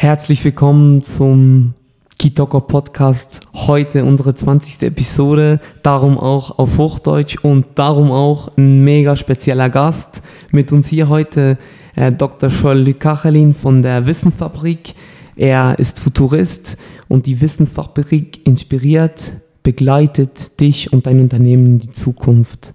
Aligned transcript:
Herzlich 0.00 0.42
willkommen 0.46 1.02
zum 1.02 1.74
Kitoko 2.18 2.62
Podcast. 2.62 3.40
Heute 3.52 4.02
unsere 4.06 4.34
20. 4.34 4.80
Episode, 4.84 5.60
darum 5.82 6.16
auch 6.16 6.58
auf 6.58 6.78
Hochdeutsch 6.78 7.36
und 7.42 7.66
darum 7.74 8.10
auch 8.10 8.56
ein 8.56 8.82
mega 8.82 9.14
spezieller 9.14 9.68
Gast. 9.68 10.22
Mit 10.52 10.72
uns 10.72 10.88
hier 10.88 11.10
heute 11.10 11.58
äh, 11.96 12.10
Dr. 12.10 12.48
Joel 12.48 12.94
Kachelin 12.94 13.52
von 13.52 13.82
der 13.82 14.06
Wissensfabrik. 14.06 14.94
Er 15.36 15.78
ist 15.78 16.00
Futurist 16.00 16.78
und 17.08 17.26
die 17.26 17.42
Wissensfabrik 17.42 18.46
inspiriert, 18.46 19.34
begleitet 19.62 20.58
dich 20.60 20.94
und 20.94 21.06
dein 21.06 21.20
Unternehmen 21.20 21.66
in 21.66 21.78
die 21.78 21.90
Zukunft. 21.90 22.72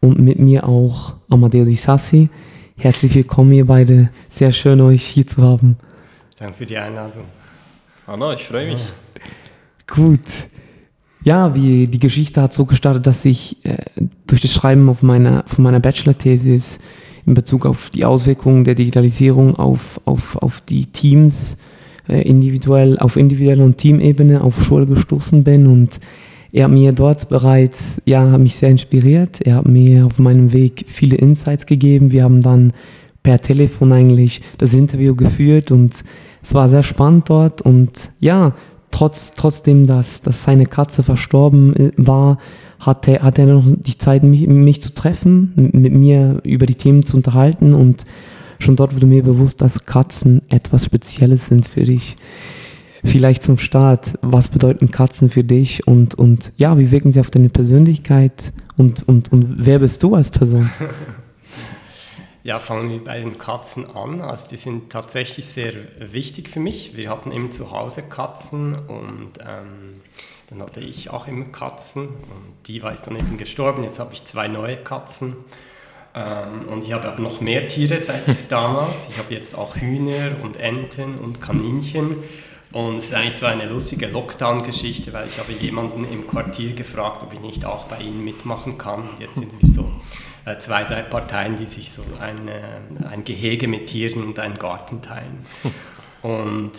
Und 0.00 0.18
mit 0.18 0.38
mir 0.38 0.68
auch 0.68 1.14
Amadeo 1.30 1.64
Di 1.64 1.76
Sassi. 1.76 2.28
Herzlich 2.76 3.14
willkommen, 3.14 3.52
ihr 3.52 3.64
beide. 3.64 4.10
Sehr 4.28 4.52
schön, 4.52 4.82
euch 4.82 5.06
hier 5.06 5.26
zu 5.26 5.40
haben. 5.40 5.78
Danke 6.40 6.54
für 6.56 6.64
die 6.64 6.78
Einladung. 6.78 7.24
Hanna, 8.06 8.32
ich 8.32 8.46
freue 8.46 8.72
mich. 8.72 8.82
Gut. 9.86 10.48
Ja, 11.22 11.54
wie 11.54 11.86
die 11.86 11.98
Geschichte 11.98 12.40
hat 12.40 12.54
so 12.54 12.64
gestartet, 12.64 13.06
dass 13.06 13.26
ich 13.26 13.62
äh, 13.66 13.76
durch 14.26 14.40
das 14.40 14.50
Schreiben 14.50 14.88
auf 14.88 15.02
meiner, 15.02 15.44
von 15.46 15.62
meiner 15.62 15.80
Bachelor-Thesis 15.80 16.78
in 17.26 17.34
Bezug 17.34 17.66
auf 17.66 17.90
die 17.90 18.06
Auswirkungen 18.06 18.64
der 18.64 18.74
Digitalisierung 18.74 19.54
auf, 19.56 20.00
auf, 20.06 20.36
auf 20.36 20.62
die 20.62 20.86
Teams 20.86 21.58
äh, 22.08 22.22
individuell, 22.22 22.98
auf 22.98 23.18
individueller 23.18 23.62
und 23.62 23.76
Teamebene 23.76 24.40
auf 24.42 24.64
Schule 24.64 24.86
gestoßen 24.86 25.44
bin 25.44 25.66
und 25.66 26.00
er 26.52 26.64
hat 26.64 26.70
mir 26.72 26.92
dort 26.92 27.28
bereits, 27.28 28.00
ja, 28.06 28.30
hat 28.30 28.40
mich 28.40 28.56
sehr 28.56 28.70
inspiriert. 28.70 29.42
Er 29.42 29.56
hat 29.56 29.68
mir 29.68 30.06
auf 30.06 30.18
meinem 30.18 30.54
Weg 30.54 30.86
viele 30.88 31.16
Insights 31.16 31.66
gegeben. 31.66 32.10
Wir 32.12 32.24
haben 32.24 32.40
dann 32.40 32.72
per 33.22 33.42
Telefon 33.42 33.92
eigentlich 33.92 34.40
das 34.56 34.72
Interview 34.72 35.14
geführt 35.14 35.70
und 35.70 36.02
es 36.42 36.54
war 36.54 36.68
sehr 36.68 36.82
spannend 36.82 37.28
dort 37.28 37.62
und 37.62 38.10
ja, 38.20 38.54
trotz, 38.90 39.32
trotzdem, 39.32 39.86
dass, 39.86 40.20
dass 40.20 40.42
seine 40.42 40.66
Katze 40.66 41.02
verstorben 41.02 41.76
äh, 41.76 41.92
war, 41.96 42.38
hat 42.78 43.06
er, 43.08 43.22
hat 43.22 43.38
er 43.38 43.46
noch 43.46 43.64
die 43.66 43.98
Zeit, 43.98 44.22
mich, 44.22 44.46
mich 44.46 44.82
zu 44.82 44.94
treffen, 44.94 45.52
mit 45.72 45.92
mir 45.92 46.40
über 46.44 46.66
die 46.66 46.74
Themen 46.74 47.04
zu 47.04 47.16
unterhalten 47.16 47.74
und 47.74 48.06
schon 48.58 48.76
dort 48.76 48.94
wurde 48.94 49.06
mir 49.06 49.22
bewusst, 49.22 49.60
dass 49.60 49.84
Katzen 49.84 50.42
etwas 50.48 50.86
Spezielles 50.86 51.46
sind 51.46 51.68
für 51.68 51.84
dich. 51.84 52.16
Vielleicht 53.04 53.42
zum 53.42 53.56
Start, 53.58 54.18
was 54.20 54.48
bedeuten 54.50 54.90
Katzen 54.90 55.30
für 55.30 55.44
dich 55.44 55.86
und, 55.86 56.14
und 56.14 56.52
ja, 56.56 56.76
wie 56.78 56.90
wirken 56.90 57.12
sie 57.12 57.20
auf 57.20 57.30
deine 57.30 57.48
Persönlichkeit 57.48 58.52
und, 58.76 59.06
und, 59.08 59.32
und 59.32 59.54
wer 59.58 59.78
bist 59.78 60.02
du 60.02 60.14
als 60.14 60.30
Person? 60.30 60.70
Ja, 62.42 62.58
fangen 62.58 62.88
wir 62.88 63.04
bei 63.04 63.20
den 63.20 63.36
Katzen 63.36 63.94
an. 63.94 64.22
Also 64.22 64.48
die 64.48 64.56
sind 64.56 64.90
tatsächlich 64.90 65.46
sehr 65.46 65.74
wichtig 65.98 66.48
für 66.48 66.60
mich. 66.60 66.96
Wir 66.96 67.10
hatten 67.10 67.32
eben 67.32 67.52
zu 67.52 67.70
Hause 67.70 68.02
Katzen 68.02 68.74
und 68.74 69.32
ähm, 69.40 70.00
dann 70.48 70.62
hatte 70.62 70.80
ich 70.80 71.10
auch 71.10 71.28
immer 71.28 71.44
Katzen 71.46 72.08
und 72.08 72.66
die 72.66 72.82
war 72.82 72.94
dann 72.94 73.16
eben 73.16 73.36
gestorben. 73.36 73.84
Jetzt 73.84 73.98
habe 73.98 74.14
ich 74.14 74.24
zwei 74.24 74.48
neue 74.48 74.78
Katzen 74.78 75.36
ähm, 76.14 76.66
und 76.68 76.82
ich 76.84 76.92
habe 76.92 77.12
auch 77.12 77.18
noch 77.18 77.42
mehr 77.42 77.68
Tiere 77.68 78.00
seit 78.00 78.24
damals. 78.50 79.08
Ich 79.10 79.18
habe 79.18 79.34
jetzt 79.34 79.54
auch 79.54 79.76
Hühner 79.76 80.32
und 80.42 80.56
Enten 80.56 81.18
und 81.18 81.42
Kaninchen. 81.42 82.16
Und 82.72 82.98
es 82.98 83.06
ist 83.06 83.14
eigentlich 83.14 83.38
so 83.38 83.46
eine 83.46 83.66
lustige 83.66 84.06
Lockdown-Geschichte, 84.06 85.12
weil 85.12 85.26
ich 85.26 85.38
habe 85.38 85.52
jemanden 85.52 86.04
im 86.10 86.28
Quartier 86.28 86.72
gefragt, 86.72 87.20
ob 87.22 87.32
ich 87.32 87.40
nicht 87.40 87.64
auch 87.64 87.84
bei 87.86 87.98
ihnen 87.98 88.24
mitmachen 88.24 88.78
kann. 88.78 89.02
Und 89.02 89.20
jetzt 89.20 89.36
sind 89.36 89.60
wir 89.60 89.68
so 89.68 89.90
zwei, 90.58 90.84
drei 90.84 91.02
Parteien, 91.02 91.56
die 91.56 91.66
sich 91.66 91.92
so 91.92 92.02
ein, 92.18 92.50
ein 93.08 93.24
Gehege 93.24 93.68
mit 93.68 93.86
Tieren 93.86 94.22
und 94.24 94.38
einen 94.38 94.58
Garten 94.58 95.02
teilen. 95.02 95.46
Und 96.22 96.72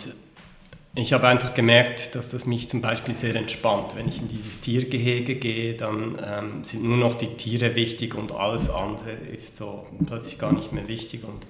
ich 0.94 1.12
habe 1.14 1.26
einfach 1.26 1.54
gemerkt, 1.54 2.14
dass 2.14 2.30
das 2.30 2.44
mich 2.44 2.68
zum 2.68 2.82
Beispiel 2.82 3.14
sehr 3.14 3.34
entspannt. 3.34 3.96
Wenn 3.96 4.08
ich 4.08 4.20
in 4.20 4.28
dieses 4.28 4.60
Tiergehege 4.60 5.36
gehe, 5.36 5.74
dann 5.74 6.18
ähm, 6.22 6.64
sind 6.64 6.84
nur 6.84 6.98
noch 6.98 7.14
die 7.14 7.34
Tiere 7.34 7.74
wichtig 7.74 8.14
und 8.14 8.30
alles 8.32 8.68
andere 8.68 9.10
ist 9.10 9.56
so 9.56 9.86
plötzlich 10.06 10.38
gar 10.38 10.52
nicht 10.52 10.72
mehr 10.72 10.86
wichtig. 10.88 11.24
Und 11.24 11.46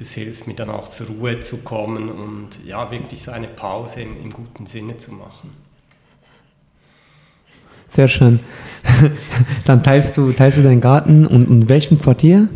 das 0.00 0.12
hilft 0.12 0.48
mir 0.48 0.54
dann 0.54 0.70
auch 0.70 0.88
zur 0.88 1.06
Ruhe 1.06 1.40
zu 1.40 1.58
kommen 1.58 2.08
und 2.08 2.64
ja, 2.66 2.90
wirklich 2.90 3.22
so 3.22 3.30
eine 3.30 3.46
Pause 3.46 4.02
im, 4.02 4.20
im 4.20 4.32
guten 4.32 4.66
Sinne 4.66 4.96
zu 4.96 5.12
machen. 5.12 5.52
Sehr 7.90 8.06
schön. 8.06 8.38
Dann 9.64 9.82
teilst 9.82 10.16
du, 10.16 10.32
teilst 10.32 10.56
du 10.56 10.62
deinen 10.62 10.80
Garten 10.80 11.26
und 11.26 11.50
in 11.50 11.68
welchem 11.68 12.00
Quartier? 12.00 12.48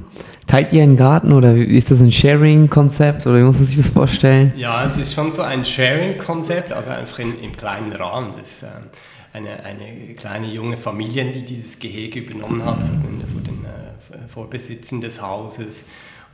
Teilt 0.47 0.72
ihr 0.72 0.84
einen 0.84 0.97
Garten 0.97 1.33
oder 1.33 1.56
ist 1.56 1.91
das 1.91 2.00
ein 2.00 2.12
Sharing-Konzept 2.12 3.27
oder 3.27 3.39
wie 3.39 3.43
muss 3.43 3.59
man 3.59 3.67
sich 3.67 3.77
das 3.78 3.89
vorstellen? 3.89 4.53
Ja, 4.56 4.84
es 4.87 4.97
ist 4.97 5.12
schon 5.12 5.33
so 5.33 5.43
ein 5.43 5.65
Sharing-Konzept, 5.65 6.73
also 6.73 6.91
einfach 6.91 7.19
in, 7.19 7.41
im 7.41 7.56
kleinen 7.56 7.93
Rahmen. 7.93 8.34
Das 8.39 8.49
ist 8.49 8.62
ähm, 8.62 8.91
eine, 9.33 9.65
eine 9.65 10.15
kleine 10.15 10.47
junge 10.47 10.77
Familie, 10.77 11.33
die 11.33 11.44
dieses 11.44 11.81
Gehege 11.81 12.21
übernommen 12.21 12.65
hat 12.65 12.78
von 12.78 13.03
den, 13.03 13.27
von 13.27 13.43
den 13.43 13.65
äh, 13.65 14.28
Vorbesitzern 14.28 15.00
des 15.00 15.21
Hauses. 15.21 15.83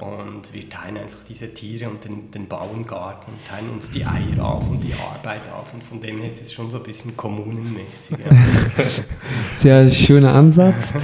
Und 0.01 0.55
wir 0.55 0.67
teilen 0.71 0.97
einfach 0.97 1.19
diese 1.29 1.53
Tiere 1.53 1.91
und 1.91 2.03
den, 2.03 2.31
den 2.31 2.47
Bauerngarten, 2.49 3.35
teilen 3.47 3.69
uns 3.69 3.91
die 3.91 4.03
Eier 4.03 4.43
auf 4.43 4.63
und 4.71 4.83
die 4.83 4.95
Arbeit 4.95 5.43
auf. 5.53 5.75
Und 5.75 5.85
von 5.85 6.01
dem 6.01 6.21
her 6.21 6.29
ist 6.29 6.41
es 6.41 6.55
schon 6.55 6.71
so 6.71 6.79
ein 6.79 6.83
bisschen 6.85 7.15
kommunenmäßig. 7.19 8.17
Ja. 8.19 8.37
Sehr 9.53 9.91
schöner 9.91 10.33
Ansatz. 10.33 10.95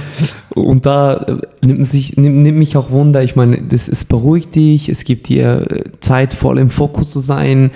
Und 0.49 0.87
da 0.87 1.13
äh, 1.13 1.37
nimmt, 1.61 1.85
sich, 1.85 2.17
nimmt, 2.17 2.37
nimmt 2.37 2.57
mich 2.57 2.75
auch 2.75 2.89
Wunder, 2.89 3.21
ich 3.21 3.35
meine, 3.35 3.61
das 3.61 3.87
ist 3.87 4.05
beruhigt 4.05 4.55
dich, 4.55 4.89
es 4.89 5.03
gibt 5.03 5.27
dir 5.27 5.67
äh, 5.69 5.83
Zeit, 5.99 6.33
voll 6.33 6.57
im 6.57 6.71
Fokus 6.71 7.11
zu 7.11 7.19
sein. 7.19 7.69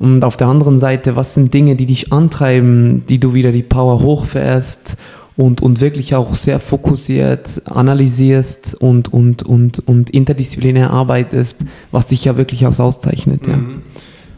Und 0.00 0.24
auf 0.24 0.36
der 0.36 0.48
anderen 0.48 0.80
Seite, 0.80 1.14
was 1.14 1.34
sind 1.34 1.54
Dinge, 1.54 1.76
die 1.76 1.86
dich 1.86 2.12
antreiben, 2.12 3.06
die 3.08 3.20
du 3.20 3.32
wieder 3.32 3.52
die 3.52 3.62
Power 3.62 4.02
hochfährst 4.02 4.96
und, 5.36 5.60
und 5.62 5.80
wirklich 5.80 6.14
auch 6.14 6.34
sehr 6.34 6.60
fokussiert 6.60 7.62
analysierst 7.66 8.74
und, 8.74 9.12
und, 9.12 9.42
und, 9.42 9.80
und 9.80 10.10
interdisziplinär 10.10 10.90
arbeitest, 10.90 11.64
was 11.90 12.06
dich 12.06 12.24
ja 12.24 12.36
wirklich 12.36 12.66
auch 12.66 12.78
auszeichnet. 12.78 13.46
Ja, 13.46 13.56
mhm. 13.56 13.82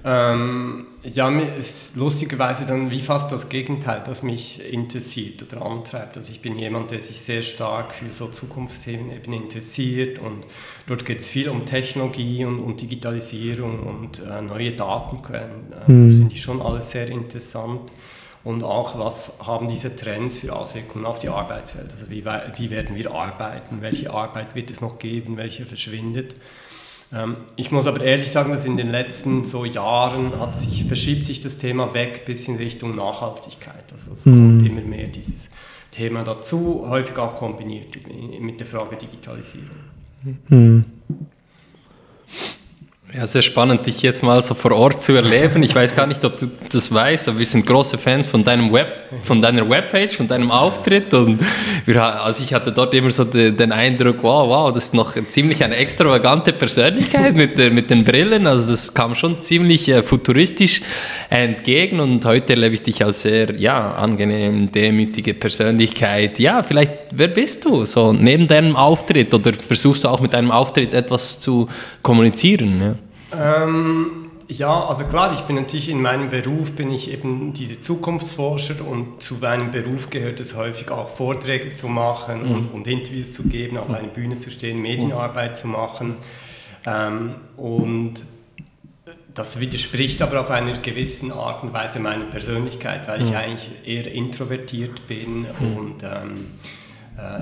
ähm, 0.04 0.86
ja 1.02 1.30
mir 1.30 1.54
ist 1.54 1.96
lustigerweise 1.96 2.64
dann 2.64 2.90
wie 2.90 3.02
fast 3.02 3.30
das 3.30 3.50
Gegenteil, 3.50 4.02
das 4.06 4.22
mich 4.22 4.60
interessiert 4.72 5.42
oder 5.42 5.66
antreibt. 5.66 6.16
Also 6.16 6.32
ich 6.32 6.40
bin 6.40 6.58
jemand, 6.58 6.90
der 6.90 7.00
sich 7.00 7.20
sehr 7.20 7.42
stark 7.42 7.94
für 7.94 8.10
so 8.10 8.28
Zukunftsthemen 8.28 9.12
eben 9.12 9.34
interessiert 9.34 10.18
und 10.18 10.44
dort 10.86 11.04
geht 11.04 11.20
es 11.20 11.28
viel 11.28 11.50
um 11.50 11.66
Technologie 11.66 12.46
und, 12.46 12.58
und 12.58 12.80
Digitalisierung 12.80 13.80
und 13.80 14.20
äh, 14.20 14.40
neue 14.40 14.72
Datenquellen. 14.72 15.72
Äh, 15.86 15.92
mhm. 15.92 16.08
Das 16.08 16.18
finde 16.18 16.34
ich 16.34 16.40
schon 16.40 16.62
alles 16.62 16.90
sehr 16.90 17.08
interessant 17.08 17.90
und 18.46 18.62
auch, 18.62 18.96
was 18.96 19.32
haben 19.44 19.66
diese 19.66 19.96
Trends 19.96 20.36
für 20.36 20.54
Auswirkungen 20.54 21.04
auf 21.04 21.18
die 21.18 21.28
Arbeitswelt? 21.28 21.90
Also 21.90 22.08
wie, 22.08 22.24
wie 22.24 22.70
werden 22.70 22.94
wir 22.94 23.10
arbeiten? 23.10 23.78
Welche 23.80 24.12
Arbeit 24.12 24.54
wird 24.54 24.70
es 24.70 24.80
noch 24.80 25.00
geben? 25.00 25.36
Welche 25.36 25.66
verschwindet? 25.66 26.36
Ähm, 27.12 27.38
ich 27.56 27.72
muss 27.72 27.88
aber 27.88 28.04
ehrlich 28.04 28.30
sagen, 28.30 28.52
dass 28.52 28.64
in 28.64 28.76
den 28.76 28.88
letzten 28.88 29.44
so 29.44 29.64
Jahren 29.64 30.30
sich, 30.54 30.84
verschiebt 30.84 31.26
sich 31.26 31.40
das 31.40 31.58
Thema 31.58 31.92
weg 31.92 32.24
bis 32.24 32.46
in 32.46 32.54
Richtung 32.54 32.94
Nachhaltigkeit. 32.94 33.82
Also 33.92 34.12
es 34.12 34.24
mhm. 34.24 34.60
kommt 34.60 34.66
immer 34.68 34.80
mehr 34.82 35.08
dieses 35.08 35.48
Thema 35.90 36.22
dazu, 36.22 36.86
häufig 36.88 37.18
auch 37.18 37.34
kombiniert 37.34 37.96
mit 38.40 38.60
der 38.60 38.66
Frage 38.68 38.94
Digitalisierung. 38.94 39.70
Mhm. 40.48 40.84
Ja, 43.16 43.26
sehr 43.26 43.40
spannend, 43.40 43.86
dich 43.86 44.02
jetzt 44.02 44.22
mal 44.22 44.42
so 44.42 44.52
vor 44.52 44.72
Ort 44.72 45.00
zu 45.00 45.14
erleben. 45.14 45.62
Ich 45.62 45.74
weiß 45.74 45.96
gar 45.96 46.06
nicht, 46.06 46.22
ob 46.22 46.36
du 46.36 46.48
das 46.70 46.92
weißt, 46.92 47.28
aber 47.28 47.38
wir 47.38 47.46
sind 47.46 47.64
große 47.64 47.96
Fans 47.96 48.26
von 48.26 48.44
deinem 48.44 48.70
Web, 48.70 48.88
von 49.22 49.40
deiner 49.40 49.66
Webpage, 49.66 50.14
von 50.14 50.28
deinem 50.28 50.50
Auftritt. 50.50 51.14
Und 51.14 51.40
wir, 51.86 52.02
also 52.02 52.44
ich 52.44 52.52
hatte 52.52 52.72
dort 52.72 52.92
immer 52.92 53.10
so 53.10 53.24
den, 53.24 53.56
den 53.56 53.72
Eindruck, 53.72 54.16
wow, 54.20 54.46
wow, 54.46 54.70
das 54.70 54.88
ist 54.88 54.94
noch 54.94 55.14
ziemlich 55.30 55.64
eine 55.64 55.76
extravagante 55.76 56.52
Persönlichkeit 56.52 57.34
mit, 57.34 57.56
der, 57.56 57.70
mit 57.70 57.88
den 57.88 58.04
Brillen. 58.04 58.46
Also 58.46 58.72
das 58.72 58.92
kam 58.92 59.14
schon 59.14 59.40
ziemlich 59.40 59.88
äh, 59.88 60.02
futuristisch 60.02 60.82
entgegen. 61.30 62.00
Und 62.00 62.22
heute 62.26 62.52
erlebe 62.52 62.74
ich 62.74 62.82
dich 62.82 63.02
als 63.02 63.22
sehr, 63.22 63.54
ja, 63.56 63.94
angenehm, 63.94 64.70
demütige 64.70 65.32
Persönlichkeit. 65.32 66.38
Ja, 66.38 66.62
vielleicht, 66.62 66.92
wer 67.12 67.28
bist 67.28 67.64
du? 67.64 67.86
So 67.86 68.12
neben 68.12 68.46
deinem 68.46 68.76
Auftritt 68.76 69.32
oder 69.32 69.54
versuchst 69.54 70.04
du 70.04 70.08
auch 70.08 70.20
mit 70.20 70.34
deinem 70.34 70.50
Auftritt 70.50 70.92
etwas 70.92 71.40
zu 71.40 71.66
kommunizieren? 72.02 72.78
Ja? 72.78 73.05
Ähm, 73.38 74.30
ja, 74.48 74.86
also 74.86 75.04
klar, 75.04 75.32
ich 75.34 75.40
bin 75.40 75.56
natürlich 75.56 75.88
in 75.88 76.00
meinem 76.00 76.30
Beruf, 76.30 76.72
bin 76.72 76.92
ich 76.92 77.10
eben 77.10 77.52
diese 77.52 77.80
Zukunftsforscher 77.80 78.86
und 78.86 79.20
zu 79.20 79.36
meinem 79.36 79.72
Beruf 79.72 80.08
gehört 80.10 80.38
es 80.38 80.54
häufig 80.54 80.90
auch 80.90 81.08
Vorträge 81.08 81.72
zu 81.72 81.88
machen 81.88 82.44
mhm. 82.44 82.54
und, 82.54 82.66
und, 82.72 82.86
Interviews 82.86 83.32
zu 83.32 83.48
geben, 83.48 83.76
auf 83.76 83.88
mhm. 83.88 83.96
einer 83.96 84.08
Bühne 84.08 84.38
zu 84.38 84.50
stehen, 84.50 84.80
Medienarbeit 84.80 85.56
zu 85.56 85.66
machen. 85.66 86.16
Ähm, 86.86 87.34
und 87.56 88.22
das 89.34 89.58
widerspricht 89.58 90.22
aber 90.22 90.40
auf 90.40 90.50
einer 90.50 90.78
gewissen 90.78 91.32
Art 91.32 91.62
und 91.62 91.72
Weise 91.72 91.98
meiner 91.98 92.24
Persönlichkeit, 92.24 93.08
weil 93.08 93.22
ich 93.22 93.30
mhm. 93.30 93.36
eigentlich 93.36 93.70
eher 93.84 94.10
introvertiert 94.10 95.08
bin 95.08 95.40
mhm. 95.40 95.76
und 95.76 96.02
ähm, 96.04 96.06
äh, 96.06 96.85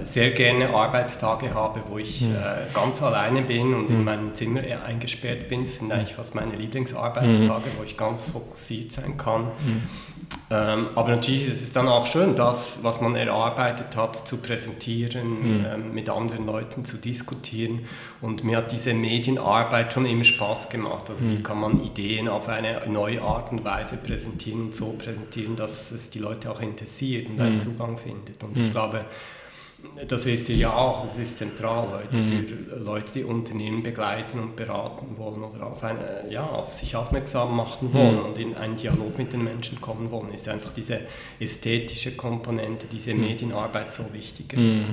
sehr 0.04 0.30
gerne 0.30 0.70
Arbeitstage 0.70 1.52
habe, 1.52 1.82
wo 1.88 1.98
ich 1.98 2.22
mhm. 2.22 2.36
äh, 2.36 2.72
ganz 2.72 3.02
alleine 3.02 3.42
bin 3.42 3.74
und 3.74 3.90
mhm. 3.90 3.96
in 3.96 4.04
meinem 4.04 4.34
Zimmer 4.34 4.60
eingesperrt 4.86 5.48
bin. 5.48 5.64
Das 5.64 5.78
sind 5.78 5.90
eigentlich 5.90 6.14
fast 6.14 6.34
meine 6.34 6.54
Lieblingsarbeitstage, 6.54 7.70
mhm. 7.70 7.78
wo 7.78 7.82
ich 7.82 7.96
ganz 7.96 8.28
fokussiert 8.28 8.92
sein 8.92 9.16
kann. 9.16 9.50
Ähm, 10.50 10.88
aber 10.94 11.10
natürlich 11.10 11.48
ist 11.48 11.62
es 11.62 11.72
dann 11.72 11.88
auch 11.88 12.06
schön, 12.06 12.36
das, 12.36 12.78
was 12.82 13.00
man 13.00 13.14
erarbeitet 13.16 13.96
hat, 13.96 14.26
zu 14.28 14.36
präsentieren, 14.36 15.66
ähm, 15.66 15.94
mit 15.94 16.08
anderen 16.08 16.46
Leuten 16.46 16.84
zu 16.84 16.96
diskutieren. 16.96 17.80
Und 18.20 18.44
mir 18.44 18.58
hat 18.58 18.72
diese 18.72 18.94
Medienarbeit 18.94 19.92
schon 19.92 20.06
immer 20.06 20.24
Spaß 20.24 20.68
gemacht. 20.68 21.10
Also 21.10 21.24
wie 21.24 21.42
kann 21.42 21.60
man 21.60 21.82
Ideen 21.82 22.28
auf 22.28 22.48
eine 22.48 22.82
neue 22.86 23.20
Art 23.22 23.52
und 23.52 23.64
Weise 23.64 23.96
präsentieren 23.96 24.66
und 24.66 24.76
so 24.76 24.92
präsentieren, 24.92 25.56
dass 25.56 25.90
es 25.90 26.10
die 26.10 26.20
Leute 26.20 26.50
auch 26.50 26.60
interessiert 26.60 27.28
und 27.28 27.40
einen 27.40 27.60
Zugang 27.60 27.98
findet. 27.98 28.42
Und 28.42 28.56
ich 28.56 28.70
glaube, 28.70 29.04
das 30.08 30.26
ist 30.26 30.48
ja 30.48 30.72
auch, 30.72 31.06
das 31.06 31.18
ist 31.18 31.38
zentral 31.38 31.88
heute 31.90 32.16
mhm. 32.16 32.46
für 32.46 32.76
Leute, 32.76 33.12
die 33.14 33.24
Unternehmen 33.24 33.82
begleiten 33.82 34.38
und 34.38 34.56
beraten 34.56 35.16
wollen 35.16 35.42
oder 35.42 35.66
auf, 35.66 35.82
eine, 35.84 36.24
ja, 36.30 36.44
auf 36.44 36.74
sich 36.74 36.96
aufmerksam 36.96 37.56
machen 37.56 37.92
wollen 37.92 38.18
mhm. 38.18 38.24
und 38.24 38.38
in 38.38 38.54
einen 38.54 38.76
Dialog 38.76 39.16
mit 39.16 39.32
den 39.32 39.44
Menschen 39.44 39.80
kommen 39.80 40.10
wollen, 40.10 40.32
ist 40.32 40.48
einfach 40.48 40.70
diese 40.70 41.00
ästhetische 41.38 42.12
Komponente, 42.12 42.86
diese 42.90 43.14
mhm. 43.14 43.20
Medienarbeit 43.22 43.92
so 43.92 44.04
wichtig. 44.12 44.56
Mhm. 44.56 44.84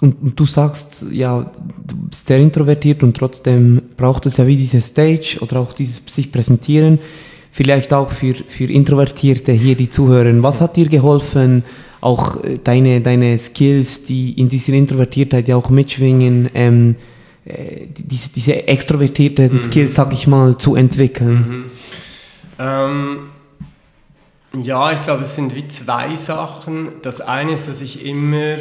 Und, 0.00 0.22
und, 0.22 0.40
du 0.40 0.46
sagst, 0.46 1.06
ja, 1.10 1.52
du 1.86 1.96
bist 2.08 2.26
sehr 2.26 2.38
introvertiert 2.38 3.02
und 3.02 3.16
trotzdem 3.16 3.82
braucht 3.98 4.24
es 4.24 4.38
ja 4.38 4.46
wie 4.46 4.56
diese 4.56 4.80
Stage 4.80 5.38
oder 5.40 5.60
auch 5.60 5.74
dieses 5.74 6.02
sich 6.06 6.32
präsentieren, 6.32 6.98
vielleicht 7.52 7.92
auch 7.92 8.10
für, 8.10 8.34
für 8.34 8.64
Introvertierte 8.64 9.52
hier, 9.52 9.74
die 9.74 9.90
zuhören. 9.90 10.42
Was 10.42 10.62
hat 10.62 10.76
dir 10.76 10.88
geholfen, 10.88 11.64
auch 12.00 12.42
äh, 12.42 12.58
deine, 12.62 13.00
deine 13.00 13.38
Skills, 13.38 14.04
die 14.04 14.32
in 14.32 14.48
dieser 14.48 14.72
Introvertiertheit 14.72 15.48
ja 15.48 15.56
auch 15.56 15.70
mitschwingen, 15.70 16.50
ähm, 16.54 16.96
äh, 17.44 17.86
diese, 17.96 18.30
diese 18.30 18.66
extrovertierten 18.66 19.52
mhm. 19.52 19.58
Skills, 19.58 19.94
sag 19.94 20.12
ich 20.12 20.26
mal, 20.26 20.56
zu 20.58 20.74
entwickeln? 20.76 21.36
Mhm. 21.36 21.70
Ähm, 22.58 23.18
ja, 24.62 24.92
ich 24.92 25.02
glaube, 25.02 25.22
es 25.24 25.36
sind 25.36 25.54
wie 25.54 25.68
zwei 25.68 26.16
Sachen. 26.16 26.88
Das 27.02 27.20
eine 27.20 27.52
ist, 27.52 27.68
dass 27.68 27.80
ich 27.80 28.04
immer 28.04 28.56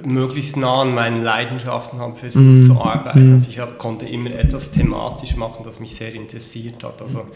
möglichst 0.00 0.56
nah 0.56 0.82
an 0.82 0.94
meinen 0.94 1.22
Leidenschaften 1.22 1.98
habe 1.98 2.14
versucht 2.14 2.42
mm. 2.42 2.62
zu 2.62 2.80
arbeiten. 2.80 3.30
Mm. 3.30 3.34
Also 3.34 3.50
ich 3.50 3.58
hab, 3.58 3.78
konnte 3.78 4.06
immer 4.06 4.30
etwas 4.30 4.70
thematisch 4.70 5.36
machen, 5.36 5.64
das 5.64 5.80
mich 5.80 5.94
sehr 5.94 6.14
interessiert 6.14 6.82
hat. 6.82 7.02
Also 7.02 7.26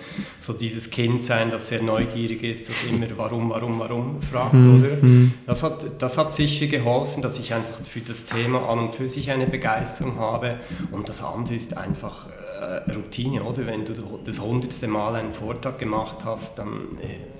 so 0.40 0.54
dieses 0.54 0.88
Kind 0.90 1.22
sein, 1.22 1.50
das 1.50 1.68
sehr 1.68 1.82
neugierig 1.82 2.42
ist, 2.42 2.70
das 2.70 2.76
immer 2.88 3.06
warum, 3.16 3.50
warum, 3.50 3.78
warum 3.78 4.22
fragt, 4.22 4.54
mm. 4.54 4.78
oder? 4.78 4.96
Mm. 4.96 5.34
Das 5.46 5.62
hat, 5.62 5.84
das 5.98 6.16
hat 6.16 6.34
sicher 6.34 6.66
geholfen, 6.66 7.20
dass 7.20 7.38
ich 7.38 7.52
einfach 7.52 7.78
für 7.84 8.00
das 8.00 8.24
Thema 8.24 8.66
an 8.70 8.78
und 8.78 8.94
für 8.94 9.08
sich 9.08 9.30
eine 9.30 9.46
Begeisterung 9.46 10.18
habe. 10.18 10.56
Und 10.92 11.10
das 11.10 11.22
andere 11.22 11.54
ist 11.54 11.76
einfach 11.76 12.26
äh, 12.60 12.90
Routine, 12.90 13.42
oder? 13.42 13.66
Wenn 13.66 13.84
du 13.84 13.92
das 14.24 14.40
hundertste 14.40 14.88
Mal 14.88 15.14
einen 15.16 15.34
Vortrag 15.34 15.78
gemacht 15.78 16.18
hast, 16.24 16.58
dann 16.58 16.96
äh, 17.02 17.36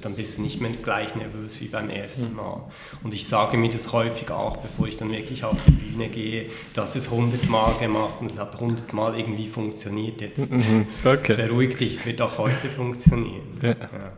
dann 0.00 0.14
bist 0.14 0.38
du 0.38 0.42
nicht 0.42 0.60
mehr 0.60 0.70
gleich 0.70 1.14
nervös 1.14 1.60
wie 1.60 1.66
beim 1.66 1.90
ersten 1.90 2.34
Mal. 2.34 2.62
Und 3.02 3.12
ich 3.14 3.26
sage 3.26 3.56
mir 3.56 3.68
das 3.68 3.92
häufig 3.92 4.30
auch, 4.30 4.58
bevor 4.58 4.86
ich 4.86 4.96
dann 4.96 5.10
wirklich 5.10 5.44
auf 5.44 5.56
die 5.66 5.72
Bühne 5.72 6.08
gehe, 6.08 6.46
dass 6.74 6.94
es 6.96 7.10
hundertmal 7.10 7.74
gemacht 7.78 8.18
und 8.20 8.30
es 8.30 8.38
hat 8.38 8.58
hundertmal 8.58 9.18
irgendwie 9.18 9.48
funktioniert. 9.48 10.20
Jetzt 10.20 10.50
mhm. 10.50 10.86
okay. 11.04 11.34
beruhig 11.34 11.76
dich, 11.76 11.96
es 11.96 12.06
wird 12.06 12.22
auch 12.22 12.38
heute 12.38 12.70
funktionieren. 12.70 13.58
Ja. 13.62 13.70
Ja. 13.70 14.12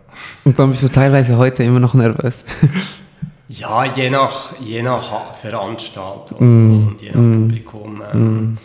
Und 0.45 0.59
dann 0.59 0.71
bist 0.71 0.83
du 0.83 0.89
teilweise 0.89 1.37
heute 1.37 1.63
immer 1.63 1.81
noch 1.81 1.95
nervös. 1.95 2.45
ja, 3.49 3.85
je 3.85 4.11
nach, 4.11 4.59
je 4.61 4.83
nach 4.83 5.35
Veranstaltung 5.37 6.39
mm. 6.39 6.89
und 6.89 7.03
je 7.03 7.09
nach 7.09 7.21
mm. 7.21 7.49
Publikum. 7.49 8.03
Ähm, 8.13 8.43
mm 8.53 8.59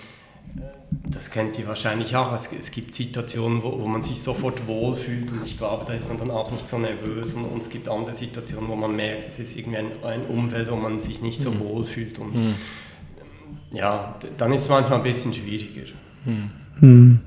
das 1.04 1.30
kennt 1.30 1.58
ihr 1.60 1.68
wahrscheinlich 1.68 2.16
auch. 2.16 2.34
Es, 2.34 2.50
es 2.58 2.72
gibt 2.72 2.96
Situationen, 2.96 3.64
wo, 3.64 3.80
wo, 3.80 3.88
man 3.88 4.04
sich 4.04 4.22
sofort 4.22 4.68
wohlfühlt 4.68 5.32
und 5.32 5.44
ich 5.46 5.58
glaube, 5.58 5.86
da 5.86 5.94
ist 5.94 6.08
man 6.08 6.18
dann 6.18 6.32
auch 6.32 6.52
nicht 6.52 6.68
so 6.68 6.78
nervös. 6.78 7.34
Und, 7.34 7.46
und 7.46 7.62
es 7.62 7.70
gibt 7.70 7.88
andere 7.90 8.14
Situationen, 8.14 8.70
wo 8.70 8.76
man 8.76 8.96
merkt, 8.96 9.30
es 9.30 9.40
ist 9.40 9.56
irgendwie 9.56 9.78
ein, 9.78 9.88
ein 10.04 10.26
Umfeld, 10.26 10.70
wo 10.72 10.76
man 10.76 11.02
sich 11.02 11.22
nicht 11.22 11.42
so 11.42 11.52
mhm. 11.52 11.60
wohlfühlt. 11.60 12.20
Und 12.20 12.36
mhm. 12.36 12.56
ja, 13.72 14.16
dann 14.38 14.54
ist 14.54 14.64
es 14.64 14.70
manchmal 14.70 15.00
ein 15.00 15.04
bisschen 15.04 15.34
schwieriger. 15.34 15.92
Mhm. 16.26 17.20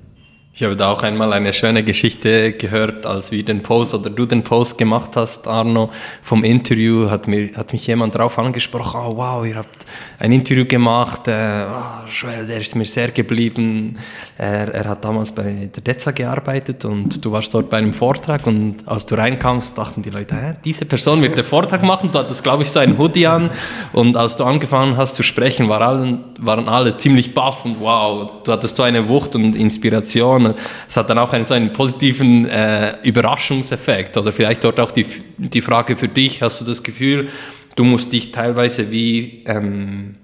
Ich 0.59 0.65
habe 0.65 0.75
da 0.75 0.91
auch 0.91 1.05
einmal 1.05 1.33
eine 1.33 1.53
schöne 1.53 1.85
Geschichte 1.85 2.51
gehört, 2.51 3.07
als 3.07 3.31
wir 3.31 3.45
den 3.45 3.63
Post 3.63 3.95
oder 3.95 4.11
du 4.11 4.27
den 4.27 4.43
Post 4.43 4.77
gemacht 4.77 5.11
hast, 5.15 5.47
Arno, 5.47 5.91
vom 6.21 6.43
Interview, 6.43 7.09
hat, 7.09 7.29
mir, 7.29 7.55
hat 7.55 7.73
mich 7.73 7.87
jemand 7.87 8.17
darauf 8.17 8.37
angesprochen, 8.41 9.01
oh 9.01 9.17
wow, 9.17 9.47
ihr 9.47 9.55
habt 9.55 9.87
ein 10.19 10.33
Interview 10.33 10.65
gemacht, 10.65 11.29
äh, 11.29 11.65
oh, 11.65 12.27
der 12.49 12.61
ist 12.61 12.75
mir 12.75 12.87
sehr 12.87 13.13
geblieben. 13.13 13.99
Er, 14.37 14.75
er 14.75 14.89
hat 14.89 15.05
damals 15.05 15.31
bei 15.31 15.71
der 15.73 15.81
DEZA 15.81 16.11
gearbeitet 16.11 16.85
und 16.85 17.25
du 17.25 17.31
warst 17.31 17.55
dort 17.55 17.71
bei 17.71 17.79
einem 17.79 17.95
Vortrag 17.95 18.45
und 18.45 18.79
als 18.85 19.07
du 19.07 19.15
reinkamst, 19.15 19.79
dachten 19.79 20.03
die 20.03 20.11
Leute, 20.11 20.35
Hä, 20.35 20.55
diese 20.65 20.87
Person 20.87 21.23
wird 21.23 21.37
den 21.37 21.45
Vortrag 21.45 21.85
machen. 21.85 22.11
Du 22.11 22.19
hattest, 22.19 22.43
glaube 22.43 22.65
ich, 22.65 22.71
so 22.71 22.81
einen 22.81 22.99
Hoodie 22.99 23.29
an 23.29 23.51
und 23.93 24.17
als 24.17 24.35
du 24.35 24.43
angefangen 24.43 24.97
hast 24.97 25.15
zu 25.15 25.23
sprechen, 25.23 25.69
war 25.69 25.83
allen, 25.83 26.25
waren 26.39 26.69
alle 26.69 26.97
ziemlich 26.97 27.35
baff 27.35 27.65
und 27.65 27.81
wow, 27.81 28.43
du 28.45 28.53
hattest 28.53 28.77
so 28.77 28.83
eine 28.83 29.09
Wucht 29.09 29.35
und 29.35 29.55
Inspiration. 29.55 30.55
Es 30.87 30.97
hat 30.97 31.11
dann 31.11 31.19
auch 31.19 31.33
einen, 31.33 31.45
so 31.45 31.55
einen 31.55 31.73
positiven 31.73 32.49
äh, 32.49 32.97
Überraschungseffekt 33.03 34.17
oder 34.17 34.33
vielleicht 34.33 34.65
dort 34.65 34.81
auch 34.81 34.91
die, 34.91 35.07
die 35.37 35.61
Frage 35.61 35.97
für 35.97 36.09
dich, 36.09 36.43
hast 36.43 36.61
du 36.61 36.65
das 36.65 36.83
Gefühl, 36.83 37.29
du 37.77 37.85
musst 37.85 38.13
dich 38.13 38.33
teilweise 38.33 38.91
wie 38.91 39.43
ähm, 39.47 40.17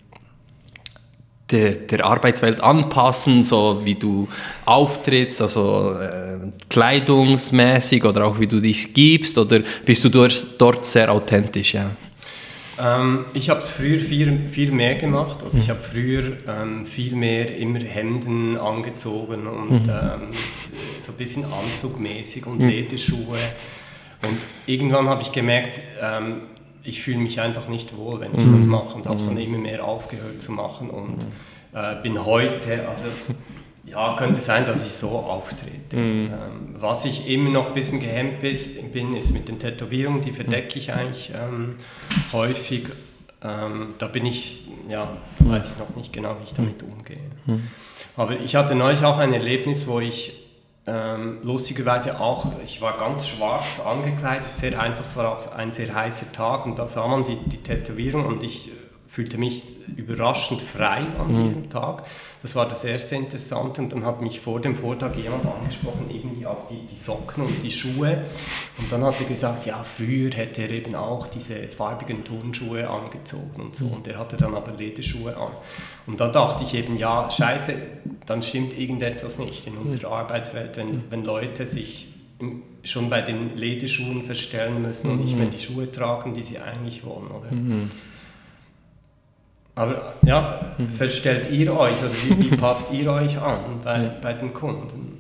der, 1.51 1.73
der 1.73 2.05
Arbeitswelt 2.05 2.61
anpassen, 2.61 3.45
so 3.45 3.83
wie 3.85 3.95
du 3.95 4.29
auftrittst, 4.65 5.43
also 5.43 5.95
äh, 6.01 6.39
kleidungsmäßig 6.69 8.05
oder 8.05 8.25
auch 8.25 8.41
wie 8.41 8.47
du 8.47 8.61
dich 8.61 8.95
gibst, 8.95 9.37
oder 9.37 9.61
bist 9.85 10.05
du 10.05 10.09
dort, 10.09 10.47
dort 10.59 10.87
sehr 10.87 11.13
authentisch? 11.13 11.75
Ja? 11.75 11.91
Ähm, 12.79 13.27
ich 13.35 13.51
habe 13.51 13.61
es 13.61 13.71
früher 13.71 14.01
viel, 14.01 14.49
viel 14.49 14.73
mehr 14.73 14.97
gemacht. 14.97 15.43
Also 15.43 15.59
ich 15.59 15.67
mhm. 15.67 15.71
habe 15.71 15.81
früher 15.81 16.37
ähm, 16.49 16.87
viel 16.87 17.15
mehr 17.15 17.57
immer 17.57 17.81
Hemden 17.81 18.57
angezogen 18.59 19.47
und 19.47 19.87
mhm. 19.87 19.91
ähm, 19.91 20.21
so 21.01 21.13
ein 21.13 21.19
bisschen 21.19 21.45
anzugmäßig 21.45 22.47
und 22.47 22.61
mhm. 22.61 22.69
Lederschuhe. 22.69 23.39
Und 24.23 24.39
irgendwann 24.67 25.09
habe 25.09 25.23
ich 25.23 25.33
gemerkt, 25.33 25.81
ähm, 26.03 26.43
ich 26.83 27.03
fühle 27.03 27.19
mich 27.19 27.41
einfach 27.41 27.69
nicht 27.69 27.97
wohl, 27.97 28.21
wenn 28.21 28.35
ich 28.35 28.45
mhm. 28.45 28.57
das 28.57 28.67
mache 28.67 28.95
und 28.95 29.07
habe 29.07 29.19
es 29.19 29.27
dann 29.27 29.35
mhm. 29.35 29.41
immer 29.41 29.59
mehr 29.59 29.85
aufgehört 29.85 30.43
zu 30.43 30.53
machen 30.53 30.91
und 30.91 31.19
mhm. 31.19 31.33
äh, 31.73 32.03
bin 32.03 32.25
heute, 32.25 32.89
also 32.89 33.05
ja, 33.95 34.17
könnte 34.17 34.41
sein, 34.41 34.67
dass 34.67 34.85
ich 34.85 34.93
so 34.93 35.11
auftrete. 35.11 35.97
Mhm. 35.97 36.27
Ähm, 36.27 36.75
was 36.79 37.05
ich 37.05 37.29
immer 37.29 37.51
noch 37.51 37.69
ein 37.69 37.75
bisschen 37.75 38.01
gehemmt 38.01 38.41
bin, 38.41 39.17
ist 39.17 39.31
mit 39.31 39.49
den 39.49 39.59
Tätowierungen, 39.59 40.21
die 40.21 40.33
verdecke 40.33 40.79
ich 40.79 40.93
eigentlich 40.93 41.33
ähm, 41.35 41.77
häufig. 42.33 42.87
Ähm, 43.43 43.95
da 43.99 44.07
bin 44.07 44.27
ich, 44.27 44.67
ja, 44.89 45.09
weiß 45.39 45.71
ich 45.71 45.79
noch 45.79 45.95
nicht 45.97 46.13
genau, 46.13 46.37
wie 46.41 46.45
ich 46.45 46.55
damit 46.55 46.83
umgehe. 46.83 47.19
Mhm. 47.47 47.69
Aber 48.17 48.41
ich 48.41 48.57
hatte 48.57 48.75
neulich 48.75 49.05
auch 49.05 49.19
ein 49.19 49.33
Erlebnis, 49.33 49.87
wo 49.87 50.01
ich 50.01 50.45
ähm, 50.87 51.39
lustigerweise 51.43 52.21
auch, 52.21 52.47
ich 52.63 52.81
war 52.81 52.99
ganz 52.99 53.29
schwarz 53.29 53.81
angekleidet, 53.85 54.57
sehr 54.57 54.79
einfach, 54.79 55.07
es 55.07 55.17
war 55.17 55.33
auch 55.33 55.53
ein 55.53 55.73
sehr 55.73 55.95
heißer 55.95 56.33
Tag 56.33 56.67
und 56.67 56.79
da 56.79 56.89
sah 56.89 57.07
man 57.07 57.25
die, 57.25 57.37
die 57.47 57.59
Tätowierung 57.59 58.27
und 58.27 58.43
ich 58.43 58.71
fühlte 59.15 59.39
mich 59.39 59.63
überraschend 59.97 60.61
frei 60.61 61.07
an 61.19 61.29
mhm. 61.29 61.35
diesem 61.35 61.71
Tag. 61.71 62.03
Das 62.43 62.57
war 62.57 62.69
das 62.69 62.83
erste 62.83 63.15
Interessante 63.15 63.81
und 63.81 63.93
dann 63.93 64.05
hat 64.05 64.21
mich 64.21 64.41
vor 64.41 64.61
dem 64.61 64.75
Vortrag 64.75 65.17
jemand 65.17 65.47
angesprochen, 65.47 66.11
irgendwie 66.11 66.45
auf 66.45 66.67
die, 66.67 66.85
die 66.85 67.01
Socken 67.01 67.45
und 67.45 67.63
die 67.63 67.71
Schuhe 67.71 68.25
und 68.77 68.91
dann 68.91 69.05
hat 69.05 69.15
er 69.21 69.27
gesagt, 69.27 69.67
ja, 69.67 69.85
früher 69.85 70.33
hätte 70.33 70.63
er 70.63 70.71
eben 70.73 70.97
auch 70.97 71.29
diese 71.29 71.69
farbigen 71.69 72.25
Turnschuhe 72.25 72.91
angezogen 72.91 73.63
und 73.63 73.77
so 73.77 73.87
und 73.87 74.09
er 74.09 74.19
hatte 74.19 74.37
dann 74.37 74.53
aber 74.55 74.73
Lederschuhe 74.73 75.37
an. 75.37 75.53
Und 76.09 76.19
da 76.19 76.29
dachte 76.29 76.65
ich 76.65 76.75
eben, 76.75 76.99
ja, 76.99 77.31
scheiße, 77.31 77.73
dann 78.27 78.43
stimmt 78.43 78.77
irgendetwas 78.77 79.39
nicht 79.39 79.67
in 79.69 79.77
unserer 79.77 80.11
Arbeitswelt, 80.11 80.77
wenn, 80.77 81.05
wenn 81.11 81.25
Leute 81.25 81.67
sich 81.67 82.09
schon 82.83 83.09
bei 83.09 83.23
den 83.23 83.57
Lederschuhen 83.57 84.25
verstellen 84.25 84.83
müssen 84.83 85.09
und 85.13 85.25
nicht 85.25 85.37
mehr 85.37 85.47
die 85.47 85.61
Schuhe 85.61 85.91
tragen, 85.91 86.35
die 86.35 86.43
sie 86.43 86.59
eigentlich 86.59 87.05
wollen. 87.05 87.29
Oder? 87.29 87.53
Mhm. 87.53 87.91
Aber 89.75 90.15
ja, 90.25 90.61
mhm. 90.79 90.89
verstellt 90.89 91.51
ihr 91.51 91.77
euch 91.77 91.97
oder 91.99 92.11
wie, 92.13 92.51
wie 92.51 92.57
passt 92.57 92.93
ihr 92.93 93.11
euch 93.11 93.39
an 93.39 93.59
bei, 93.83 94.11
bei 94.23 94.33
den 94.33 94.55
Kunden? 94.55 95.19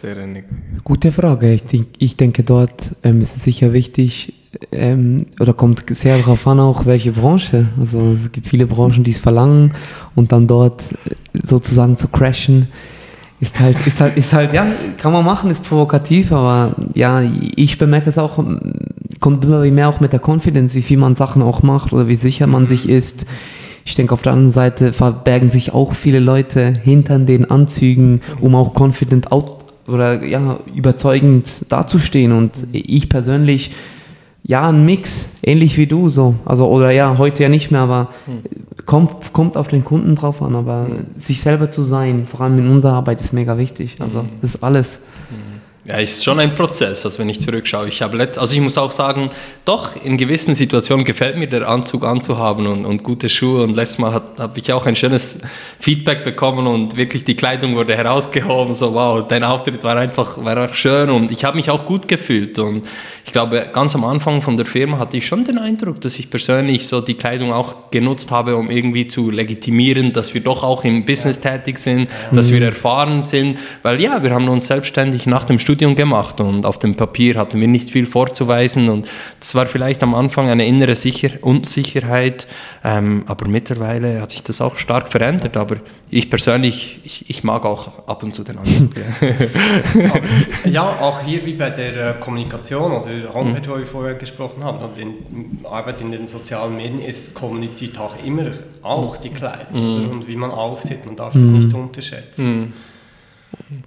Sehr 0.00 0.16
eine 0.16 0.44
gute 0.82 1.12
Frage. 1.12 1.52
Ich, 1.52 1.64
denk, 1.64 1.88
ich 1.98 2.16
denke, 2.16 2.42
dort 2.42 2.94
ähm, 3.02 3.20
ist 3.20 3.36
es 3.36 3.44
sicher 3.44 3.72
wichtig, 3.72 4.34
ähm, 4.72 5.26
oder 5.40 5.52
kommt 5.52 5.84
sehr 5.94 6.18
darauf 6.18 6.46
an, 6.46 6.60
auch 6.60 6.86
welche 6.86 7.12
Branche. 7.12 7.68
Also 7.78 8.12
es 8.12 8.32
gibt 8.32 8.48
viele 8.48 8.66
Branchen, 8.66 9.04
die 9.04 9.10
es 9.10 9.20
verlangen 9.20 9.74
und 10.14 10.32
dann 10.32 10.46
dort 10.46 10.82
äh, 10.92 11.14
sozusagen 11.42 11.96
zu 11.96 12.08
crashen, 12.08 12.66
ist 13.40 13.60
halt, 13.60 13.86
ist 13.86 14.00
halt, 14.00 14.16
ist 14.16 14.32
halt, 14.32 14.52
ja, 14.52 14.66
kann 14.96 15.12
man 15.12 15.24
machen, 15.24 15.50
ist 15.50 15.62
provokativ, 15.62 16.32
aber 16.32 16.76
ja, 16.94 17.20
ich 17.56 17.78
bemerke 17.78 18.08
es 18.08 18.16
auch 18.16 18.38
kommt 19.24 19.42
immer 19.42 19.64
mehr 19.70 19.88
auch 19.88 20.00
mit 20.00 20.12
der 20.12 20.20
Confidence, 20.22 20.74
wie 20.74 20.82
viel 20.82 20.98
man 20.98 21.14
Sachen 21.14 21.40
auch 21.40 21.62
macht 21.62 21.94
oder 21.94 22.08
wie 22.08 22.14
sicher 22.14 22.46
man 22.46 22.66
sich 22.66 22.86
ist. 22.86 23.24
Ich 23.86 23.94
denke, 23.94 24.12
auf 24.12 24.20
der 24.20 24.32
anderen 24.32 24.50
Seite 24.50 24.92
verbergen 24.92 25.48
sich 25.48 25.72
auch 25.72 25.94
viele 25.94 26.18
Leute 26.18 26.74
hinter 26.82 27.18
den 27.18 27.50
Anzügen, 27.50 28.20
um 28.42 28.54
auch 28.54 28.78
confident 28.78 29.32
out 29.32 29.64
oder 29.88 30.22
ja, 30.24 30.58
überzeugend 30.74 31.50
dazustehen. 31.70 32.32
Und 32.32 32.66
ich 32.72 33.08
persönlich, 33.08 33.72
ja, 34.42 34.68
ein 34.68 34.84
Mix, 34.84 35.26
ähnlich 35.42 35.78
wie 35.78 35.86
du 35.86 36.10
so. 36.10 36.34
Also, 36.44 36.68
oder 36.68 36.90
ja, 36.90 37.16
heute 37.16 37.44
ja 37.44 37.48
nicht 37.48 37.70
mehr, 37.70 37.80
aber 37.80 38.10
kommt, 38.84 39.32
kommt 39.32 39.56
auf 39.56 39.68
den 39.68 39.86
Kunden 39.86 40.16
drauf 40.16 40.42
an. 40.42 40.54
Aber 40.54 40.86
sich 41.18 41.40
selber 41.40 41.72
zu 41.72 41.82
sein, 41.82 42.26
vor 42.26 42.42
allem 42.42 42.58
in 42.58 42.68
unserer 42.68 42.92
Arbeit, 42.92 43.22
ist 43.22 43.32
mega 43.32 43.56
wichtig. 43.56 43.96
Also, 44.00 44.26
das 44.42 44.56
ist 44.56 44.62
alles. 44.62 44.98
Ja, 45.86 45.98
ist 45.98 46.24
schon 46.24 46.40
ein 46.40 46.54
Prozess, 46.54 47.04
also 47.04 47.18
wenn 47.18 47.28
ich 47.28 47.42
zurückschaue. 47.42 47.88
Ich 47.88 48.00
habe 48.00 48.18
also 48.38 48.54
ich 48.54 48.60
muss 48.62 48.78
auch 48.78 48.90
sagen, 48.90 49.30
doch 49.66 50.02
in 50.02 50.16
gewissen 50.16 50.54
Situationen 50.54 51.04
gefällt 51.04 51.36
mir 51.36 51.46
der 51.46 51.68
Anzug 51.68 52.06
anzuhaben 52.06 52.66
und, 52.66 52.86
und 52.86 53.02
gute 53.02 53.28
Schuhe. 53.28 53.64
Und 53.64 53.76
letztes 53.76 53.98
Mal 53.98 54.14
habe 54.38 54.58
ich 54.58 54.72
auch 54.72 54.86
ein 54.86 54.96
schönes 54.96 55.40
Feedback 55.80 56.24
bekommen 56.24 56.66
und 56.66 56.96
wirklich 56.96 57.24
die 57.24 57.36
Kleidung 57.36 57.74
wurde 57.76 57.94
herausgehoben. 57.94 58.72
So 58.72 58.94
wow, 58.94 59.28
dein 59.28 59.44
Auftritt 59.44 59.84
war 59.84 59.94
einfach, 59.98 60.42
war 60.42 60.56
auch 60.64 60.74
schön 60.74 61.10
und 61.10 61.30
ich 61.30 61.44
habe 61.44 61.58
mich 61.58 61.68
auch 61.68 61.84
gut 61.84 62.08
gefühlt. 62.08 62.58
Und 62.58 62.86
ich 63.26 63.32
glaube, 63.32 63.68
ganz 63.70 63.94
am 63.94 64.04
Anfang 64.04 64.40
von 64.40 64.56
der 64.56 64.64
Firma 64.64 64.98
hatte 64.98 65.18
ich 65.18 65.26
schon 65.26 65.44
den 65.44 65.58
Eindruck, 65.58 66.00
dass 66.00 66.18
ich 66.18 66.30
persönlich 66.30 66.86
so 66.88 67.02
die 67.02 67.14
Kleidung 67.14 67.52
auch 67.52 67.90
genutzt 67.90 68.30
habe, 68.30 68.56
um 68.56 68.70
irgendwie 68.70 69.06
zu 69.06 69.30
legitimieren, 69.30 70.14
dass 70.14 70.32
wir 70.32 70.40
doch 70.40 70.64
auch 70.64 70.82
im 70.82 71.04
Business 71.04 71.40
tätig 71.40 71.76
sind, 71.76 72.08
dass 72.32 72.50
wir 72.50 72.62
erfahren 72.62 73.20
sind. 73.20 73.58
Weil 73.82 74.00
ja, 74.00 74.22
wir 74.22 74.30
haben 74.30 74.48
uns 74.48 74.66
selbstständig 74.66 75.26
nach 75.26 75.44
dem 75.44 75.58
Studium 75.58 75.73
Studium 75.74 75.96
gemacht 75.96 76.40
und 76.40 76.66
auf 76.66 76.78
dem 76.78 76.94
Papier 76.94 77.34
hatten 77.34 77.60
wir 77.60 77.66
nicht 77.66 77.90
viel 77.90 78.06
vorzuweisen 78.06 78.88
und 78.88 79.08
das 79.40 79.56
war 79.56 79.66
vielleicht 79.66 80.04
am 80.04 80.14
Anfang 80.14 80.48
eine 80.48 80.64
innere 80.66 80.94
Sicher 80.94 81.30
Unsicherheit, 81.40 82.46
ähm, 82.84 83.24
aber 83.26 83.48
mittlerweile 83.48 84.20
hat 84.20 84.30
sich 84.30 84.44
das 84.44 84.60
auch 84.60 84.78
stark 84.78 85.10
verändert, 85.10 85.56
aber 85.56 85.78
ich 86.10 86.30
persönlich, 86.30 87.00
ich, 87.02 87.28
ich 87.28 87.42
mag 87.42 87.64
auch 87.64 88.06
ab 88.06 88.22
und 88.22 88.36
zu 88.36 88.44
den 88.44 88.58
Anzug. 88.58 88.90
ja, 90.64 91.00
auch 91.00 91.22
hier 91.22 91.44
wie 91.44 91.54
bei 91.54 91.70
der 91.70 92.10
äh, 92.10 92.14
Kommunikation 92.20 92.92
oder 92.92 93.10
der 93.10 93.34
Homepage, 93.34 93.68
mhm. 93.68 93.74
wo 93.74 93.78
wir 93.78 93.86
vorher 93.86 94.14
gesprochen 94.14 94.62
haben, 94.62 94.78
und 94.78 94.96
in 94.96 95.64
Arbeit 95.64 96.00
in 96.02 96.12
den 96.12 96.28
sozialen 96.28 96.76
Medien 96.76 97.02
ist 97.02 97.34
kommuniziert 97.34 97.98
auch 97.98 98.14
immer 98.24 98.44
auch 98.82 99.16
die 99.16 99.30
Kleidung 99.30 100.04
mhm. 100.04 100.10
und 100.10 100.28
wie 100.28 100.36
man 100.36 100.52
auftritt, 100.52 101.04
man 101.04 101.16
darf 101.16 101.32
das 101.32 101.42
mhm. 101.42 101.58
nicht 101.58 101.74
unterschätzen. 101.74 102.60
Mhm. 102.60 102.72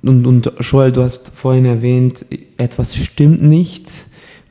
Und, 0.03 0.25
und 0.25 0.51
Joel, 0.59 0.91
du 0.91 1.03
hast 1.03 1.31
vorhin 1.35 1.65
erwähnt, 1.65 2.25
etwas 2.57 2.95
stimmt 2.95 3.41
nicht 3.41 3.89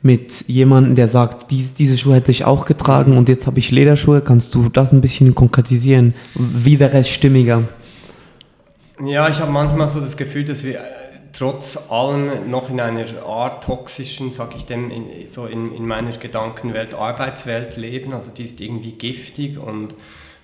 mit 0.01 0.47
jemandem, 0.47 0.95
der 0.95 1.07
sagt, 1.07 1.51
dies, 1.51 1.73
diese 1.73 1.97
Schuhe 1.97 2.15
hätte 2.15 2.31
ich 2.31 2.45
auch 2.45 2.65
getragen 2.65 3.17
und 3.17 3.29
jetzt 3.29 3.47
habe 3.47 3.59
ich 3.59 3.71
Lederschuhe. 3.71 4.21
Kannst 4.21 4.53
du 4.55 4.69
das 4.69 4.93
ein 4.93 5.01
bisschen 5.01 5.35
konkretisieren? 5.35 6.13
Wie 6.35 6.79
wäre 6.79 6.97
es 6.97 7.09
stimmiger? 7.09 7.63
Ja, 9.03 9.29
ich 9.29 9.39
habe 9.39 9.51
manchmal 9.51 9.89
so 9.89 9.99
das 9.99 10.17
Gefühl, 10.17 10.45
dass 10.45 10.63
wir 10.63 10.75
äh, 10.75 10.83
trotz 11.33 11.77
allem 11.89 12.49
noch 12.49 12.69
in 12.69 12.79
einer 12.79 13.05
Art 13.25 13.63
toxischen, 13.63 14.31
sage 14.31 14.55
ich 14.57 14.65
dem, 14.65 14.89
in, 14.89 15.27
so 15.27 15.45
in, 15.45 15.73
in 15.75 15.85
meiner 15.85 16.11
Gedankenwelt, 16.11 16.93
Arbeitswelt 16.93 17.77
leben. 17.77 18.13
Also 18.13 18.31
die 18.31 18.45
ist 18.45 18.59
irgendwie 18.59 18.93
giftig 18.93 19.59
und 19.59 19.93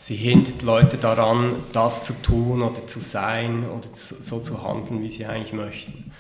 sie 0.04 0.16
hindert 0.16 0.64
Leute 0.64 0.98
daran, 0.98 1.56
das 1.72 2.04
zu 2.04 2.12
tun 2.22 2.62
oder 2.62 2.86
zu 2.88 3.00
sein 3.00 3.64
oder 3.70 3.88
so 3.94 4.42
zu 4.42 4.62
handeln, 4.62 5.02
wie 5.02 5.10
sie 5.10 5.26
eigentlich 5.26 5.54
möchten. 5.54 6.12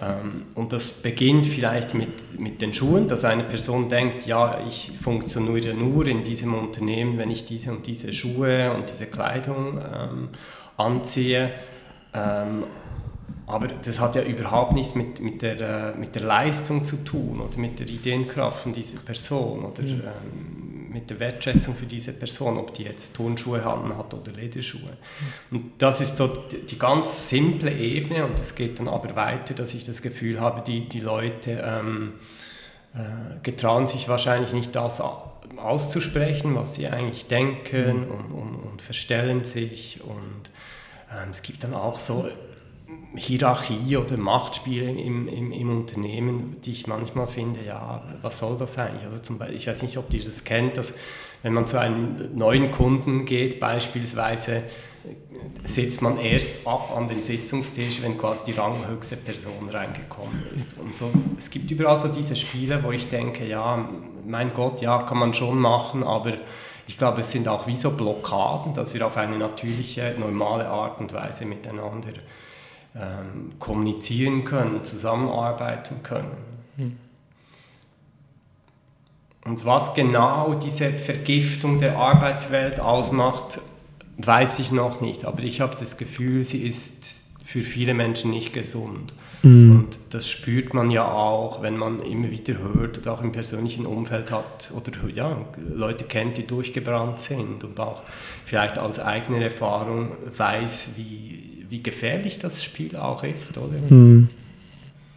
Ähm, 0.00 0.44
und 0.54 0.72
das 0.72 0.92
beginnt 0.92 1.48
vielleicht 1.48 1.94
mit, 1.94 2.38
mit 2.38 2.62
den 2.62 2.72
Schuhen, 2.72 3.08
dass 3.08 3.24
eine 3.24 3.42
Person 3.42 3.88
denkt, 3.88 4.24
ja, 4.24 4.60
ich 4.68 4.92
funktioniere 5.00 5.74
nur 5.74 6.06
in 6.06 6.22
diesem 6.22 6.54
Unternehmen, 6.54 7.18
wenn 7.18 7.32
ich 7.32 7.44
diese 7.44 7.72
und 7.72 7.88
diese 7.88 8.12
Schuhe 8.12 8.72
und 8.72 8.88
diese 8.88 9.06
Kleidung 9.06 9.78
ähm, 9.78 10.28
anziehe. 10.76 11.50
Ähm, 12.14 12.62
aber 13.48 13.66
das 13.66 13.98
hat 13.98 14.14
ja 14.14 14.22
überhaupt 14.22 14.74
nichts 14.74 14.94
mit, 14.94 15.20
mit, 15.20 15.42
der, 15.42 15.94
äh, 15.94 15.98
mit 15.98 16.14
der 16.14 16.22
Leistung 16.22 16.84
zu 16.84 16.98
tun 16.98 17.40
oder 17.40 17.58
mit 17.58 17.80
der 17.80 17.88
Ideenkraft 17.88 18.62
von 18.62 18.72
dieser 18.72 18.98
Person 18.98 19.64
oder 19.64 19.82
mhm. 19.82 20.02
Mit 20.88 21.10
der 21.10 21.20
Wertschätzung 21.20 21.74
für 21.74 21.86
diese 21.86 22.12
Person, 22.12 22.56
ob 22.58 22.74
die 22.74 22.84
jetzt 22.84 23.14
Turnschuhe 23.14 23.64
an 23.64 23.96
hat 23.96 24.14
oder 24.14 24.32
Lederschuhe. 24.32 24.96
Und 25.50 25.72
das 25.78 26.00
ist 26.00 26.16
so 26.16 26.26
die, 26.28 26.66
die 26.66 26.78
ganz 26.78 27.28
simple 27.28 27.72
Ebene 27.72 28.24
und 28.24 28.38
es 28.38 28.54
geht 28.54 28.78
dann 28.78 28.88
aber 28.88 29.14
weiter, 29.16 29.54
dass 29.54 29.74
ich 29.74 29.84
das 29.84 30.02
Gefühl 30.02 30.40
habe, 30.40 30.62
die, 30.62 30.88
die 30.88 31.00
Leute 31.00 31.62
ähm, 31.64 32.14
äh, 32.94 33.38
getrauen 33.42 33.86
sich 33.86 34.08
wahrscheinlich 34.08 34.52
nicht 34.52 34.74
das 34.74 35.00
auszusprechen, 35.56 36.54
was 36.54 36.74
sie 36.74 36.88
eigentlich 36.88 37.26
denken 37.26 38.06
mhm. 38.06 38.10
und, 38.10 38.32
und, 38.32 38.54
und, 38.70 38.82
verstellen 38.82 39.44
sich 39.44 40.00
und 40.02 40.50
ähm, 41.10 41.30
es 41.30 41.42
gibt 41.42 41.64
dann 41.64 41.74
auch 41.74 42.00
so 42.00 42.28
Hierarchie 43.16 43.96
oder 43.96 44.16
Machtspiele 44.16 44.90
im, 44.90 45.28
im, 45.28 45.52
im, 45.52 45.70
Unternehmen, 45.70 46.56
die 46.64 46.72
ich 46.72 46.86
manchmal 46.86 47.26
finde, 47.26 47.64
ja, 47.64 48.02
was 48.20 48.38
soll 48.38 48.58
das 48.58 48.76
eigentlich? 48.76 49.04
Also 49.04 49.20
zum 49.20 49.38
Beispiel, 49.38 49.56
ich 49.56 49.66
weiß 49.66 49.82
nicht, 49.82 49.96
ob 49.96 50.12
ihr 50.12 50.22
das 50.22 50.44
kennt, 50.44 50.76
dass 50.76 50.92
wenn 51.42 51.54
man 51.54 51.66
zu 51.66 51.78
einem 51.78 52.36
neuen 52.36 52.70
Kunden 52.70 53.24
geht, 53.24 53.60
beispielsweise, 53.60 54.64
setzt 55.64 56.02
man 56.02 56.18
erst 56.18 56.66
ab 56.66 56.94
an 56.94 57.08
den 57.08 57.22
Sitzungstisch, 57.22 58.02
wenn 58.02 58.18
quasi 58.18 58.44
die 58.46 58.52
ranghöchste 58.52 59.16
Person 59.16 59.68
reingekommen 59.70 60.46
ist. 60.54 60.78
Und 60.78 60.96
so, 60.96 61.10
es 61.36 61.50
gibt 61.50 61.70
überall 61.70 61.96
so 61.96 62.08
diese 62.08 62.36
Spiele, 62.36 62.82
wo 62.82 62.90
ich 62.90 63.08
denke, 63.08 63.46
ja, 63.46 63.88
mein 64.26 64.52
Gott, 64.52 64.80
ja, 64.80 65.02
kann 65.02 65.18
man 65.18 65.34
schon 65.34 65.58
machen, 65.58 66.02
aber 66.02 66.34
ich 66.86 66.98
glaube, 66.98 67.20
es 67.20 67.30
sind 67.30 67.48
auch 67.48 67.66
wie 67.66 67.76
so 67.76 67.90
Blockaden, 67.90 68.74
dass 68.74 68.94
wir 68.94 69.06
auf 69.06 69.16
eine 69.16 69.38
natürliche, 69.38 70.14
normale 70.18 70.68
Art 70.68 71.00
und 71.00 71.12
Weise 71.12 71.44
miteinander 71.44 72.12
ähm, 72.94 73.52
kommunizieren 73.58 74.44
können, 74.44 74.84
zusammenarbeiten 74.84 76.02
können. 76.02 76.36
Hm. 76.76 76.96
Und 79.44 79.64
was 79.64 79.94
genau 79.94 80.54
diese 80.54 80.92
Vergiftung 80.92 81.80
der 81.80 81.96
Arbeitswelt 81.96 82.80
ausmacht, 82.80 83.60
weiß 84.18 84.58
ich 84.58 84.72
noch 84.72 85.00
nicht. 85.00 85.24
Aber 85.24 85.42
ich 85.42 85.60
habe 85.60 85.76
das 85.76 85.96
Gefühl, 85.96 86.44
sie 86.44 86.62
ist 86.62 87.14
für 87.44 87.62
viele 87.62 87.94
Menschen 87.94 88.30
nicht 88.30 88.52
gesund. 88.52 89.12
Mhm. 89.42 89.70
Und 89.70 89.98
das 90.10 90.28
spürt 90.28 90.74
man 90.74 90.90
ja 90.90 91.10
auch, 91.10 91.62
wenn 91.62 91.76
man 91.76 92.02
immer 92.02 92.30
wieder 92.30 92.58
hört 92.58 92.98
oder 92.98 93.12
auch 93.12 93.22
im 93.22 93.32
persönlichen 93.32 93.86
Umfeld 93.86 94.30
hat 94.30 94.70
oder 94.74 94.92
ja, 95.08 95.38
Leute 95.56 96.04
kennt, 96.04 96.36
die 96.36 96.46
durchgebrannt 96.46 97.20
sind 97.20 97.62
und 97.64 97.78
auch 97.78 98.02
vielleicht 98.44 98.78
aus 98.78 98.98
eigener 98.98 99.40
Erfahrung 99.40 100.12
weiß, 100.36 100.88
wie, 100.96 101.47
wie 101.68 101.82
gefährlich 101.82 102.38
das 102.38 102.62
Spiel 102.64 102.96
auch 102.96 103.24
ist, 103.24 103.56
oder? 103.56 103.78
Hm. 103.88 104.28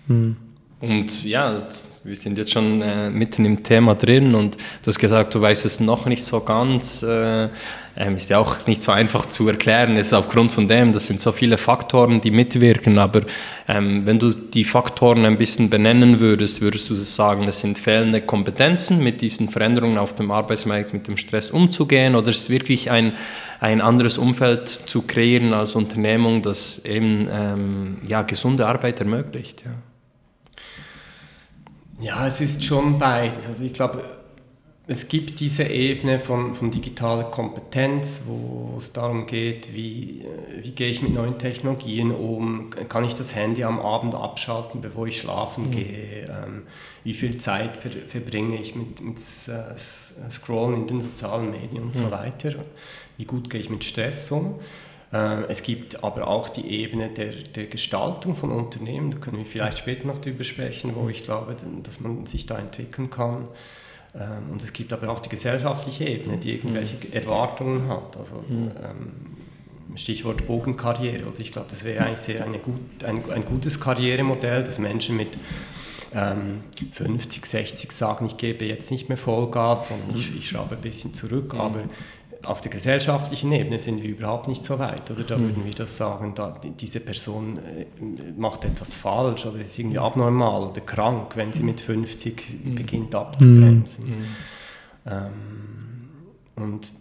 Hm. 0.08 0.36
Und 0.82 1.24
ja, 1.24 1.68
wir 2.04 2.16
sind 2.16 2.38
jetzt 2.40 2.52
schon 2.52 2.82
äh, 2.82 3.10
mitten 3.12 3.46
im 3.46 3.62
Thema 3.62 3.94
drin 3.94 4.34
und 4.34 4.56
du 4.56 4.88
hast 4.88 4.98
gesagt, 4.98 5.36
du 5.36 5.42
weißt 5.42 5.66
es 5.66 5.80
noch 5.80 6.08
nicht 6.08 6.26
so 6.26 6.40
ganz. 6.40 7.04
Äh, 7.04 7.50
ähm, 7.96 8.16
ist 8.16 8.30
ja 8.30 8.40
auch 8.40 8.66
nicht 8.66 8.82
so 8.82 8.92
einfach 8.92 9.28
zu 9.28 9.48
erklären. 9.48 9.98
Es 9.98 10.08
ist 10.08 10.14
aufgrund 10.14 10.52
von 10.54 10.68
dem, 10.68 10.94
das 10.94 11.08
sind 11.08 11.22
so 11.22 11.32
viele 11.32 11.58
Faktoren, 11.58 12.22
die 12.22 12.32
mitwirken. 12.32 12.98
Aber 12.98 13.22
ähm, 13.68 14.06
wenn 14.06 14.18
du 14.18 14.32
die 14.32 14.64
Faktoren 14.64 15.26
ein 15.26 15.38
bisschen 15.38 15.70
benennen 15.70 16.20
würdest, 16.20 16.62
würdest 16.62 16.90
du 16.90 16.96
sagen, 16.96 17.44
es 17.48 17.60
sind 17.60 17.78
fehlende 17.78 18.22
Kompetenzen, 18.22 19.04
mit 19.04 19.22
diesen 19.22 19.50
Veränderungen 19.50 19.98
auf 19.98 20.16
dem 20.16 20.32
Arbeitsmarkt, 20.32 20.94
mit 20.94 21.08
dem 21.08 21.18
Stress 21.18 21.52
umzugehen? 21.52 22.16
Oder 22.16 22.30
ist 22.30 22.50
wirklich 22.50 22.90
ein 22.90 23.14
ein 23.60 23.80
anderes 23.80 24.18
Umfeld 24.18 24.68
zu 24.68 25.04
kreieren 25.04 25.54
als 25.54 25.76
Unternehmung, 25.76 26.42
das 26.42 26.84
eben 26.84 27.30
ähm, 27.32 27.98
ja, 28.08 28.24
gesunde 28.24 28.66
Arbeit 28.66 29.00
ermöglicht. 29.00 29.62
Ja. 29.64 29.91
Ja, 32.02 32.28
es 32.28 32.42
ist 32.42 32.64
schon 32.64 33.00
beides. 33.00 33.48
Also 33.48 33.64
ich 33.64 33.74
glaube, 33.74 34.04
es 34.88 35.08
gibt 35.08 35.40
diese 35.40 35.64
Ebene 35.64 36.20
von, 36.20 36.56
von 36.56 36.72
digitaler 36.72 37.26
Kompetenz, 37.26 38.24
wo 38.26 38.76
es 38.78 38.92
darum 38.92 39.26
geht, 39.26 39.74
wie, 39.74 40.22
äh, 40.22 40.64
wie 40.64 40.72
gehe 40.72 40.90
ich 40.90 41.02
mit 41.02 41.14
neuen 41.14 41.38
Technologien 41.38 42.12
um, 42.12 42.72
kann 42.90 43.06
ich 43.06 43.14
das 43.14 43.34
Handy 43.36 43.64
am 43.64 43.80
Abend 43.80 44.16
abschalten, 44.16 44.82
bevor 44.82 45.08
ich 45.08 45.20
schlafen 45.20 45.68
mhm. 45.68 45.72
gehe, 45.72 46.44
ähm, 46.46 46.64
wie 47.04 47.14
viel 47.14 47.38
Zeit 47.38 47.78
ver, 47.78 47.92
verbringe 48.08 48.60
ich 48.60 48.76
mit, 48.76 49.00
mit 49.02 49.18
uh, 49.18 50.32
Scrollen 50.32 50.82
in 50.82 50.88
den 50.88 51.02
sozialen 51.02 51.52
Medien 51.52 51.84
und 51.84 51.96
mhm. 51.96 52.00
so 52.00 52.12
weiter 52.12 52.56
wie 53.22 53.26
gut 53.26 53.52
gehe 53.52 53.62
ich 53.62 53.70
mit 53.70 53.84
Stress 53.84 54.32
um. 54.32 54.56
Äh, 55.14 55.44
es 55.50 55.62
gibt 55.62 56.04
aber 56.04 56.28
auch 56.28 56.50
die 56.50 56.68
Ebene 56.68 57.10
der, 57.10 57.34
der 57.34 57.66
Gestaltung 57.66 58.36
von 58.36 58.52
Unternehmen, 58.52 59.12
da 59.12 59.18
können 59.18 59.38
wir 59.38 59.46
vielleicht 59.46 59.80
später 59.80 60.08
noch 60.08 60.22
drüber 60.22 60.44
sprechen, 60.44 60.96
wo 60.96 61.10
ich 61.10 61.24
glaube, 61.24 61.56
dass 61.84 62.00
man 62.00 62.26
sich 62.26 62.46
da 62.46 62.58
entwickeln 62.58 63.10
kann. 63.10 63.48
Ähm, 64.14 64.52
und 64.52 64.64
es 64.64 64.74
gibt 64.74 64.92
aber 64.94 65.10
auch 65.10 65.20
die 65.20 65.30
gesellschaftliche 65.30 66.06
Ebene, 66.06 66.38
die 66.38 66.56
irgendwelche 66.56 66.96
mhm. 66.96 67.14
Erwartungen 67.14 67.88
hat. 67.88 68.18
Also, 68.18 68.44
mhm. 68.48 68.72
ähm, 68.84 69.98
Stichwort 69.98 70.48
Bogenkarriere. 70.48 71.26
Oder 71.26 71.40
ich 71.40 71.52
glaube, 71.52 71.68
das 71.70 71.84
wäre 71.84 72.06
eigentlich 72.06 72.20
sehr 72.20 72.46
gut, 72.46 73.04
ein, 73.04 73.30
ein 73.30 73.46
gutes 73.46 73.80
Karrieremodell, 73.80 74.64
dass 74.64 74.80
Menschen 74.80 75.18
mit 75.18 75.30
ähm, 76.14 76.62
50, 76.94 77.46
60 77.46 77.92
sagen, 77.92 78.26
ich 78.26 78.38
gebe 78.38 78.66
jetzt 78.66 78.92
nicht 78.92 79.10
mehr 79.10 79.18
Vollgas, 79.18 79.88
sondern 79.88 80.16
ich, 80.16 80.36
ich 80.36 80.50
schraube 80.50 80.76
ein 80.76 80.82
bisschen 80.82 81.14
zurück. 81.14 81.54
Mhm. 81.54 81.60
Aber 81.60 81.84
auf 82.44 82.62
der 82.62 82.72
gesellschaftlichen 82.72 83.52
Ebene 83.52 83.80
sind 83.80 84.02
wir 84.02 84.10
überhaupt 84.10 84.48
nicht 84.48 84.64
so 84.64 84.80
weit, 84.80 85.10
oder? 85.12 85.24
Da 85.24 85.38
mhm. 85.38 85.44
würden 85.44 85.66
wir 85.66 85.74
das 85.74 85.98
sagen, 85.98 86.34
da, 86.36 86.60
diese 86.80 87.00
Person 87.00 87.58
äh, 87.60 87.86
macht 88.38 88.66
etwas 88.66 88.94
falsch 88.96 89.46
oder 89.46 89.60
ist 89.60 89.78
irgendwie 89.78 90.00
abnormal 90.00 90.64
oder 90.64 90.82
krank, 90.82 91.36
wenn 91.36 91.54
sie 91.54 91.64
mit 91.64 91.82
50 91.82 92.64
mhm. 92.64 92.76
beginnt 92.76 93.16
abzubremsen. 93.16 94.06
Mhm. 94.10 94.26
Ähm, 95.06 95.32
und 96.56 96.94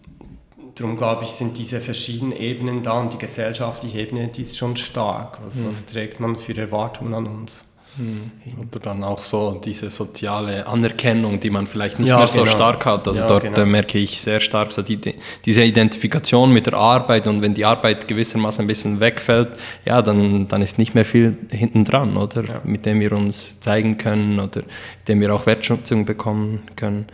darum 0.75 0.97
glaube 0.97 1.25
ich, 1.25 1.31
sind 1.31 1.59
diese 1.59 1.81
verschiedenen 1.81 2.33
Ebenen 2.33 2.83
da 2.83 3.01
und 3.01 3.13
die 3.13 3.19
gesellschaftliche 3.19 3.99
Ebene, 3.99 4.29
die 4.29 4.43
ist 4.43 4.57
schon 4.57 4.77
stark. 4.77 5.39
Was, 5.45 5.57
mhm. 5.57 5.67
was 5.67 5.87
trägt 5.87 6.21
man 6.21 6.37
für 6.37 6.57
Erwartungen 6.57 7.15
an 7.15 7.27
uns? 7.27 7.65
Mhm. 8.01 8.31
Oder 8.59 8.81
dann 8.81 9.05
auch 9.05 9.25
so 9.25 9.61
diese 9.63 9.91
soziale 9.91 10.67
Anerkennung, 10.67 11.39
die 11.39 11.51
man 11.51 11.67
vielleicht 11.67 11.99
nicht 11.99 12.09
ja, 12.09 12.19
mehr 12.19 12.27
so 12.27 12.41
genau. 12.41 12.51
stark 12.51 12.87
hat. 12.87 13.07
Also 13.07 13.21
ja, 13.21 13.27
dort 13.27 13.43
genau. 13.43 13.67
merke 13.67 13.99
ich 13.99 14.21
sehr 14.21 14.41
stark 14.41 14.73
so 14.73 14.81
die, 14.81 14.99
diese 15.45 15.63
Identifikation 15.63 16.53
mit 16.53 16.67
der 16.67 16.75
Arbeit 16.75 17.27
und 17.27 17.43
wenn 17.43 17.53
die 17.55 17.65
Arbeit 17.65 18.09
gewissermaßen 18.09 18.65
ein 18.65 18.67
bisschen 18.67 19.01
wegfällt, 19.01 19.51
ja, 19.85 20.01
dann, 20.01 20.49
dann 20.49 20.63
ist 20.63 20.79
nicht 20.79 20.95
mehr 20.95 21.05
viel 21.05 21.37
hinten 21.51 21.85
dran, 21.85 22.17
oder? 22.17 22.45
Ja. 22.45 22.61
Mit 22.65 22.87
dem 22.87 23.01
wir 23.01 23.13
uns 23.13 23.61
zeigen 23.61 23.99
können 23.99 24.41
oder 24.41 24.63
mit 24.63 25.09
dem 25.09 25.21
wir 25.21 25.35
auch 25.35 25.45
Wertschätzung 25.45 26.07
bekommen 26.07 26.63
können. 26.77 27.07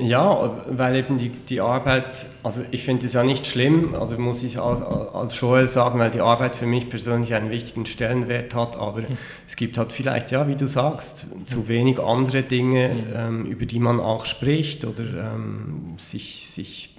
Ja, 0.00 0.62
weil 0.68 0.94
eben 0.94 1.18
die, 1.18 1.30
die 1.30 1.60
Arbeit, 1.60 2.26
also 2.44 2.62
ich 2.70 2.84
finde 2.84 3.06
es 3.06 3.14
ja 3.14 3.24
nicht 3.24 3.48
schlimm, 3.48 3.96
also 3.96 4.16
muss 4.16 4.44
ich 4.44 4.60
als, 4.60 4.80
als 4.80 5.40
Joel 5.40 5.68
sagen, 5.68 5.98
weil 5.98 6.12
die 6.12 6.20
Arbeit 6.20 6.54
für 6.54 6.66
mich 6.66 6.88
persönlich 6.88 7.34
einen 7.34 7.50
wichtigen 7.50 7.84
Stellenwert 7.84 8.54
hat, 8.54 8.76
aber 8.76 9.00
mhm. 9.00 9.18
es 9.48 9.56
gibt 9.56 9.76
halt 9.76 9.90
vielleicht, 9.90 10.30
ja, 10.30 10.46
wie 10.46 10.54
du 10.54 10.68
sagst, 10.68 11.26
zu 11.46 11.66
wenig 11.66 11.98
andere 11.98 12.44
Dinge, 12.44 12.90
mhm. 12.90 13.04
ähm, 13.16 13.46
über 13.46 13.66
die 13.66 13.80
man 13.80 13.98
auch 13.98 14.24
spricht 14.24 14.84
oder 14.84 15.32
ähm, 15.32 15.96
sich, 15.98 16.48
sich 16.48 16.90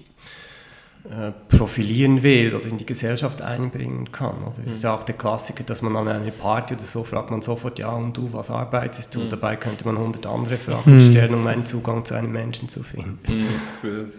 äh, 1.10 1.32
profilieren 1.56 2.22
will 2.22 2.54
oder 2.54 2.68
in 2.68 2.78
die 2.78 2.86
Gesellschaft 2.86 3.42
einbringen 3.42 4.12
kann. 4.12 4.44
Oder 4.44 4.64
mhm. 4.64 4.72
ist 4.72 4.84
ja 4.84 4.96
auch 4.96 5.02
der 5.02 5.16
Klassiker, 5.16 5.64
dass 5.64 5.82
man 5.82 5.96
an 5.96 6.08
eine 6.08 6.32
Party 6.32 6.76
oder 6.76 6.84
so 6.84 7.04
fragt 7.04 7.32
man 7.32 7.42
sofort, 7.42 7.80
ja 7.80 7.90
und 7.90 8.16
du, 8.16 8.30
was 8.32 8.52
arbeitest 8.52 9.16
du? 9.16 9.22
Mhm. 9.22 9.30
Dabei 9.30 9.56
könnte 9.56 9.86
man 9.86 9.98
hundert 9.98 10.28
andere 10.28 10.58
Fragen 10.58 10.96
mhm. 10.96 11.12
stellen, 11.12 11.34
um 11.34 11.48
einen 11.48 11.66
Zugang 11.66 12.06
zu 12.06 12.14
einem 12.14 12.32
Menschen 12.32 12.70
zu 12.70 12.84
finden. 12.84 13.48
Mhm. 13.82 14.12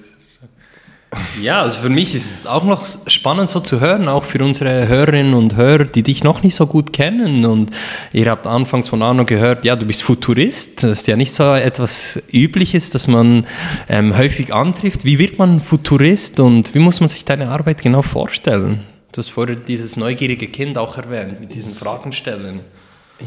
Ja, 1.43 1.63
also 1.63 1.81
für 1.81 1.89
mich 1.89 2.15
ist 2.15 2.47
auch 2.47 2.63
noch 2.63 2.87
spannend 3.09 3.49
so 3.49 3.59
zu 3.59 3.81
hören, 3.81 4.07
auch 4.07 4.23
für 4.23 4.45
unsere 4.45 4.87
Hörerinnen 4.87 5.35
und 5.35 5.57
Hörer, 5.57 5.85
die 5.85 6.05
dich 6.05 6.23
noch 6.23 6.45
nicht 6.45 6.55
so 6.55 6.69
gut 6.69 6.93
kennen. 6.93 7.45
Und 7.47 7.71
ihr 8.13 8.31
habt 8.31 8.47
anfangs 8.47 8.89
von 8.89 9.03
Arno 9.03 9.25
gehört, 9.25 9.65
ja, 9.65 9.75
du 9.75 9.87
bist 9.87 10.05
Futurist. 10.05 10.85
Das 10.85 11.01
ist 11.01 11.09
ja 11.09 11.17
nicht 11.17 11.35
so 11.35 11.53
etwas 11.55 12.23
Übliches, 12.33 12.91
dass 12.91 13.09
man 13.09 13.47
ähm, 13.89 14.17
häufig 14.17 14.55
antrifft. 14.55 15.05
Wie 15.05 15.19
wird 15.19 15.39
man 15.39 15.61
Futurist 15.61 16.39
und 16.39 16.75
wie 16.75 16.79
muss 16.79 17.01
man 17.01 17.09
sich 17.09 17.25
deine 17.25 17.49
Arbeit 17.49 17.83
genau 17.83 18.03
vorstellen? 18.03 18.85
Du 19.11 19.19
hast 19.19 19.31
vorher 19.31 19.57
dieses 19.57 19.97
neugierige 19.97 20.47
Kind 20.47 20.79
auch 20.79 20.97
erwähnt, 20.97 21.41
mit 21.41 21.53
diesen 21.53 21.75
Fragen 21.75 22.13
stellen. 22.13 22.61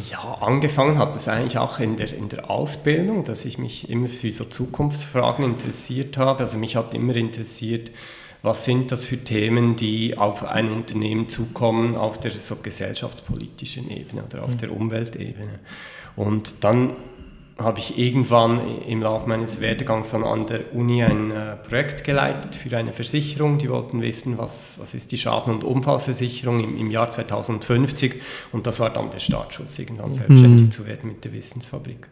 Ja, 0.10 0.38
angefangen 0.42 0.98
hat 0.98 1.16
es 1.16 1.28
eigentlich 1.28 1.60
auch 1.60 1.80
in 1.80 1.98
der, 1.98 2.14
in 2.14 2.28
der 2.30 2.50
Ausbildung, 2.50 3.24
dass 3.26 3.46
ich 3.46 3.60
mich 3.60 3.90
immer 3.90 4.10
für 4.10 4.32
so 4.32 4.46
Zukunftsfragen 4.46 5.46
interessiert 5.46 6.18
habe. 6.18 6.40
Also 6.40 6.58
mich 6.58 6.76
hat 6.76 6.96
immer 6.96 7.16
interessiert, 7.16 7.92
was 8.42 8.66
sind 8.66 8.92
das 8.92 9.06
für 9.06 9.18
Themen, 9.18 9.76
die 9.76 10.18
auf 10.18 10.44
ein 10.44 10.72
Unternehmen 10.72 11.30
zukommen 11.30 11.96
auf 11.96 12.20
der 12.20 12.32
so 12.32 12.56
gesellschaftspolitischen 12.56 13.90
Ebene 13.90 14.24
oder 14.24 14.44
auf 14.44 14.52
mhm. 14.52 14.58
der 14.58 14.72
Umweltebene. 14.76 15.60
Und 16.16 16.56
dann 16.62 16.96
habe 17.58 17.80
ich 17.80 17.98
irgendwann 18.00 18.82
im 18.88 19.02
Laufe 19.02 19.30
meines 19.30 19.62
Werdegangs 19.62 20.14
an 20.14 20.48
der 20.48 20.74
Uni 20.74 21.04
ein 21.04 21.32
äh, 21.32 21.56
Projekt 21.56 22.04
geleitet 22.04 22.56
für 22.56 22.76
eine 22.76 22.94
Versicherung. 22.94 23.60
Die 23.60 23.70
wollten 23.70 24.02
wissen, 24.02 24.38
was, 24.38 24.76
was 24.80 24.94
ist 24.94 25.12
die 25.12 25.18
Schaden- 25.18 25.54
und 25.54 25.64
Unfallversicherung 25.64 26.64
im, 26.64 26.78
im 26.78 26.90
Jahr 26.90 27.12
2050. 27.12 28.22
Und 28.52 28.66
das 28.66 28.80
war 28.80 28.90
dann 28.90 29.12
der 29.12 29.20
Startschuss, 29.20 29.78
irgendwann 29.78 30.10
mhm. 30.10 30.16
selbstständig 30.16 30.72
zu 30.72 30.88
werden 30.88 31.10
mit 31.10 31.24
der 31.24 31.34
Wissensfabrik. 31.34 32.08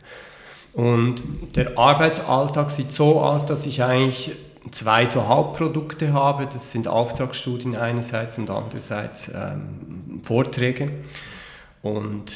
Und 0.73 1.23
der 1.55 1.77
Arbeitsalltag 1.77 2.69
sieht 2.69 2.91
so 2.91 3.19
aus, 3.19 3.45
dass 3.45 3.65
ich 3.65 3.81
eigentlich 3.83 4.31
zwei 4.69 5.07
so 5.07 5.27
Hauptprodukte 5.27 6.13
habe. 6.13 6.47
Das 6.51 6.71
sind 6.71 6.87
Auftragsstudien 6.87 7.75
einerseits 7.75 8.37
und 8.37 8.49
andererseits 8.49 9.29
ähm, 9.33 10.21
Vorträge. 10.21 10.91
Und 11.83 12.31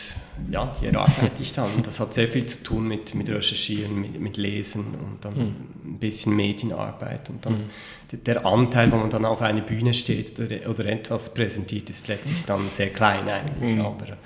ja, 0.50 0.76
die 0.82 0.88
erarbeite 0.88 1.42
ich 1.42 1.54
dann. 1.54 1.84
Das 1.84 2.00
hat 2.00 2.16
sehr 2.16 2.28
viel 2.28 2.48
zu 2.48 2.64
tun 2.64 2.88
mit, 2.88 3.14
mit 3.14 3.30
Recherchieren, 3.30 4.02
mit, 4.02 4.20
mit 4.20 4.38
Lesen 4.38 4.86
und 4.96 5.24
dann 5.24 5.34
mhm. 5.34 5.56
ein 5.86 6.00
bisschen 6.00 6.36
Medienarbeit. 6.36 7.30
Und 7.30 7.46
dann 7.46 7.54
mhm. 7.54 8.24
der 8.24 8.44
Anteil, 8.44 8.92
wo 8.92 8.96
man 8.96 9.12
dann 9.12 9.24
auf 9.24 9.42
einer 9.42 9.62
Bühne 9.62 9.94
steht 9.94 10.40
oder, 10.40 10.68
oder 10.68 10.86
etwas 10.88 11.32
präsentiert, 11.32 11.92
ist 11.92 12.08
letztlich 12.08 12.44
dann 12.46 12.72
sehr 12.72 12.90
klein 12.90 13.30
eigentlich. 13.30 13.76
Mhm. 13.76 13.82
Aber 13.82 14.18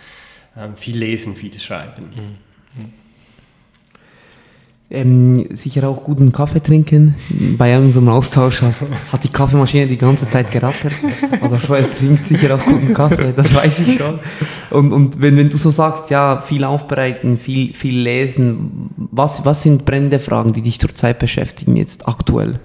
ähm, 0.56 0.78
viel 0.78 0.98
lesen, 0.98 1.36
viel 1.36 1.60
schreiben. 1.60 2.38
Ähm, 4.92 5.56
sicher 5.56 5.88
auch 5.88 6.04
guten 6.04 6.32
Kaffee 6.32 6.64
trinken. 6.64 7.14
Bei 7.60 7.78
unserem 7.78 8.10
Austausch 8.10 8.64
hat, 8.64 8.74
hat 9.12 9.24
die 9.24 9.30
Kaffeemaschine 9.30 9.86
die 9.86 9.98
ganze 9.98 10.28
Zeit 10.28 10.52
gerattert. 10.52 10.94
Also 11.42 11.58
Joel 11.58 11.86
trinkt 11.86 12.26
sicher 12.26 12.56
auch 12.56 12.66
guten 12.66 12.96
Kaffee, 12.96 13.32
das 13.36 13.54
weiß 13.54 13.80
ich 13.82 13.98
schon. 13.98 14.20
Und, 14.72 14.92
und 14.92 15.22
wenn, 15.22 15.38
wenn 15.38 15.50
du 15.50 15.58
so 15.58 15.70
sagst, 15.70 16.10
ja, 16.10 16.42
viel 16.42 16.64
aufbereiten, 16.64 17.38
viel, 17.38 17.74
viel 17.76 18.00
lesen, 18.00 18.90
was, 19.12 19.46
was 19.46 19.62
sind 19.62 19.86
brennende 19.86 20.18
Fragen, 20.18 20.54
die 20.54 20.64
dich 20.64 20.80
zurzeit 20.80 21.20
beschäftigen, 21.20 21.76
jetzt 21.76 22.08
aktuell? 22.08 22.60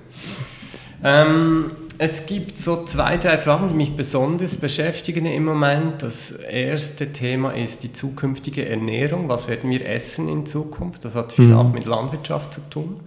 Ähm, 1.02 1.72
es 1.98 2.26
gibt 2.26 2.58
so 2.58 2.84
zwei, 2.84 3.16
drei 3.16 3.38
Fragen, 3.38 3.68
die 3.68 3.74
mich 3.74 3.96
besonders 3.96 4.56
beschäftigen 4.56 5.26
im 5.26 5.44
Moment. 5.44 6.02
Das 6.02 6.30
erste 6.30 7.12
Thema 7.12 7.52
ist 7.52 7.82
die 7.82 7.92
zukünftige 7.92 8.68
Ernährung. 8.68 9.28
Was 9.28 9.48
werden 9.48 9.70
wir 9.70 9.86
essen 9.88 10.28
in 10.28 10.46
Zukunft? 10.46 11.04
Das 11.04 11.14
hat 11.14 11.32
viel 11.32 11.48
mhm. 11.48 11.56
auch 11.56 11.72
mit 11.72 11.84
Landwirtschaft 11.84 12.54
zu 12.54 12.60
tun. 12.68 13.00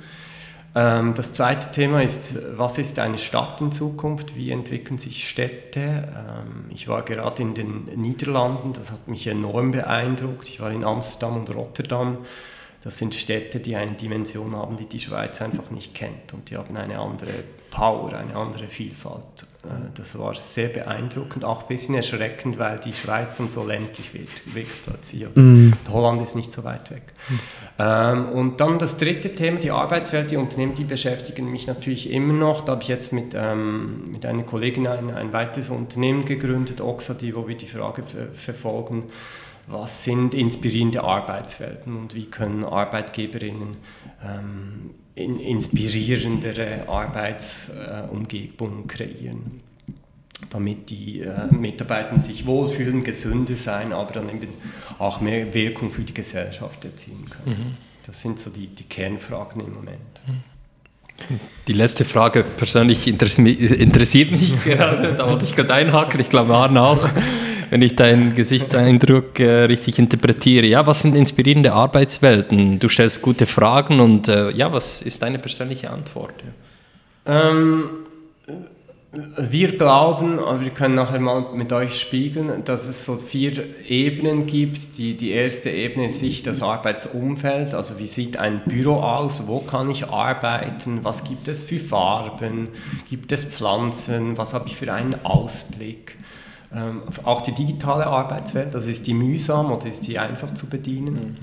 Ähm, 0.75 1.13
das 1.15 1.33
zweite 1.33 1.71
Thema 1.71 2.01
ist, 2.01 2.33
was 2.55 2.77
ist 2.77 2.99
eine 2.99 3.17
Stadt 3.17 3.59
in 3.61 3.71
Zukunft? 3.71 4.35
Wie 4.35 4.51
entwickeln 4.51 4.97
sich 4.97 5.27
Städte? 5.27 5.79
Ähm, 5.79 6.65
ich 6.69 6.87
war 6.87 7.01
gerade 7.03 7.41
in 7.41 7.55
den 7.55 7.85
Niederlanden, 7.95 8.73
das 8.73 8.91
hat 8.91 9.07
mich 9.07 9.27
enorm 9.27 9.71
beeindruckt. 9.71 10.47
Ich 10.47 10.59
war 10.59 10.71
in 10.71 10.83
Amsterdam 10.83 11.37
und 11.37 11.53
Rotterdam. 11.53 12.19
Das 12.83 12.97
sind 12.97 13.15
Städte, 13.15 13.59
die 13.59 13.75
eine 13.75 13.93
Dimension 13.93 14.55
haben, 14.55 14.77
die 14.77 14.85
die 14.85 14.99
Schweiz 14.99 15.41
einfach 15.41 15.71
nicht 15.71 15.93
kennt. 15.93 16.33
Und 16.33 16.49
die 16.49 16.57
haben 16.57 16.77
eine 16.77 16.99
andere 16.99 17.43
Power, 17.69 18.13
eine 18.13 18.35
andere 18.35 18.67
Vielfalt. 18.67 19.23
Äh, 19.63 19.89
das 19.95 20.17
war 20.17 20.35
sehr 20.35 20.69
beeindruckend, 20.69 21.43
auch 21.43 21.63
ein 21.63 21.67
bisschen 21.67 21.95
erschreckend, 21.95 22.57
weil 22.57 22.79
die 22.79 22.93
Schweiz 22.93 23.37
dann 23.37 23.49
so 23.49 23.65
ländlich 23.65 24.13
wird, 24.13 24.29
wirkt 24.45 24.85
plötzlich. 24.85 25.27
Mm. 25.35 25.73
Holland 25.91 26.21
ist 26.23 26.35
nicht 26.35 26.51
so 26.51 26.63
weit 26.63 26.89
weg. 26.91 27.13
Mm. 27.77 28.31
und 28.33 28.59
dann 28.59 28.79
das 28.79 28.97
dritte 28.97 29.35
Thema, 29.35 29.59
die 29.59 29.71
Arbeitswelt, 29.71 30.31
die 30.31 30.37
Unternehmen, 30.37 30.75
die 30.75 30.85
beschäftigen 30.85 31.51
mich 31.51 31.67
natürlich 31.67 32.09
immer 32.09 32.33
noch. 32.33 32.65
Da 32.65 32.73
habe 32.73 32.83
ich 32.83 32.89
jetzt 32.89 33.11
mit, 33.11 33.35
ähm, 33.35 34.11
mit 34.11 34.25
einer 34.25 34.43
Kollegin 34.43 34.87
ein, 34.87 35.11
ein 35.11 35.33
weiteres 35.33 35.69
Unternehmen 35.69 36.25
gegründet, 36.25 36.81
Oxady, 36.81 37.35
wo 37.35 37.47
wir 37.47 37.55
die 37.55 37.67
Frage 37.67 38.03
verfolgen, 38.33 39.03
was 39.67 40.03
sind 40.03 40.33
inspirierende 40.33 41.03
Arbeitswelten 41.03 41.95
und 41.95 42.15
wie 42.15 42.25
können 42.25 42.63
Arbeitgeberinnen 42.63 43.77
ähm, 44.25 44.91
in, 45.15 45.39
inspirierendere 45.39 46.87
Arbeitsumgebungen 46.87 48.87
kreieren, 48.87 49.61
damit 50.49 50.89
die 50.89 51.21
äh, 51.21 51.53
Mitarbeiter 51.53 52.19
sich 52.21 52.45
wohlfühlen, 52.45 53.03
gesünder 53.03 53.55
sein, 53.55 53.91
aber 53.91 54.13
dann 54.13 54.29
eben 54.29 54.53
auch 54.99 55.19
mehr 55.19 55.53
Wirkung 55.53 55.91
für 55.91 56.03
die 56.03 56.13
Gesellschaft 56.13 56.85
erzielen 56.85 57.25
können. 57.29 57.57
Mhm. 57.57 57.75
Das 58.05 58.21
sind 58.21 58.39
so 58.39 58.49
die, 58.49 58.67
die 58.67 58.83
Kernfragen 58.83 59.61
im 59.61 59.73
Moment. 59.73 59.99
Die 61.67 61.73
letzte 61.73 62.05
Frage 62.05 62.43
persönlich 62.43 63.07
interessiert 63.07 64.31
mich 64.31 64.63
gerade, 64.63 65.15
da 65.15 65.29
wollte 65.29 65.43
ich 65.43 65.55
gerade 65.55 65.73
einhaken, 65.73 66.21
ich 66.21 66.29
glaube 66.29 66.55
Arne 66.55 66.81
auch 66.81 67.09
wenn 67.69 67.81
ich 67.81 67.95
deinen 67.95 68.35
Gesichtseindruck 68.35 69.39
äh, 69.39 69.63
richtig 69.63 69.99
interpretiere. 69.99 70.65
Ja, 70.65 70.85
was 70.85 71.01
sind 71.01 71.15
inspirierende 71.15 71.73
Arbeitswelten? 71.73 72.79
Du 72.79 72.89
stellst 72.89 73.21
gute 73.21 73.45
Fragen 73.45 73.99
und 73.99 74.27
äh, 74.27 74.51
ja, 74.51 74.71
was 74.71 75.01
ist 75.01 75.21
deine 75.21 75.39
persönliche 75.39 75.89
Antwort? 75.89 76.33
Ähm, 77.25 77.89
wir 79.11 79.77
glauben, 79.77 80.37
aber 80.39 80.61
wir 80.61 80.69
können 80.69 80.95
nachher 80.95 81.19
mal 81.19 81.45
mit 81.53 81.71
euch 81.71 81.99
spiegeln, 81.99 82.63
dass 82.65 82.85
es 82.85 83.05
so 83.05 83.15
vier 83.15 83.63
Ebenen 83.87 84.45
gibt. 84.45 84.97
Die, 84.97 85.15
die 85.15 85.31
erste 85.31 85.69
Ebene 85.69 86.09
ist 86.09 86.19
sicher 86.19 86.43
das 86.45 86.61
Arbeitsumfeld, 86.61 87.73
also 87.73 87.97
wie 87.99 88.07
sieht 88.07 88.37
ein 88.37 88.61
Büro 88.65 88.95
aus, 88.95 89.47
wo 89.47 89.59
kann 89.59 89.89
ich 89.89 90.07
arbeiten, 90.07 90.99
was 91.03 91.23
gibt 91.23 91.47
es 91.47 91.63
für 91.63 91.79
Farben, 91.79 92.69
gibt 93.09 93.31
es 93.31 93.43
Pflanzen, 93.43 94.37
was 94.37 94.53
habe 94.53 94.67
ich 94.67 94.75
für 94.75 94.91
einen 94.93 95.15
Ausblick. 95.23 96.17
Ähm, 96.73 97.03
auch 97.23 97.41
die 97.41 97.53
digitale 97.53 98.05
Arbeitswelt, 98.07 98.75
das 98.75 98.85
ist 98.85 99.07
die 99.07 99.13
mühsam 99.13 99.71
oder 99.71 99.87
ist 99.87 100.05
die 100.05 100.19
einfach 100.19 100.53
zu 100.53 100.67
bedienen. 100.67 101.37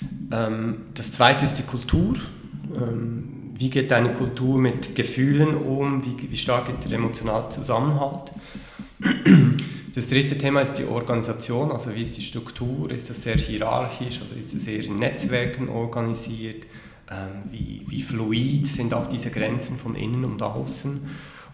Mhm. 0.00 0.28
Ähm, 0.32 0.76
das 0.94 1.12
zweite 1.12 1.44
ist 1.44 1.54
die 1.54 1.62
Kultur. 1.62 2.14
Ähm, 2.74 3.36
wie 3.58 3.70
geht 3.70 3.90
deine 3.90 4.12
Kultur 4.12 4.58
mit 4.58 4.94
Gefühlen 4.94 5.56
um, 5.56 6.04
wie, 6.04 6.30
wie 6.30 6.36
stark 6.36 6.68
ist 6.68 6.84
der 6.84 6.92
emotionale 6.92 7.48
Zusammenhalt. 7.48 8.32
Das 9.94 10.10
dritte 10.10 10.36
Thema 10.36 10.60
ist 10.60 10.74
die 10.74 10.84
Organisation, 10.84 11.72
also 11.72 11.94
wie 11.94 12.02
ist 12.02 12.18
die 12.18 12.22
Struktur, 12.22 12.90
ist 12.90 13.08
das 13.08 13.22
sehr 13.22 13.36
hierarchisch 13.36 14.20
oder 14.20 14.38
ist 14.38 14.52
es 14.52 14.66
eher 14.66 14.84
in 14.84 14.98
Netzwerken 14.98 15.70
organisiert, 15.70 16.64
ähm, 17.10 17.50
wie, 17.50 17.82
wie 17.88 18.02
fluid 18.02 18.66
sind 18.66 18.92
auch 18.92 19.06
diese 19.06 19.30
Grenzen 19.30 19.78
von 19.78 19.94
innen 19.94 20.26
und 20.26 20.42
außen. 20.42 21.00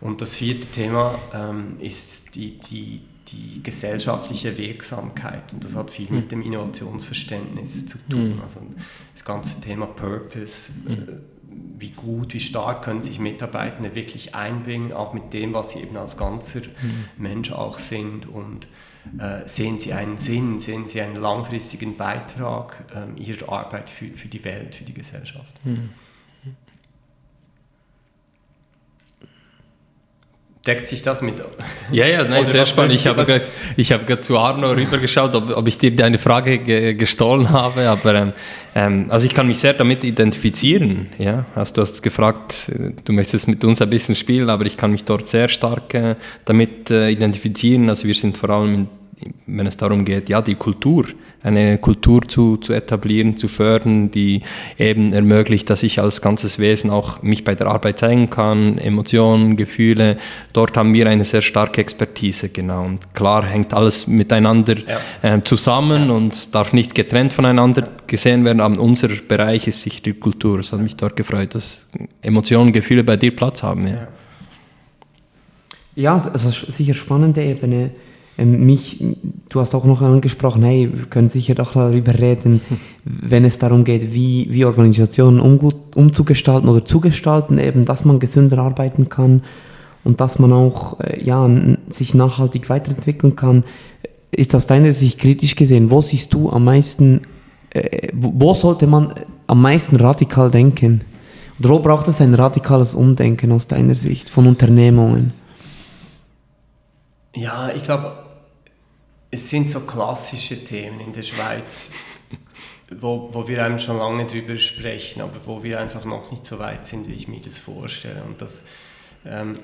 Und 0.02 0.20
das 0.20 0.34
vierte 0.34 0.66
Thema 0.66 1.18
ähm, 1.32 1.76
ist 1.78 2.34
die, 2.34 2.58
die, 2.58 3.02
die 3.28 3.62
gesellschaftliche 3.62 4.58
Wirksamkeit 4.58 5.52
und 5.52 5.64
das 5.64 5.74
hat 5.74 5.90
viel 5.90 6.10
mit 6.10 6.32
dem 6.32 6.42
Innovationsverständnis 6.42 7.86
zu 7.86 7.98
tun. 8.10 8.34
Mhm. 8.34 8.42
Also 8.42 8.60
das 9.14 9.24
ganze 9.24 9.60
Thema 9.60 9.86
Purpose. 9.86 10.70
Äh, 10.88 11.12
wie 11.78 11.90
gut, 11.90 12.32
wie 12.32 12.40
stark 12.40 12.82
können 12.82 13.02
sich 13.02 13.18
Mitarbeitende 13.18 13.94
wirklich 13.94 14.34
einbringen, 14.34 14.92
auch 14.92 15.12
mit 15.12 15.34
dem, 15.34 15.52
was 15.52 15.72
sie 15.72 15.80
eben 15.80 15.96
als 15.96 16.16
ganzer. 16.16 16.62
Mensch 17.18 17.52
auch 17.52 17.78
sind 17.78 18.26
und 18.26 18.66
äh, 19.18 19.46
sehen 19.46 19.78
sie 19.78 19.92
einen 19.92 20.18
Sinn, 20.18 20.60
sehen 20.60 20.88
sie 20.88 21.00
einen 21.00 21.16
langfristigen 21.16 21.96
Beitrag 21.96 22.84
äh, 22.94 23.20
ihrer 23.20 23.52
Arbeit 23.52 23.90
für, 23.90 24.08
für 24.08 24.28
die 24.28 24.42
Welt, 24.44 24.74
für 24.74 24.84
die 24.84 24.94
Gesellschaft. 24.94 25.52
Mhm. 25.64 25.90
Deckt 30.66 30.86
sich 30.86 31.02
das 31.02 31.22
mit? 31.22 31.34
Ja, 31.90 32.06
ja, 32.06 32.22
nein, 32.22 32.46
sehr 32.46 32.66
spannend. 32.66 32.94
Ich 32.94 33.08
habe, 33.08 33.24
gerade, 33.24 33.42
ich 33.76 33.90
habe 33.90 34.04
gerade 34.04 34.20
zu 34.20 34.38
Arno 34.38 34.70
rübergeschaut, 34.70 35.34
ob, 35.34 35.50
ob 35.56 35.66
ich 35.66 35.76
dir 35.76 35.94
deine 35.96 36.18
Frage 36.18 36.58
ge 36.58 36.94
gestohlen 36.94 37.50
habe, 37.50 37.88
aber 37.88 38.14
ähm, 38.14 38.32
ähm, 38.76 39.06
also 39.08 39.26
ich 39.26 39.34
kann 39.34 39.48
mich 39.48 39.58
sehr 39.58 39.74
damit 39.74 40.04
identifizieren. 40.04 41.08
Ja? 41.18 41.46
Also 41.56 41.74
du 41.74 41.80
hast 41.80 42.00
gefragt, 42.00 42.70
du 43.04 43.12
möchtest 43.12 43.48
mit 43.48 43.64
uns 43.64 43.82
ein 43.82 43.90
bisschen 43.90 44.14
spielen, 44.14 44.50
aber 44.50 44.64
ich 44.64 44.76
kann 44.76 44.92
mich 44.92 45.02
dort 45.02 45.26
sehr 45.26 45.48
stark 45.48 45.94
äh, 45.94 46.14
damit 46.44 46.92
äh, 46.92 47.10
identifizieren. 47.10 47.88
Also 47.88 48.06
wir 48.06 48.14
sind 48.14 48.38
vor 48.38 48.50
allem 48.50 48.74
in 48.74 48.88
wenn 49.46 49.66
es 49.66 49.76
darum 49.76 50.04
geht, 50.04 50.28
ja, 50.28 50.42
die 50.42 50.54
Kultur, 50.54 51.06
eine 51.42 51.78
Kultur 51.78 52.22
zu, 52.28 52.56
zu 52.56 52.72
etablieren, 52.72 53.36
zu 53.36 53.48
fördern, 53.48 54.10
die 54.10 54.42
eben 54.78 55.12
ermöglicht, 55.12 55.68
dass 55.70 55.82
ich 55.82 56.00
als 56.00 56.20
ganzes 56.20 56.58
Wesen 56.58 56.90
auch 56.90 57.22
mich 57.22 57.44
bei 57.44 57.54
der 57.54 57.66
Arbeit 57.66 57.98
zeigen 57.98 58.30
kann, 58.30 58.78
Emotionen, 58.78 59.56
Gefühle. 59.56 60.18
Dort 60.52 60.76
haben 60.76 60.94
wir 60.94 61.08
eine 61.08 61.24
sehr 61.24 61.42
starke 61.42 61.80
Expertise, 61.80 62.48
genau. 62.48 62.84
Und 62.84 63.14
klar 63.14 63.44
hängt 63.44 63.74
alles 63.74 64.06
miteinander 64.06 64.76
ja. 64.78 65.00
äh, 65.36 65.42
zusammen 65.42 66.08
ja. 66.08 66.14
und 66.14 66.54
darf 66.54 66.72
nicht 66.72 66.94
getrennt 66.94 67.32
voneinander 67.32 67.88
gesehen 68.06 68.44
werden, 68.44 68.60
aber 68.60 68.80
unser 68.80 69.08
Bereich 69.08 69.66
ist 69.66 69.82
sicher 69.82 70.00
die 70.04 70.14
Kultur. 70.14 70.60
Es 70.60 70.72
hat 70.72 70.80
mich 70.80 70.96
dort 70.96 71.16
gefreut, 71.16 71.54
dass 71.54 71.88
Emotionen, 72.20 72.72
Gefühle 72.72 73.04
bei 73.04 73.16
dir 73.16 73.34
Platz 73.34 73.62
haben. 73.62 73.86
Ja, 73.86 74.08
ja 75.96 76.14
also 76.14 76.50
sicher 76.50 76.94
spannende 76.94 77.42
Ebene 77.42 77.90
mich, 78.44 79.02
du 79.48 79.60
hast 79.60 79.74
auch 79.74 79.84
noch 79.84 80.02
angesprochen, 80.02 80.62
hey, 80.62 80.90
wir 80.92 81.06
können 81.06 81.28
sicher 81.28 81.54
doch 81.54 81.72
darüber 81.72 82.18
reden, 82.18 82.60
wenn 83.04 83.44
es 83.44 83.58
darum 83.58 83.84
geht, 83.84 84.12
wie, 84.12 84.48
wie 84.50 84.64
Organisationen 84.64 85.40
um, 85.40 85.72
umzugestalten 85.94 86.68
oder 86.68 86.84
zu 86.84 87.00
gestalten, 87.00 87.58
eben, 87.58 87.84
dass 87.84 88.04
man 88.04 88.18
gesünder 88.18 88.58
arbeiten 88.58 89.08
kann 89.08 89.42
und 90.04 90.20
dass 90.20 90.38
man 90.38 90.52
auch 90.52 91.00
äh, 91.00 91.22
ja, 91.22 91.48
sich 91.88 92.14
nachhaltig 92.14 92.68
weiterentwickeln 92.68 93.36
kann. 93.36 93.64
Ist 94.30 94.54
aus 94.54 94.66
deiner 94.66 94.92
Sicht 94.92 95.18
kritisch 95.18 95.56
gesehen, 95.56 95.90
wo 95.90 96.00
siehst 96.00 96.32
du 96.32 96.50
am 96.50 96.64
meisten, 96.64 97.22
äh, 97.70 98.08
wo 98.14 98.54
sollte 98.54 98.86
man 98.86 99.14
am 99.46 99.60
meisten 99.60 99.96
radikal 99.96 100.50
denken? 100.50 101.02
Oder 101.58 101.68
wo 101.68 101.78
braucht 101.78 102.08
es 102.08 102.20
ein 102.20 102.34
radikales 102.34 102.94
Umdenken 102.94 103.52
aus 103.52 103.66
deiner 103.66 103.94
Sicht 103.94 104.30
von 104.30 104.46
Unternehmungen? 104.46 105.32
Ja, 107.34 107.70
ich 107.74 107.82
glaube, 107.82 108.21
es 109.32 109.48
sind 109.48 109.70
so 109.70 109.80
klassische 109.80 110.62
Themen 110.62 111.00
in 111.00 111.12
der 111.12 111.22
Schweiz, 111.22 111.88
wo, 113.00 113.30
wo 113.32 113.48
wir 113.48 113.64
einem 113.64 113.78
schon 113.78 113.96
lange 113.96 114.26
drüber 114.26 114.58
sprechen, 114.58 115.22
aber 115.22 115.40
wo 115.46 115.62
wir 115.62 115.80
einfach 115.80 116.04
noch 116.04 116.30
nicht 116.30 116.46
so 116.46 116.58
weit 116.58 116.86
sind, 116.86 117.08
wie 117.08 117.14
ich 117.14 117.28
mir 117.28 117.40
das 117.40 117.58
vorstelle. 117.58 118.22
Und 118.24 118.42
das 118.42 118.60
ähm, 119.24 119.60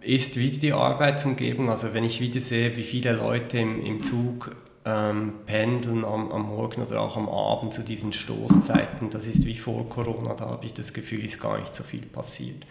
ist 0.00 0.36
wieder 0.36 0.58
die 0.58 0.72
Arbeitsumgebung. 0.72 1.70
Also 1.70 1.92
wenn 1.92 2.04
ich 2.04 2.20
wieder 2.20 2.40
sehe, 2.40 2.76
wie 2.76 2.84
viele 2.84 3.12
Leute 3.12 3.58
im, 3.58 3.84
im 3.84 4.04
Zug 4.04 4.54
ähm, 4.84 5.32
pendeln 5.44 6.04
am, 6.04 6.30
am, 6.30 6.42
Morgen 6.42 6.80
oder 6.80 7.00
auch 7.00 7.16
am 7.16 7.28
Abend 7.28 7.74
zu 7.74 7.82
diesen 7.82 8.12
Stoßzeiten, 8.12 9.10
das 9.10 9.26
ist 9.26 9.44
wie 9.44 9.56
vor 9.56 9.88
Corona, 9.88 10.34
da 10.34 10.46
habe 10.50 10.66
ich 10.66 10.72
das 10.72 10.92
Gefühl, 10.92 11.24
ist 11.24 11.40
gar 11.40 11.58
nicht 11.58 11.74
so 11.74 11.82
viel 11.82 12.06
passiert. 12.06 12.64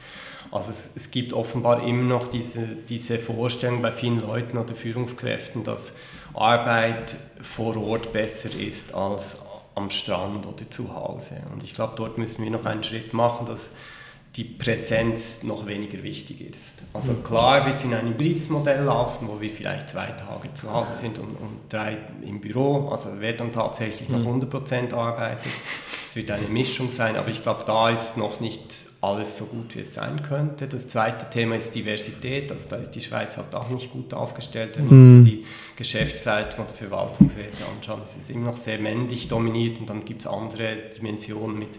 Also 0.51 0.71
es, 0.71 0.89
es 0.95 1.11
gibt 1.11 1.33
offenbar 1.33 1.85
immer 1.85 2.03
noch 2.03 2.27
diese, 2.27 2.65
diese 2.87 3.19
Vorstellung 3.19 3.81
bei 3.81 3.91
vielen 3.91 4.21
Leuten 4.21 4.57
oder 4.57 4.73
Führungskräften, 4.73 5.65
dass 5.65 5.91
Arbeit 6.39 7.15
vor 7.41 7.77
Ort 7.77 8.13
besser 8.13 8.49
ist 8.53 8.93
als 8.93 9.37
am 9.75 9.89
Strand 9.89 10.45
oder 10.45 10.69
zu 10.69 10.93
Hause. 10.93 11.41
Und 11.53 11.63
ich 11.63 11.73
glaube, 11.73 11.93
dort 11.95 12.17
müssen 12.17 12.43
wir 12.43 12.51
noch 12.51 12.65
einen 12.65 12.83
Schritt 12.83 13.13
machen, 13.13 13.45
dass 13.45 13.69
die 14.35 14.43
Präsenz 14.43 15.41
noch 15.43 15.65
weniger 15.65 16.03
wichtig 16.03 16.41
ist. 16.41 16.75
Also 16.93 17.13
mhm. 17.13 17.23
klar 17.23 17.65
wird 17.65 17.77
es 17.77 17.83
in 17.83 17.93
ein 17.93 18.09
hybrides 18.09 18.49
Modell 18.49 18.83
laufen, 18.83 19.27
wo 19.27 19.41
wir 19.41 19.49
vielleicht 19.49 19.89
zwei 19.89 20.07
Tage 20.07 20.53
zu 20.53 20.71
Hause 20.71 20.95
sind 20.95 21.17
und, 21.17 21.35
und 21.35 21.59
drei 21.69 21.97
im 22.21 22.39
Büro, 22.39 22.89
also 22.89 23.09
wer 23.17 23.33
dann 23.33 23.51
tatsächlich 23.51 24.07
noch 24.09 24.19
100% 24.19 24.81
mhm. 24.81 24.93
arbeitet. 24.93 25.51
Es 26.09 26.15
wird 26.15 26.31
eine 26.31 26.47
Mischung 26.47 26.91
sein, 26.91 27.15
aber 27.15 27.29
ich 27.29 27.41
glaube, 27.41 27.63
da 27.65 27.89
ist 27.89 28.17
noch 28.17 28.39
nicht 28.39 28.88
alles 29.01 29.37
so 29.37 29.45
gut, 29.45 29.75
wie 29.75 29.81
es 29.81 29.93
sein 29.93 30.21
könnte. 30.23 30.67
Das 30.67 30.87
zweite 30.87 31.29
Thema 31.29 31.55
ist 31.55 31.73
Diversität. 31.73 32.51
Also 32.51 32.69
da 32.69 32.75
ist 32.75 32.91
die 32.91 33.01
Schweiz 33.01 33.37
halt 33.37 33.55
auch 33.55 33.69
nicht 33.69 33.91
gut 33.91 34.13
aufgestellt. 34.13 34.77
Wenn 34.77 34.87
man 34.87 35.19
mhm. 35.19 35.25
die 35.25 35.45
Geschäftsleitung 35.77 36.65
oder 36.65 36.73
Verwaltungsräte 36.73 37.63
anschaut, 37.65 38.03
ist 38.03 38.17
es 38.17 38.29
immer 38.29 38.51
noch 38.51 38.57
sehr 38.57 38.77
männlich 38.77 39.29
dominiert 39.29 39.79
und 39.79 39.89
dann 39.89 40.03
gibt 40.03 40.21
es 40.21 40.27
andere 40.27 40.75
Dimensionen 40.97 41.59
mit 41.59 41.75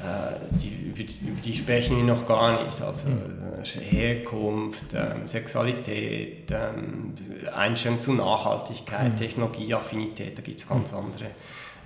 äh, 0.00 0.56
die, 0.56 0.88
über, 0.88 1.02
die 1.44 1.54
sprechen 1.54 1.98
wir 1.98 2.04
noch 2.04 2.26
gar 2.26 2.64
nicht. 2.64 2.80
Also 2.80 3.08
äh, 3.08 3.64
Herkunft, 3.64 4.86
ähm, 4.94 5.28
Sexualität, 5.28 6.50
ähm, 6.50 7.14
Einstellung 7.54 8.00
zu 8.00 8.14
Nachhaltigkeit, 8.14 9.12
mhm. 9.12 9.16
Technologieaffinität, 9.16 10.36
da 10.36 10.42
gibt 10.42 10.62
es 10.62 10.68
ganz 10.68 10.92
andere 10.92 11.26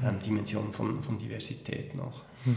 ähm, 0.03 0.21
Dimensionen 0.25 0.73
von, 0.73 1.03
von 1.03 1.19
Diversität 1.19 1.95
noch. 1.95 2.23
Mhm. 2.47 2.57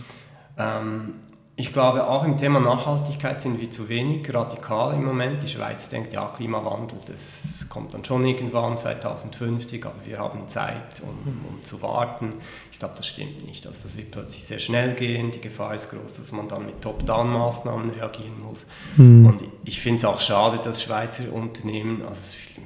Ich 1.60 1.74
glaube, 1.74 2.08
auch 2.08 2.24
im 2.24 2.38
Thema 2.38 2.60
Nachhaltigkeit 2.60 3.42
sind 3.42 3.60
wir 3.60 3.72
zu 3.72 3.90
wenig 3.90 4.32
radikal 4.32 4.94
im 4.94 5.04
Moment. 5.04 5.42
Die 5.42 5.48
Schweiz 5.48 5.90
denkt, 5.90 6.14
ja, 6.14 6.28
Klimawandel, 6.28 7.00
das 7.08 7.48
kommt 7.68 7.96
dann 7.96 8.06
schon 8.06 8.24
irgendwann 8.28 8.78
2050, 8.78 9.84
aber 9.84 9.96
wir 10.06 10.20
haben 10.20 10.48
Zeit, 10.48 11.02
um, 11.02 11.46
um 11.50 11.64
zu 11.64 11.82
warten. 11.82 12.34
Ich 12.72 12.78
glaube, 12.78 12.94
das 12.96 13.08
stimmt 13.08 13.44
nicht. 13.48 13.66
Also 13.66 13.80
das 13.86 13.98
wird 13.98 14.12
plötzlich 14.12 14.44
sehr 14.44 14.60
schnell 14.60 14.94
gehen. 14.94 15.32
Die 15.32 15.42
Gefahr 15.42 15.74
ist 15.74 15.90
groß, 15.90 16.18
dass 16.18 16.32
man 16.32 16.48
dann 16.48 16.68
mit 16.68 16.80
Top-Down-Maßnahmen 16.84 17.90
reagieren 17.90 18.40
muss. 18.40 18.64
Mhm. 18.96 19.26
Und 19.26 19.44
ich 19.64 19.82
finde 19.82 19.98
es 19.98 20.06
auch 20.06 20.22
schade, 20.22 20.60
dass 20.64 20.84
Schweizer 20.84 21.34
Unternehmen, 21.34 22.04
also 22.08 22.22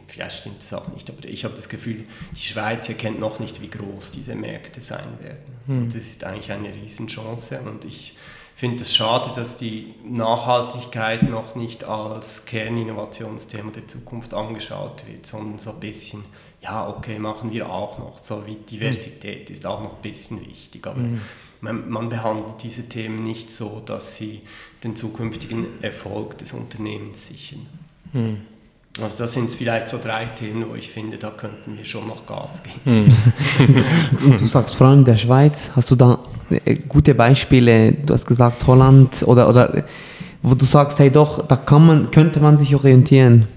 vielleicht 0.08 0.40
stimmt 0.40 0.60
es 0.60 0.74
auch 0.74 0.90
nicht, 0.90 1.10
aber 1.10 1.24
ich 1.24 1.46
habe 1.46 1.56
das 1.56 1.70
Gefühl, 1.70 2.04
die 2.34 2.42
Schweiz 2.42 2.90
erkennt 2.90 3.22
noch 3.22 3.40
nicht, 3.40 3.62
wie 3.62 3.70
groß 3.70 4.12
diese 4.12 4.36
Märkte 4.36 4.82
sein 4.82 5.18
werden. 5.22 5.56
Mhm. 5.66 5.78
Und 5.84 5.96
das 5.96 6.02
ist 6.02 6.26
eigentlich 6.26 6.52
eine 6.52 6.74
Riesenchance 6.74 7.62
und 7.62 7.86
ich 7.86 8.18
finde 8.62 8.84
es 8.84 8.94
schade, 8.96 9.32
dass 9.34 9.56
die 9.56 9.96
Nachhaltigkeit 10.08 11.28
noch 11.28 11.56
nicht 11.56 11.84
als 11.84 12.46
Kerninnovationsthema 12.46 13.72
der 13.72 13.88
Zukunft 13.88 14.36
angeschaut 14.36 15.02
wird, 15.08 15.26
sondern 15.26 15.58
so 15.58 15.72
ein 15.72 15.80
bisschen, 15.80 16.24
ja, 16.62 16.88
okay, 16.88 17.18
machen 17.18 17.52
wir 17.52 17.72
auch 17.72 17.98
noch. 17.98 18.24
So 18.24 18.46
wie 18.46 18.54
Diversität 18.54 19.50
ist 19.50 19.66
auch 19.66 19.82
noch 19.82 19.96
ein 19.96 20.02
bisschen 20.04 20.46
wichtig, 20.46 20.86
aber 20.86 21.00
mhm. 21.00 21.22
man, 21.62 21.90
man, 21.90 22.10
behandelt 22.10 22.62
diese 22.62 22.88
Themen 22.88 23.24
nicht 23.24 23.52
so, 23.52 23.82
dass 23.84 24.18
sie 24.18 24.42
den 24.84 24.96
zukünftigen 24.96 25.66
Erfolg 25.82 26.38
des 26.38 26.54
Unternehmens 26.54 27.30
sichern. 27.30 27.66
Mhm. 28.14 28.42
Also 29.02 29.18
das 29.18 29.34
sind 29.34 29.50
vielleicht 29.50 29.88
so 29.88 29.98
drei 29.98 30.26
Themen, 30.26 30.70
wo 30.70 30.76
ich 30.76 30.92
finde, 30.92 31.18
da 31.18 31.32
könnten 31.32 31.80
wir 31.80 31.86
schon 31.86 32.08
noch 32.08 32.28
Gas 32.28 32.62
geben. 32.62 33.08
Mhm. 33.58 34.38
Du 34.38 34.46
sagst 34.46 34.76
vor 34.76 34.86
allem 34.86 35.00
in 35.00 35.06
der 35.06 35.18
Schweiz, 35.18 35.72
hast 35.76 35.90
du 35.90 35.96
da 35.96 36.20
gute 36.90 37.16
Beispiele, 37.16 37.94
du 37.94 38.14
hast 38.14 38.26
gesagt 38.26 38.66
Holland 38.68 39.24
oder, 39.26 39.50
oder 39.50 39.84
wo 40.42 40.56
du 40.56 40.66
sagst, 40.66 41.00
hey 41.00 41.12
doch, 41.12 41.48
da 41.48 41.56
kann 41.56 41.86
man, 41.86 42.12
könnte 42.12 42.40
man 42.40 42.58
sich 42.58 42.76
orientieren? 42.76 43.48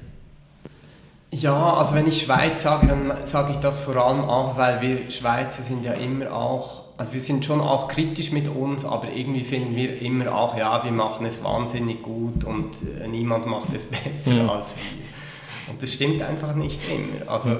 Ja, 1.31 1.75
also 1.75 1.95
wenn 1.95 2.07
ich 2.07 2.23
Schweiz 2.23 2.63
sage, 2.63 2.87
dann 2.87 3.13
sage 3.25 3.53
ich 3.53 3.57
das 3.57 3.81
vor 3.81 3.97
allem 3.97 4.21
auch, 4.21 4.57
weil 4.57 4.81
wir 4.81 5.11
Schweizer 5.11 5.63
sind 5.63 5.85
ja 5.85 5.93
immer 5.93 6.33
auch, 6.33 6.85
also 6.97 7.13
wir 7.13 7.21
sind 7.21 7.45
schon 7.45 7.61
auch 7.61 7.89
kritisch 7.89 8.31
mit 8.31 8.49
uns, 8.49 8.85
aber 8.85 9.09
irgendwie 9.13 9.43
finden 9.43 9.75
wir 9.75 10.01
immer 10.01 10.33
auch, 10.33 10.57
ja, 10.57 10.85
wir 10.85 10.93
machen 10.93 11.27
es 11.27 11.43
wahnsinnig 11.43 12.03
gut 12.03 12.45
und 12.45 12.77
äh, 13.03 13.09
niemand 13.09 13.47
macht 13.47 13.69
es 13.75 13.85
besser 13.85 14.33
ja. 14.33 14.49
als 14.49 14.75
wir. 14.77 15.73
Und 15.73 15.83
das 15.83 15.93
stimmt 15.93 16.23
einfach 16.23 16.55
nicht 16.55 16.81
immer. 16.89 17.29
Also 17.29 17.57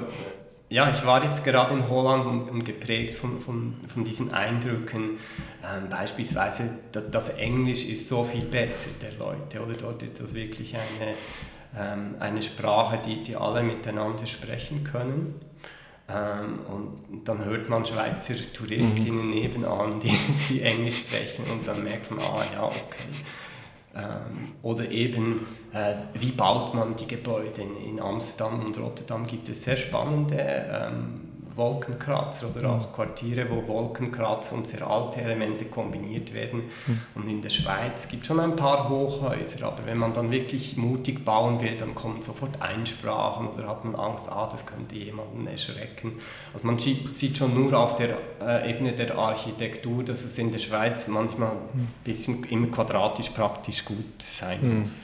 ja, 0.75 0.89
ich 0.89 1.05
war 1.05 1.23
jetzt 1.23 1.43
gerade 1.43 1.73
in 1.73 1.89
Holland 1.89 2.25
und, 2.25 2.51
und 2.51 2.65
geprägt 2.65 3.15
von, 3.15 3.39
von, 3.41 3.75
von 3.87 4.03
diesen 4.03 4.33
Eindrücken. 4.33 5.17
Ähm, 5.63 5.89
beispielsweise, 5.89 6.69
das, 6.91 7.03
das 7.11 7.29
Englisch 7.29 7.85
ist 7.85 8.07
so 8.07 8.23
viel 8.23 8.45
besser 8.45 8.89
der 9.01 9.13
Leute, 9.13 9.61
oder 9.61 9.73
dort 9.73 10.03
ist 10.03 10.21
das 10.21 10.33
wirklich 10.33 10.75
eine 10.75 11.15
ähm, 11.77 12.15
eine 12.19 12.41
Sprache, 12.41 12.99
die, 13.05 13.21
die 13.21 13.35
alle 13.35 13.63
miteinander 13.63 14.25
sprechen 14.25 14.83
können. 14.83 15.35
Ähm, 16.07 16.59
und 16.69 17.27
dann 17.27 17.43
hört 17.43 17.67
man 17.69 17.85
Schweizer 17.85 18.35
Touristinnen 18.53 19.27
mhm. 19.27 19.31
nebenan, 19.31 19.99
die, 19.99 20.15
die 20.49 20.61
Englisch 20.61 20.99
sprechen 20.99 21.45
und 21.51 21.67
dann 21.67 21.83
merkt 21.83 22.11
man, 22.11 22.19
ah 22.19 22.43
ja, 22.53 22.63
okay. 22.63 23.09
Ähm, 23.95 24.53
oder 24.61 24.91
eben, 24.91 25.47
äh, 25.73 25.95
wie 26.19 26.31
baut 26.31 26.73
man 26.73 26.95
die 26.95 27.07
Gebäude? 27.07 27.61
In, 27.61 27.99
Amsterdam 27.99 28.65
und 28.65 28.77
Rotterdam 28.77 29.25
gibt 29.25 29.47
es 29.47 29.63
sehr 29.63 29.77
spannende 29.77 30.37
ähm, 30.37 31.24
Wolkenkratzer 31.55 32.47
oder 32.53 32.69
auch 32.69 32.93
Quartiere, 32.93 33.47
wo 33.49 33.67
Wolkenkratzer 33.67 34.55
und 34.55 34.67
sehr 34.67 34.85
alte 34.85 35.21
Elemente 35.21 35.65
kombiniert 35.65 36.33
werden. 36.33 36.63
Mhm. 36.85 37.01
Und 37.15 37.29
in 37.29 37.41
der 37.41 37.49
Schweiz 37.49 38.07
gibt 38.07 38.23
es 38.23 38.27
schon 38.27 38.39
ein 38.39 38.55
paar 38.55 38.89
Hochhäuser, 38.89 39.65
aber 39.65 39.85
wenn 39.85 39.97
man 39.97 40.13
dann 40.13 40.31
wirklich 40.31 40.75
mutig 40.75 41.23
bauen 41.23 41.61
will, 41.61 41.75
dann 41.77 41.95
kommen 41.95 42.21
sofort 42.21 42.61
Einsprachen 42.61 43.47
oder 43.47 43.67
hat 43.67 43.85
man 43.85 43.95
Angst, 43.95 44.29
ah, 44.29 44.47
das 44.51 44.65
könnte 44.65 44.95
jemanden 44.95 45.47
erschrecken. 45.47 46.13
Also 46.53 46.67
man 46.67 46.77
sieht 46.77 47.37
schon 47.37 47.53
nur 47.55 47.77
auf 47.77 47.95
der 47.95 48.17
äh, 48.41 48.69
Ebene 48.69 48.91
der 48.93 49.17
Architektur, 49.17 50.03
dass 50.03 50.23
es 50.23 50.37
in 50.37 50.51
der 50.51 50.59
Schweiz 50.59 51.07
manchmal 51.07 51.51
ein 51.51 51.87
bisschen 52.03 52.43
immer 52.45 52.67
quadratisch 52.67 53.29
praktisch 53.29 53.85
gut 53.85 54.21
sein 54.21 54.59
mhm. 54.61 54.79
muss. 54.79 54.99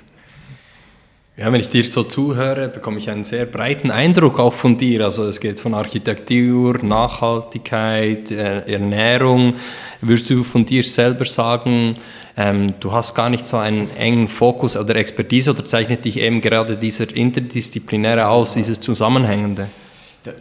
Ja, 1.37 1.51
wenn 1.51 1.61
ich 1.61 1.69
dir 1.69 1.83
so 1.85 2.03
zuhöre, 2.03 2.67
bekomme 2.67 2.99
ich 2.99 3.09
einen 3.09 3.23
sehr 3.23 3.45
breiten 3.45 3.89
Eindruck 3.89 4.37
auch 4.37 4.53
von 4.53 4.77
dir. 4.77 5.05
Also 5.05 5.23
es 5.25 5.39
geht 5.39 5.61
von 5.61 5.73
Architektur, 5.73 6.77
Nachhaltigkeit, 6.83 8.29
äh, 8.31 8.71
Ernährung. 8.71 9.55
Würdest 10.01 10.29
du 10.29 10.43
von 10.43 10.65
dir 10.65 10.83
selber 10.83 11.25
sagen, 11.25 11.95
ähm, 12.35 12.73
du 12.81 12.91
hast 12.91 13.15
gar 13.15 13.29
nicht 13.29 13.47
so 13.47 13.55
einen 13.55 13.89
engen 13.91 14.27
Fokus 14.27 14.75
oder 14.75 14.95
Expertise 14.97 15.51
oder 15.51 15.63
zeichnet 15.63 16.03
dich 16.03 16.17
eben 16.17 16.41
gerade 16.41 16.75
dieser 16.75 17.15
interdisziplinäre 17.15 18.27
aus, 18.27 18.53
dieses 18.53 18.81
Zusammenhängende? 18.81 19.69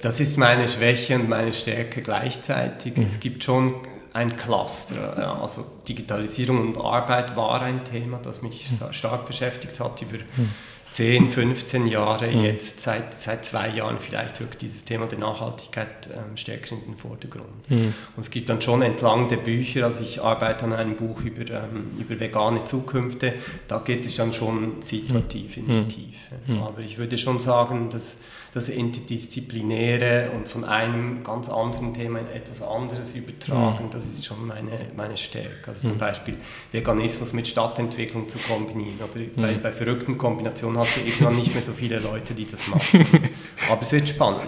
Das 0.02 0.18
ist 0.18 0.38
meine 0.38 0.68
Schwäche 0.68 1.14
und 1.14 1.28
meine 1.28 1.52
Stärke 1.52 2.02
gleichzeitig. 2.02 2.96
Mhm. 2.96 3.06
Es 3.06 3.20
gibt 3.20 3.44
schon 3.44 3.74
ein 4.12 4.36
Cluster. 4.36 5.40
Also 5.40 5.64
Digitalisierung 5.88 6.74
und 6.74 6.84
Arbeit 6.84 7.36
war 7.36 7.62
ein 7.62 7.80
Thema, 7.84 8.18
das 8.22 8.42
mich 8.42 8.68
mhm. 8.72 8.92
stark 8.92 9.28
beschäftigt 9.28 9.78
hat 9.78 10.02
über 10.02 10.18
mhm 10.36 10.50
10, 10.92 11.28
15 11.28 11.86
Jahre, 11.86 12.26
mhm. 12.28 12.44
jetzt 12.44 12.80
seit, 12.80 13.20
seit 13.20 13.44
zwei 13.44 13.68
Jahren 13.68 13.98
vielleicht 14.00 14.40
rückt 14.40 14.60
dieses 14.60 14.84
Thema 14.84 15.06
der 15.06 15.18
Nachhaltigkeit 15.18 16.08
ähm, 16.12 16.36
stärker 16.36 16.74
in 16.74 16.92
den 16.92 16.96
Vordergrund. 16.96 17.70
Mhm. 17.70 17.94
Und 18.16 18.22
es 18.22 18.30
gibt 18.30 18.48
dann 18.48 18.60
schon 18.60 18.82
entlang 18.82 19.28
der 19.28 19.36
Bücher, 19.36 19.86
also 19.86 20.00
ich 20.00 20.20
arbeite 20.20 20.64
an 20.64 20.72
einem 20.72 20.96
Buch 20.96 21.20
über, 21.22 21.42
ähm, 21.42 21.92
über 21.98 22.18
vegane 22.18 22.64
Zukünfte, 22.64 23.34
da 23.68 23.78
geht 23.78 24.04
es 24.04 24.16
dann 24.16 24.32
schon 24.32 24.82
situativ 24.82 25.56
in 25.56 25.66
die 25.66 25.78
mhm. 25.78 25.88
Tiefe. 25.88 26.34
Mhm. 26.46 26.62
Aber 26.62 26.80
ich 26.80 26.98
würde 26.98 27.18
schon 27.18 27.38
sagen, 27.38 27.90
dass 27.90 28.16
das 28.52 28.68
Interdisziplinäre 28.68 30.30
und 30.34 30.48
von 30.48 30.64
einem 30.64 31.22
ganz 31.22 31.48
anderen 31.48 31.94
Thema 31.94 32.18
in 32.18 32.26
etwas 32.28 32.60
anderes 32.60 33.14
übertragen, 33.14 33.86
mhm. 33.86 33.90
das 33.90 34.04
ist 34.04 34.26
schon 34.26 34.44
meine, 34.46 34.72
meine 34.96 35.16
Stärke. 35.16 35.68
Also 35.68 35.86
zum 35.86 35.96
mhm. 35.96 36.00
Beispiel 36.00 36.36
Veganismus 36.72 37.32
mit 37.32 37.46
Stadtentwicklung 37.46 38.28
zu 38.28 38.38
kombinieren. 38.38 38.98
Oder 38.98 39.20
mhm. 39.20 39.30
bei, 39.36 39.54
bei 39.54 39.72
verrückten 39.72 40.18
Kombinationen 40.18 40.79
hast 40.80 40.96
du 40.96 41.00
irgendwann 41.00 41.36
nicht 41.36 41.52
mehr 41.52 41.62
so 41.62 41.72
viele 41.72 41.98
Leute, 41.98 42.34
die 42.34 42.46
das 42.46 42.66
machen. 42.68 43.06
Aber 43.70 43.82
es 43.82 43.92
wird 43.92 44.08
spannend. 44.08 44.40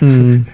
Mhm. 0.00 0.46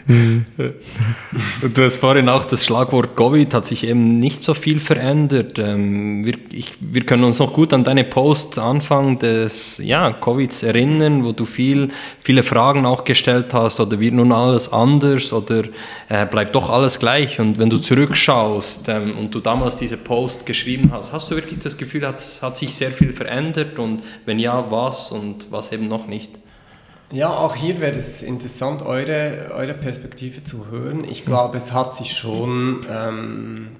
du 1.62 1.82
hast 1.82 1.96
vorhin 1.96 2.28
auch 2.28 2.44
das 2.44 2.66
Schlagwort 2.66 3.16
Covid, 3.16 3.54
hat 3.54 3.66
sich 3.66 3.84
eben 3.84 4.18
nicht 4.18 4.42
so 4.42 4.52
viel 4.52 4.78
verändert. 4.78 5.58
Ähm, 5.58 6.26
wir, 6.26 6.34
ich, 6.50 6.72
wir 6.80 7.06
können 7.06 7.24
uns 7.24 7.38
noch 7.38 7.54
gut 7.54 7.72
an 7.72 7.84
deine 7.84 8.04
Post 8.04 8.58
Anfang 8.58 9.18
des 9.18 9.78
ja, 9.78 10.10
Covids 10.12 10.62
erinnern, 10.62 11.24
wo 11.24 11.32
du 11.32 11.46
viel, 11.46 11.90
viele 12.20 12.42
Fragen 12.42 12.72
Fragen 12.72 12.86
auch 12.86 13.04
gestellt 13.04 13.52
hast 13.54 13.80
oder 13.80 13.98
wird 14.00 14.14
nun 14.14 14.32
alles 14.32 14.72
anders 14.72 15.32
oder 15.32 15.64
äh, 16.08 16.26
bleibt 16.26 16.54
doch 16.54 16.70
alles 16.70 16.98
gleich? 16.98 17.38
Und 17.38 17.58
wenn 17.58 17.70
du 17.70 17.78
zurückschaust 17.78 18.88
ähm, 18.88 19.18
und 19.18 19.34
du 19.34 19.40
damals 19.40 19.76
diese 19.76 19.96
Post 19.96 20.46
geschrieben 20.46 20.90
hast, 20.92 21.12
hast 21.12 21.30
du 21.30 21.34
wirklich 21.34 21.58
das 21.58 21.76
Gefühl, 21.76 22.06
hat, 22.06 22.22
hat 22.40 22.56
sich 22.56 22.74
sehr 22.74 22.90
viel 22.90 23.12
verändert 23.12 23.78
und 23.78 24.02
wenn 24.24 24.38
ja, 24.38 24.70
was 24.70 25.11
und 25.12 25.52
was 25.52 25.72
eben 25.72 25.88
noch 25.88 26.06
nicht? 26.06 26.38
Ja, 27.12 27.28
auch 27.28 27.54
hier 27.54 27.80
wäre 27.80 27.98
es 27.98 28.22
interessant, 28.22 28.80
eure, 28.82 29.52
eure 29.54 29.74
Perspektive 29.74 30.44
zu 30.44 30.70
hören. 30.70 31.04
Ich 31.04 31.26
glaube, 31.26 31.58
es 31.58 31.72
hat 31.72 31.94
sich 31.94 32.16
schon 32.16 32.86
ähm, 32.90 33.76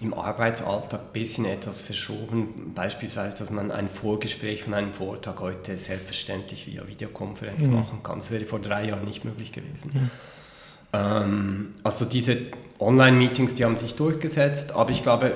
im 0.00 0.14
Arbeitsalltag 0.14 1.00
ein 1.00 1.12
bisschen 1.12 1.44
etwas 1.44 1.82
verschoben. 1.82 2.72
Beispielsweise, 2.74 3.36
dass 3.36 3.50
man 3.50 3.70
ein 3.70 3.90
Vorgespräch 3.90 4.64
von 4.64 4.72
einem 4.72 4.94
Vortrag 4.94 5.40
heute 5.40 5.76
selbstverständlich 5.76 6.66
via 6.66 6.88
Videokonferenz 6.88 7.66
mhm. 7.66 7.74
machen 7.74 8.02
kann. 8.02 8.20
Das 8.20 8.30
wäre 8.30 8.46
vor 8.46 8.60
drei 8.60 8.86
Jahren 8.88 9.04
nicht 9.04 9.24
möglich 9.24 9.52
gewesen. 9.52 9.90
Mhm. 9.94 10.10
Also 11.82 12.04
diese 12.04 12.36
Online-Meetings, 12.78 13.56
die 13.56 13.64
haben 13.64 13.76
sich 13.76 13.96
durchgesetzt, 13.96 14.72
aber 14.72 14.90
ich 14.90 15.02
glaube, 15.02 15.34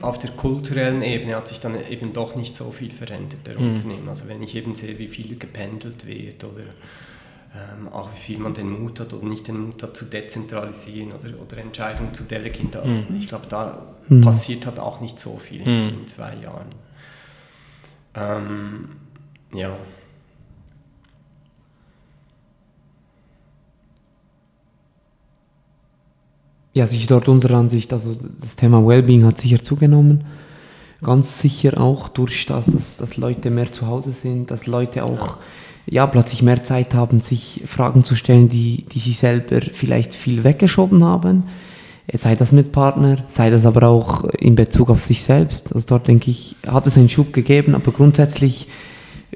auf 0.00 0.18
der 0.18 0.30
kulturellen 0.30 1.02
Ebene 1.02 1.36
hat 1.36 1.48
sich 1.48 1.60
dann 1.60 1.76
eben 1.88 2.12
doch 2.12 2.36
nicht 2.36 2.56
so 2.56 2.70
viel 2.72 2.90
verändert, 2.90 3.46
der 3.46 3.58
mhm. 3.58 3.74
Unternehmen. 3.74 4.08
Also 4.08 4.28
wenn 4.28 4.42
ich 4.42 4.54
eben 4.54 4.74
sehe, 4.74 4.98
wie 4.98 5.08
viel 5.08 5.38
gependelt 5.38 6.06
wird 6.06 6.44
oder 6.44 6.64
ähm, 7.54 7.88
auch 7.88 8.12
wie 8.12 8.18
viel 8.18 8.38
man 8.38 8.54
den 8.54 8.70
Mut 8.70 8.98
hat 8.98 9.12
oder 9.12 9.26
nicht 9.26 9.46
den 9.46 9.66
Mut 9.66 9.82
hat 9.82 9.96
zu 9.96 10.06
dezentralisieren 10.06 11.12
oder, 11.12 11.40
oder 11.40 11.58
Entscheidungen 11.58 12.12
zu 12.12 12.24
delegieren. 12.24 12.70
Da, 12.72 12.84
mhm. 12.84 13.06
Ich 13.18 13.28
glaube, 13.28 13.46
da 13.48 13.94
mhm. 14.08 14.22
passiert 14.22 14.66
hat 14.66 14.78
auch 14.78 15.00
nicht 15.00 15.20
so 15.20 15.38
viel 15.38 15.62
in, 15.62 15.76
mhm. 15.76 16.06
zwei 16.08 16.34
Jahren. 16.34 16.74
Ähm, 18.16 18.88
ja. 19.52 19.76
Ja, 26.74 26.88
sich 26.88 27.06
dort 27.06 27.28
unserer 27.28 27.54
Ansicht, 27.54 27.92
also 27.92 28.12
das 28.12 28.56
Thema 28.56 28.84
Wellbeing 28.84 29.24
hat 29.24 29.38
sicher 29.38 29.62
zugenommen. 29.62 30.24
Ganz 31.02 31.40
sicher 31.40 31.80
auch 31.80 32.08
durch 32.08 32.46
das, 32.46 32.66
dass, 32.66 32.96
dass 32.96 33.16
Leute 33.16 33.50
mehr 33.50 33.70
zu 33.70 33.86
Hause 33.86 34.12
sind, 34.12 34.50
dass 34.50 34.66
Leute 34.66 35.04
auch 35.04 35.36
ja 35.86 36.04
plötzlich 36.08 36.42
mehr 36.42 36.64
Zeit 36.64 36.92
haben, 36.92 37.20
sich 37.20 37.62
Fragen 37.66 38.02
zu 38.02 38.16
stellen, 38.16 38.48
die, 38.48 38.84
die 38.90 38.98
sie 38.98 39.12
selber 39.12 39.60
vielleicht 39.72 40.16
viel 40.16 40.42
weggeschoben 40.42 41.04
haben. 41.04 41.44
Sei 42.12 42.34
das 42.34 42.50
mit 42.50 42.72
Partner, 42.72 43.18
sei 43.28 43.50
das 43.50 43.64
aber 43.66 43.86
auch 43.88 44.24
in 44.24 44.56
Bezug 44.56 44.90
auf 44.90 45.02
sich 45.02 45.22
selbst. 45.22 45.72
Also 45.72 45.86
dort 45.88 46.08
denke 46.08 46.30
ich, 46.30 46.56
hat 46.66 46.88
es 46.88 46.98
einen 46.98 47.08
Schub 47.08 47.32
gegeben, 47.32 47.76
aber 47.76 47.92
grundsätzlich, 47.92 48.66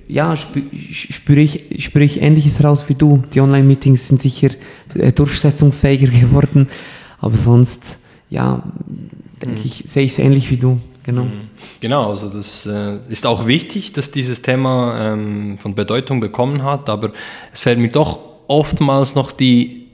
ja, 0.08 0.34
spüre 0.36 1.40
ich, 1.40 1.84
spüre 1.84 2.04
ich 2.04 2.20
Ähnliches 2.20 2.64
raus 2.64 2.84
wie 2.88 2.94
du. 2.94 3.22
Die 3.32 3.40
Online-Meetings 3.40 4.08
sind 4.08 4.20
sicher 4.20 4.50
äh, 4.94 5.12
durchsetzungsfähiger 5.12 6.08
geworden, 6.20 6.68
aber 7.20 7.36
sonst, 7.36 7.98
ja, 8.30 8.62
denke 9.42 9.60
mhm. 9.60 9.66
ich, 9.66 9.84
sehe 9.86 10.04
ich 10.04 10.12
es 10.12 10.18
ähnlich 10.18 10.50
wie 10.50 10.56
du. 10.56 10.80
Genau. 11.04 11.24
Mhm. 11.24 11.48
Genau, 11.80 12.10
also 12.10 12.28
das 12.28 12.66
äh, 12.66 12.98
ist 13.08 13.24
auch 13.24 13.46
wichtig, 13.46 13.92
dass 13.92 14.10
dieses 14.10 14.42
Thema 14.42 15.12
ähm, 15.12 15.58
von 15.58 15.74
Bedeutung 15.74 16.20
bekommen 16.20 16.64
hat, 16.64 16.90
aber 16.90 17.12
es 17.52 17.60
fällt 17.60 17.78
mir 17.78 17.88
doch 17.88 18.18
oftmals 18.46 19.14
noch 19.14 19.32
die 19.32 19.87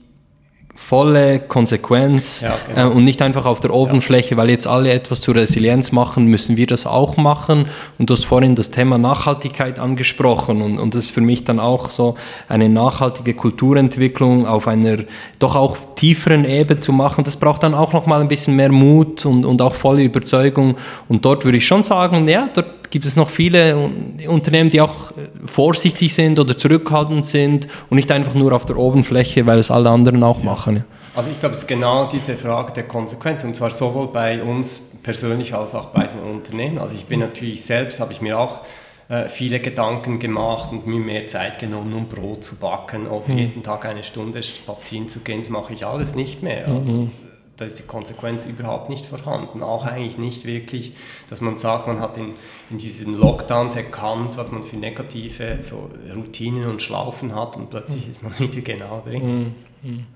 volle 0.86 1.40
Konsequenz 1.40 2.42
ja, 2.42 2.56
genau. 2.68 2.90
äh, 2.90 2.92
und 2.92 3.04
nicht 3.04 3.22
einfach 3.22 3.46
auf 3.46 3.60
der 3.60 3.72
Oberfläche, 3.72 4.32
ja. 4.32 4.36
weil 4.36 4.50
jetzt 4.50 4.66
alle 4.66 4.92
etwas 4.92 5.22
zur 5.22 5.34
Resilienz 5.34 5.92
machen, 5.92 6.26
müssen 6.26 6.56
wir 6.56 6.66
das 6.66 6.84
auch 6.86 7.16
machen. 7.16 7.66
Und 7.98 8.10
du 8.10 8.14
hast 8.14 8.26
vorhin 8.26 8.54
das 8.54 8.70
Thema 8.70 8.98
Nachhaltigkeit 8.98 9.78
angesprochen 9.78 10.60
und, 10.60 10.78
und 10.78 10.94
das 10.94 11.04
ist 11.04 11.10
für 11.10 11.22
mich 11.22 11.44
dann 11.44 11.58
auch 11.58 11.88
so 11.88 12.16
eine 12.48 12.68
nachhaltige 12.68 13.34
Kulturentwicklung 13.34 14.46
auf 14.46 14.68
einer 14.68 14.98
doch 15.38 15.56
auch 15.56 15.76
tieferen 15.96 16.44
Ebene 16.44 16.80
zu 16.80 16.92
machen. 16.92 17.24
Das 17.24 17.36
braucht 17.36 17.62
dann 17.62 17.74
auch 17.74 17.92
nochmal 17.94 18.20
ein 18.20 18.28
bisschen 18.28 18.54
mehr 18.54 18.70
Mut 18.70 19.24
und, 19.24 19.46
und 19.46 19.62
auch 19.62 19.74
volle 19.74 20.02
Überzeugung. 20.02 20.76
Und 21.08 21.24
dort 21.24 21.46
würde 21.46 21.58
ich 21.58 21.66
schon 21.66 21.82
sagen, 21.82 22.28
ja, 22.28 22.48
dort 22.52 22.83
gibt 22.90 23.04
es 23.04 23.16
noch 23.16 23.30
viele 23.30 23.90
Unternehmen, 24.28 24.70
die 24.70 24.80
auch 24.80 25.12
vorsichtig 25.46 26.14
sind 26.14 26.38
oder 26.38 26.56
zurückhaltend 26.56 27.24
sind 27.24 27.68
und 27.90 27.96
nicht 27.96 28.10
einfach 28.10 28.34
nur 28.34 28.52
auf 28.52 28.64
der 28.66 28.76
Oberfläche, 28.76 29.46
weil 29.46 29.58
es 29.58 29.70
alle 29.70 29.90
anderen 29.90 30.22
auch 30.22 30.38
ja. 30.38 30.44
machen. 30.44 30.84
Also 31.16 31.30
ich 31.30 31.38
glaube, 31.38 31.54
es 31.54 31.62
ist 31.62 31.68
genau 31.68 32.06
diese 32.06 32.36
Frage 32.36 32.72
der 32.72 32.84
Konsequenz 32.84 33.44
und 33.44 33.54
zwar 33.54 33.70
sowohl 33.70 34.08
bei 34.08 34.42
uns 34.42 34.80
persönlich 35.02 35.54
als 35.54 35.74
auch 35.74 35.86
bei 35.86 36.06
den 36.06 36.18
Unternehmen. 36.20 36.78
Also 36.78 36.94
ich 36.94 37.04
bin 37.04 37.20
natürlich 37.20 37.64
selbst, 37.64 38.00
habe 38.00 38.12
ich 38.12 38.20
mir 38.20 38.38
auch 38.38 38.60
äh, 39.08 39.28
viele 39.28 39.60
Gedanken 39.60 40.18
gemacht 40.18 40.72
und 40.72 40.86
mir 40.86 40.98
mehr 40.98 41.28
Zeit 41.28 41.58
genommen, 41.58 41.92
um 41.92 42.08
Brot 42.08 42.42
zu 42.42 42.56
backen 42.56 43.06
oder 43.06 43.28
mhm. 43.28 43.38
jeden 43.38 43.62
Tag 43.62 43.84
eine 43.84 44.02
Stunde 44.02 44.42
spazieren 44.42 45.08
zu 45.08 45.20
gehen. 45.20 45.40
Das 45.40 45.50
mache 45.50 45.72
ich 45.74 45.86
alles 45.86 46.14
nicht 46.14 46.42
mehr. 46.42 46.66
Also, 46.66 46.90
mhm. 46.90 47.10
Da 47.56 47.64
ist 47.64 47.78
die 47.78 47.84
Konsequenz 47.84 48.46
überhaupt 48.46 48.90
nicht 48.90 49.06
vorhanden. 49.06 49.62
Auch 49.62 49.84
eigentlich 49.84 50.18
nicht 50.18 50.44
wirklich, 50.44 50.94
dass 51.30 51.40
man 51.40 51.56
sagt, 51.56 51.86
man 51.86 52.00
hat 52.00 52.16
in, 52.16 52.34
in 52.70 52.78
diesen 52.78 53.18
Lockdowns 53.18 53.76
erkannt, 53.76 54.36
was 54.36 54.50
man 54.50 54.64
für 54.64 54.76
negative 54.76 55.60
so 55.62 55.90
Routinen 56.12 56.68
und 56.68 56.82
Schlaufen 56.82 57.34
hat 57.34 57.56
und 57.56 57.70
plötzlich 57.70 58.04
mhm. 58.04 58.10
ist 58.10 58.22
man 58.22 58.38
wieder 58.38 58.60
genau 58.60 59.02
drin. 59.04 59.54
Mhm. 59.82 59.90
Mhm. 59.90 60.06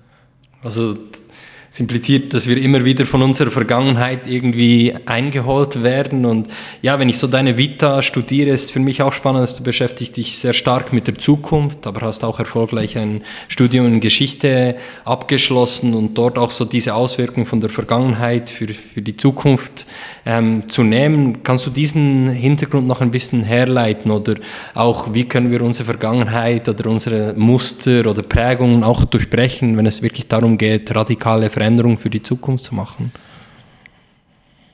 Also 0.61 0.93
es 1.71 1.79
impliziert, 1.79 2.33
dass 2.33 2.47
wir 2.47 2.57
immer 2.57 2.83
wieder 2.83 3.05
von 3.05 3.21
unserer 3.21 3.51
Vergangenheit 3.51 4.25
irgendwie 4.25 4.95
eingeholt 5.05 5.83
werden. 5.83 6.25
Und 6.25 6.47
ja, 6.81 6.97
wenn 6.97 7.09
ich 7.09 7.19
so 7.19 7.27
deine 7.27 7.57
Vita 7.57 8.01
studiere, 8.01 8.49
ist 8.49 8.71
für 8.71 8.79
mich 8.79 9.03
auch 9.03 9.13
spannend, 9.13 9.43
dass 9.43 9.55
du 9.55 9.61
beschäftigst 9.61 10.17
dich 10.17 10.39
sehr 10.39 10.53
stark 10.53 10.91
mit 10.93 11.05
der 11.07 11.19
Zukunft, 11.19 11.85
aber 11.85 12.01
hast 12.01 12.23
auch 12.23 12.39
erfolgreich 12.39 12.97
ein 12.97 13.21
Studium 13.49 13.85
in 13.85 13.99
Geschichte 13.99 14.77
abgeschlossen 15.05 15.93
und 15.93 16.17
dort 16.17 16.39
auch 16.39 16.51
so 16.51 16.65
diese 16.65 16.95
Auswirkungen 16.95 17.45
von 17.45 17.61
der 17.61 17.69
Vergangenheit 17.69 18.49
für, 18.49 18.67
für 18.67 19.03
die 19.03 19.15
Zukunft 19.15 19.85
ähm, 20.29 20.69
zu 20.69 20.83
nehmen. 20.83 21.41
Kannst 21.41 21.65
du 21.65 21.71
diesen 21.71 22.27
Hintergrund 22.27 22.85
noch 22.87 23.01
ein 23.01 23.09
bisschen 23.09 23.41
herleiten 23.41 24.11
oder 24.11 24.35
auch, 24.75 25.11
wie 25.11 25.27
können 25.27 25.49
wir 25.49 25.63
unsere 25.63 25.85
Vergangenheit 25.85 26.69
oder 26.69 26.87
unsere 26.87 27.33
Muster 27.33 28.05
oder 28.05 28.21
Prägungen 28.21 28.83
auch 28.83 29.05
durchbrechen, 29.05 29.75
wenn 29.75 29.87
es 29.87 30.03
wirklich 30.03 30.27
darum 30.27 30.59
geht, 30.59 30.93
radikale 30.95 31.49
Veränderungen 31.49 31.97
für 31.97 32.11
die 32.11 32.21
Zukunft 32.21 32.65
zu 32.65 32.75
machen? 32.75 33.11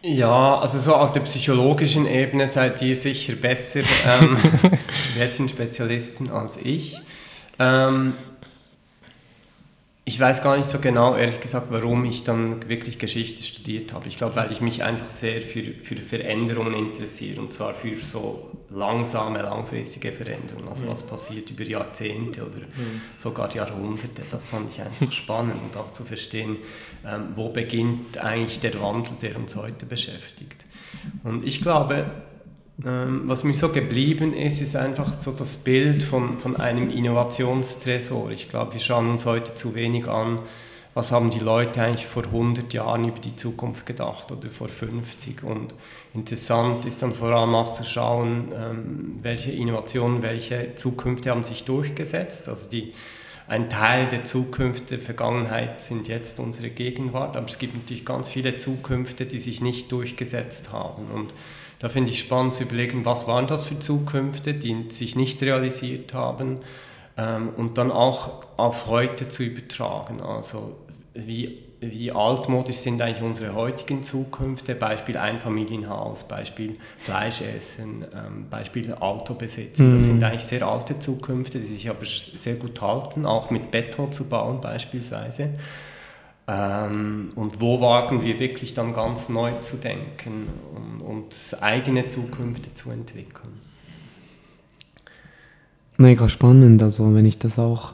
Ja, 0.01 0.59
also 0.59 0.77
so 0.79 0.93
auf 0.93 1.13
der 1.13 1.21
psychologischen 1.21 2.05
Ebene 2.05 2.49
seid 2.49 2.81
ihr 2.81 2.95
sicher 2.95 3.33
besser, 3.35 3.79
ähm, 4.21 4.37
sind 5.31 5.49
Spezialisten 5.49 6.29
als 6.29 6.57
ich. 6.57 6.99
Ähm, 7.59 8.15
ich 10.07 10.19
weiß 10.19 10.43
gar 10.43 10.55
nicht 10.55 10.69
so 10.69 10.77
genau, 10.77 11.15
ehrlich 11.15 11.39
gesagt, 11.39 11.67
warum 11.71 12.05
ich 12.05 12.23
dann 12.23 12.69
wirklich 12.69 12.99
Geschichte 12.99 13.41
studiert 13.41 13.91
habe. 13.91 14.07
Ich 14.07 14.17
glaube, 14.17 14.35
weil 14.35 14.51
ich 14.51 14.61
mich 14.61 14.83
einfach 14.83 15.09
sehr 15.09 15.41
für, 15.41 15.63
für 15.81 15.95
Veränderungen 15.95 16.75
interessiere 16.75 17.41
und 17.41 17.51
zwar 17.51 17.73
für 17.73 17.97
so 17.97 18.51
langsame, 18.69 19.41
langfristige 19.41 20.11
Veränderungen. 20.11 20.67
Also 20.67 20.87
was 20.87 21.01
passiert 21.01 21.49
über 21.49 21.63
Jahrzehnte 21.63 22.43
oder 22.43 22.61
sogar 23.17 23.51
Jahrhunderte. 23.51 24.21
Das 24.29 24.47
fand 24.47 24.71
ich 24.71 24.79
einfach 24.79 25.11
spannend 25.11 25.55
und 25.63 25.75
auch 25.75 25.89
zu 25.89 26.03
verstehen, 26.03 26.57
ähm, 27.03 27.29
wo 27.35 27.49
beginnt 27.49 28.19
eigentlich 28.19 28.59
der 28.59 28.79
Wandel, 28.79 29.13
der 29.19 29.35
uns 29.37 29.55
heute 29.55 29.87
beschäftigt. 29.87 30.63
Und 31.23 31.47
ich 31.47 31.61
glaube, 31.61 32.05
was 32.77 33.43
mir 33.43 33.53
so 33.53 33.69
geblieben 33.69 34.33
ist, 34.33 34.61
ist 34.61 34.75
einfach 34.75 35.13
so 35.21 35.31
das 35.31 35.55
Bild 35.55 36.03
von, 36.03 36.39
von 36.39 36.57
einem 36.57 36.89
Innovationstresor. 36.89 38.31
Ich 38.31 38.49
glaube, 38.49 38.73
wir 38.73 38.81
schauen 38.81 39.09
uns 39.11 39.25
heute 39.25 39.55
zu 39.55 39.75
wenig 39.75 40.07
an, 40.07 40.39
was 40.93 41.11
haben 41.11 41.29
die 41.29 41.39
Leute 41.39 41.81
eigentlich 41.81 42.05
vor 42.05 42.23
100 42.23 42.73
Jahren 42.73 43.07
über 43.07 43.19
die 43.19 43.35
Zukunft 43.35 43.85
gedacht 43.85 44.31
oder 44.31 44.49
vor 44.49 44.69
50. 44.69 45.43
Und 45.43 45.73
interessant 46.13 46.85
ist 46.85 47.01
dann 47.01 47.13
vor 47.13 47.31
allem 47.31 47.53
auch 47.53 47.71
zu 47.73 47.83
schauen, 47.83 48.53
ähm, 48.53 49.19
welche 49.21 49.51
Innovationen, 49.51 50.21
welche 50.21 50.75
Zukünfte 50.75 51.31
haben 51.31 51.43
sich 51.43 51.63
durchgesetzt. 51.63 52.47
Also 52.47 52.69
die, 52.69 52.93
ein 53.47 53.69
Teil 53.69 54.07
der 54.07 54.23
Zukunft 54.23 54.89
der 54.89 54.99
Vergangenheit 54.99 55.81
sind 55.81 56.07
jetzt 56.07 56.39
unsere 56.39 56.69
Gegenwart, 56.69 57.37
aber 57.37 57.47
es 57.47 57.57
gibt 57.57 57.75
natürlich 57.75 58.05
ganz 58.05 58.29
viele 58.29 58.57
Zukünfte, 58.57 59.25
die 59.25 59.39
sich 59.39 59.61
nicht 59.61 59.91
durchgesetzt 59.91 60.71
haben. 60.71 61.07
Und 61.13 61.33
da 61.79 61.89
finde 61.89 62.11
ich 62.11 62.19
spannend 62.19 62.53
zu 62.53 62.63
überlegen, 62.63 63.05
was 63.05 63.27
waren 63.27 63.47
das 63.47 63.65
für 63.65 63.79
Zukünfte, 63.79 64.53
die 64.53 64.89
sich 64.89 65.15
nicht 65.15 65.41
realisiert 65.41 66.13
haben 66.13 66.59
ähm, 67.17 67.49
und 67.55 67.77
dann 67.77 67.91
auch 67.91 68.43
auf 68.57 68.87
heute 68.87 69.27
zu 69.27 69.43
übertragen. 69.43 70.21
Also 70.21 70.77
wie, 71.13 71.63
wie 71.81 72.11
altmodisch 72.11 72.77
sind 72.77 73.01
eigentlich 73.01 73.23
unsere 73.23 73.53
heutigen 73.53 74.03
Zukünfte, 74.03 74.75
Beispiel 74.75 75.17
Einfamilienhaus, 75.17 76.25
Beispiel 76.27 76.77
Fleischessen, 76.99 78.05
ähm, 78.13 78.49
Beispiel 78.49 78.93
Autobesitzen. 78.93 79.91
Das 79.91 80.03
sind 80.03 80.17
mhm. 80.17 80.23
eigentlich 80.23 80.43
sehr 80.43 80.65
alte 80.65 80.99
Zukünfte, 80.99 81.59
die 81.59 81.65
sich 81.65 81.89
aber 81.89 82.05
sehr 82.05 82.55
gut 82.55 82.81
halten, 82.81 83.25
auch 83.25 83.49
mit 83.49 83.71
Beton 83.71 84.11
zu 84.11 84.25
bauen 84.25 84.61
beispielsweise. 84.61 85.49
Ähm, 86.47 87.31
und 87.35 87.59
wo 87.59 87.81
wagen 87.81 88.23
wir 88.23 88.39
wirklich 88.39 88.73
dann 88.73 88.93
ganz 88.93 89.29
neu 89.29 89.53
zu 89.61 89.77
denken 89.77 90.47
und, 90.75 91.01
und 91.01 91.57
eigene 91.61 92.07
Zukünfte 92.07 92.73
zu 92.75 92.91
entwickeln? 92.91 93.53
Mega 95.97 96.29
spannend, 96.29 96.83
also 96.83 97.15
wenn 97.15 97.25
ich 97.25 97.39
das 97.39 97.57
auch 97.57 97.93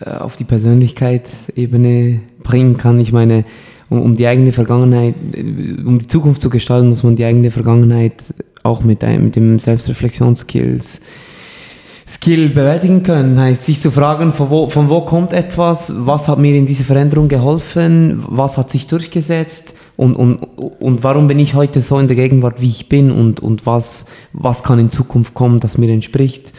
äh, 0.00 0.10
auf 0.10 0.36
die 0.36 0.44
Persönlichkeitsebene 0.44 2.20
bringen 2.42 2.76
kann. 2.76 3.00
Ich 3.00 3.12
meine, 3.12 3.44
um, 3.88 4.02
um, 4.02 4.16
die 4.16 4.26
eigene 4.26 4.52
Vergangenheit, 4.52 5.14
äh, 5.32 5.40
um 5.84 5.98
die 5.98 6.08
Zukunft 6.08 6.42
zu 6.42 6.50
gestalten, 6.50 6.90
muss 6.90 7.02
man 7.02 7.16
die 7.16 7.24
eigene 7.24 7.50
Vergangenheit 7.50 8.24
auch 8.62 8.82
mit, 8.82 9.02
mit 9.02 9.36
dem 9.36 9.58
Selbstreflexionskills 9.58 11.00
Skill 12.26 12.48
bewältigen 12.48 13.04
können. 13.04 13.38
Heißt, 13.38 13.66
sich 13.66 13.80
zu 13.80 13.92
fragen, 13.92 14.32
von 14.32 14.50
wo, 14.50 14.68
von 14.68 14.88
wo 14.88 15.02
kommt 15.02 15.32
etwas, 15.32 15.92
was 15.94 16.26
hat 16.26 16.40
mir 16.40 16.56
in 16.56 16.66
dieser 16.66 16.82
Veränderung 16.82 17.28
geholfen, 17.28 18.24
was 18.26 18.58
hat 18.58 18.68
sich 18.68 18.88
durchgesetzt 18.88 19.74
und, 19.96 20.16
und, 20.16 20.38
und 20.38 21.04
warum 21.04 21.28
bin 21.28 21.38
ich 21.38 21.54
heute 21.54 21.82
so 21.82 22.00
in 22.00 22.08
der 22.08 22.16
Gegenwart, 22.16 22.60
wie 22.60 22.66
ich 22.66 22.88
bin 22.88 23.12
und, 23.12 23.38
und 23.38 23.64
was, 23.64 24.06
was 24.32 24.64
kann 24.64 24.80
in 24.80 24.90
Zukunft 24.90 25.34
kommen, 25.34 25.60
das 25.60 25.78
mir 25.78 25.88
entspricht. 25.88 26.52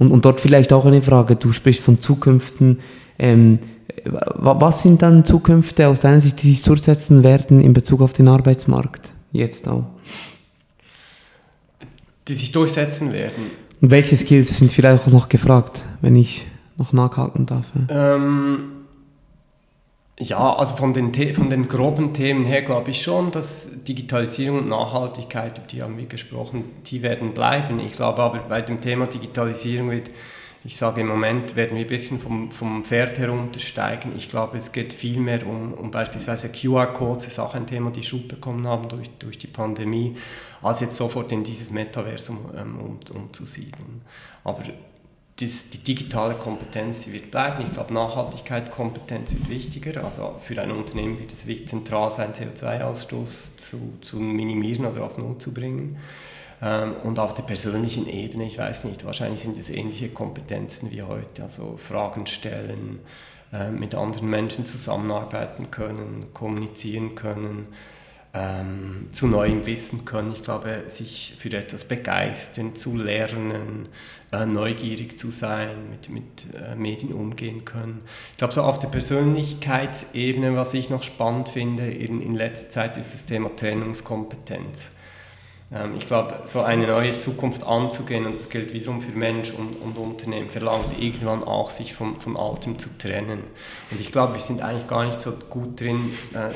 Und, 0.00 0.10
und 0.10 0.24
dort 0.24 0.40
vielleicht 0.40 0.72
auch 0.72 0.84
eine 0.84 1.00
Frage, 1.00 1.36
du 1.36 1.52
sprichst 1.52 1.84
von 1.84 2.00
Zukünften. 2.00 2.80
Ähm, 3.16 3.60
was 4.04 4.82
sind 4.82 5.00
dann 5.00 5.24
Zukünfte 5.24 5.86
aus 5.86 6.00
deiner 6.00 6.18
Sicht, 6.18 6.42
die 6.42 6.50
sich 6.50 6.62
durchsetzen 6.62 7.22
werden 7.22 7.60
in 7.60 7.72
Bezug 7.72 8.02
auf 8.02 8.14
den 8.14 8.26
Arbeitsmarkt? 8.26 9.12
Jetzt 9.30 9.68
auch. 9.68 9.84
Die 12.26 12.34
sich 12.34 12.50
durchsetzen 12.50 13.12
werden. 13.12 13.63
Und 13.84 13.90
welche 13.90 14.16
Skills 14.16 14.56
sind 14.56 14.72
vielleicht 14.72 15.02
auch 15.02 15.08
noch 15.08 15.28
gefragt, 15.28 15.84
wenn 16.00 16.16
ich 16.16 16.46
noch 16.78 16.94
nachhaken 16.94 17.44
darf? 17.44 17.66
Ähm, 17.90 18.60
ja, 20.18 20.56
also 20.56 20.74
von 20.74 20.94
den, 20.94 21.12
von 21.34 21.50
den 21.50 21.68
groben 21.68 22.14
Themen 22.14 22.46
her 22.46 22.62
glaube 22.62 22.92
ich 22.92 23.02
schon, 23.02 23.30
dass 23.30 23.68
Digitalisierung 23.86 24.60
und 24.60 24.68
Nachhaltigkeit, 24.70 25.58
über 25.58 25.66
die 25.66 25.82
haben 25.82 25.98
wir 25.98 26.06
gesprochen, 26.06 26.64
die 26.86 27.02
werden 27.02 27.34
bleiben. 27.34 27.78
Ich 27.78 27.92
glaube 27.92 28.22
aber 28.22 28.38
bei 28.48 28.62
dem 28.62 28.80
Thema 28.80 29.04
Digitalisierung 29.06 29.90
wird 29.90 30.08
ich 30.66 30.76
sage 30.78 31.02
im 31.02 31.08
Moment 31.08 31.56
werden 31.56 31.76
wir 31.76 31.84
ein 31.84 31.88
bisschen 31.88 32.18
vom, 32.18 32.50
vom 32.50 32.84
Pferd 32.84 33.18
heruntersteigen. 33.18 34.16
Ich 34.16 34.30
glaube, 34.30 34.56
es 34.56 34.72
geht 34.72 34.94
viel 34.94 35.20
mehr 35.20 35.46
um, 35.46 35.74
um 35.74 35.90
beispielsweise 35.90 36.48
QR-Codes, 36.48 37.26
ist 37.26 37.38
auch 37.38 37.54
ein 37.54 37.66
Thema, 37.66 37.90
die 37.90 38.02
Schub 38.02 38.28
bekommen 38.28 38.66
haben 38.66 38.88
durch, 38.88 39.10
durch 39.18 39.36
die 39.36 39.46
Pandemie, 39.46 40.16
als 40.62 40.80
jetzt 40.80 40.96
sofort 40.96 41.30
in 41.32 41.44
dieses 41.44 41.68
Metaversum 41.70 42.50
ähm, 42.56 42.80
um, 42.80 42.98
umzusiedeln. 43.14 44.00
Aber 44.42 44.62
das, 45.36 45.68
die 45.70 45.78
digitale 45.78 46.34
Kompetenz 46.34 47.08
wird 47.08 47.30
bleiben. 47.30 47.66
Ich 47.66 47.72
glaube, 47.72 47.92
Nachhaltigkeit, 47.92 48.70
Kompetenz 48.70 49.32
wird 49.32 49.48
wichtiger. 49.50 50.02
Also 50.02 50.36
für 50.40 50.60
ein 50.62 50.70
Unternehmen 50.70 51.18
wird 51.18 51.32
es 51.32 51.46
wichtig 51.46 51.68
zentral 51.68 52.10
sein, 52.12 52.32
CO2-Ausstoß 52.32 53.56
zu, 53.56 53.98
zu 54.00 54.16
minimieren 54.16 54.86
oder 54.86 55.04
auf 55.04 55.18
Null 55.18 55.36
zu 55.38 55.52
bringen. 55.52 55.98
Ähm, 56.64 56.94
und 57.02 57.18
auf 57.18 57.34
der 57.34 57.42
persönlichen 57.42 58.08
Ebene, 58.08 58.46
ich 58.46 58.58
weiß 58.58 58.84
nicht, 58.84 59.04
wahrscheinlich 59.04 59.42
sind 59.42 59.58
es 59.58 59.68
ähnliche 59.68 60.08
Kompetenzen 60.08 60.90
wie 60.90 61.02
heute, 61.02 61.42
also 61.42 61.76
Fragen 61.76 62.26
stellen, 62.26 63.00
äh, 63.52 63.70
mit 63.70 63.94
anderen 63.94 64.28
Menschen 64.30 64.64
zusammenarbeiten 64.64 65.70
können, 65.70 66.32
kommunizieren 66.32 67.14
können, 67.14 67.66
ähm, 68.32 69.10
zu 69.12 69.26
neuem 69.26 69.66
Wissen 69.66 70.06
können. 70.06 70.32
Ich 70.32 70.42
glaube, 70.42 70.84
sich 70.88 71.36
für 71.38 71.52
etwas 71.52 71.84
begeistern, 71.84 72.74
zu 72.74 72.96
lernen, 72.96 73.88
äh, 74.32 74.46
neugierig 74.46 75.18
zu 75.18 75.30
sein, 75.30 75.90
mit, 75.90 76.10
mit 76.10 76.54
äh, 76.56 76.74
Medien 76.74 77.12
umgehen 77.12 77.64
können. 77.66 78.00
Ich 78.32 78.38
glaube, 78.38 78.54
so 78.54 78.62
auf 78.62 78.78
der 78.78 78.88
Persönlichkeitsebene, 78.88 80.56
was 80.56 80.72
ich 80.72 80.88
noch 80.88 81.02
spannend 81.02 81.50
finde 81.50 81.88
in, 81.90 82.22
in 82.22 82.34
letzter 82.34 82.70
Zeit, 82.70 82.96
ist 82.96 83.12
das 83.12 83.26
Thema 83.26 83.54
Trennungskompetenz. 83.54 84.90
Ähm, 85.72 85.96
ich 85.96 86.06
glaube, 86.06 86.40
so 86.44 86.60
eine 86.60 86.86
neue 86.86 87.18
Zukunft 87.18 87.64
anzugehen, 87.64 88.26
und 88.26 88.36
das 88.36 88.48
gilt 88.48 88.72
wiederum 88.72 89.00
für 89.00 89.12
Mensch 89.12 89.52
und, 89.52 89.76
und 89.76 89.96
Unternehmen, 89.96 90.50
verlangt 90.50 90.98
irgendwann 90.98 91.42
auch, 91.42 91.70
sich 91.70 91.94
von, 91.94 92.20
von 92.20 92.36
Altem 92.36 92.78
zu 92.78 92.88
trennen. 92.98 93.44
Und 93.90 94.00
ich 94.00 94.12
glaube, 94.12 94.34
wir 94.34 94.40
sind 94.40 94.62
eigentlich 94.62 94.88
gar 94.88 95.04
nicht 95.04 95.20
so 95.20 95.32
gut 95.32 95.80
drin, 95.80 96.12
äh, 96.32 96.54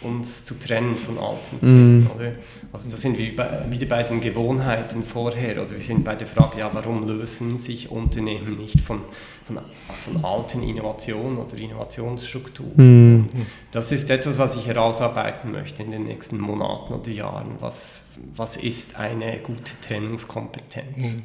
uns 0.00 0.44
zu 0.44 0.58
trennen 0.58 0.96
von 0.96 1.18
alten 1.18 1.60
Themen. 1.60 2.04
Mm. 2.04 2.10
Oder? 2.14 2.32
Also 2.72 2.88
das 2.90 3.00
sind 3.00 3.18
wir 3.18 3.34
bei, 3.34 3.64
wieder 3.68 3.86
bei 3.86 4.02
den 4.02 4.20
Gewohnheiten 4.20 5.02
vorher 5.02 5.62
oder 5.62 5.72
wir 5.72 5.80
sind 5.80 6.04
bei 6.04 6.14
der 6.14 6.26
Frage, 6.26 6.58
ja, 6.58 6.70
warum 6.72 7.06
lösen 7.06 7.58
sich 7.58 7.90
Unternehmen 7.90 8.56
nicht 8.56 8.80
von, 8.80 9.00
von, 9.46 9.58
von 10.04 10.24
alten 10.24 10.62
Innovationen 10.62 11.38
oder 11.38 11.56
Innovationsstrukturen. 11.56 13.22
Mm. 13.22 13.46
Das 13.72 13.90
ist 13.90 14.08
etwas, 14.10 14.38
was 14.38 14.54
ich 14.54 14.66
herausarbeiten 14.66 15.50
möchte 15.50 15.82
in 15.82 15.90
den 15.90 16.04
nächsten 16.04 16.38
Monaten 16.38 16.94
oder 16.94 17.10
Jahren. 17.10 17.56
Was, 17.60 18.04
was 18.36 18.56
ist 18.56 18.96
eine 18.96 19.38
gute 19.38 19.72
Trennungskompetenz? 19.86 21.14
Mm. 21.14 21.24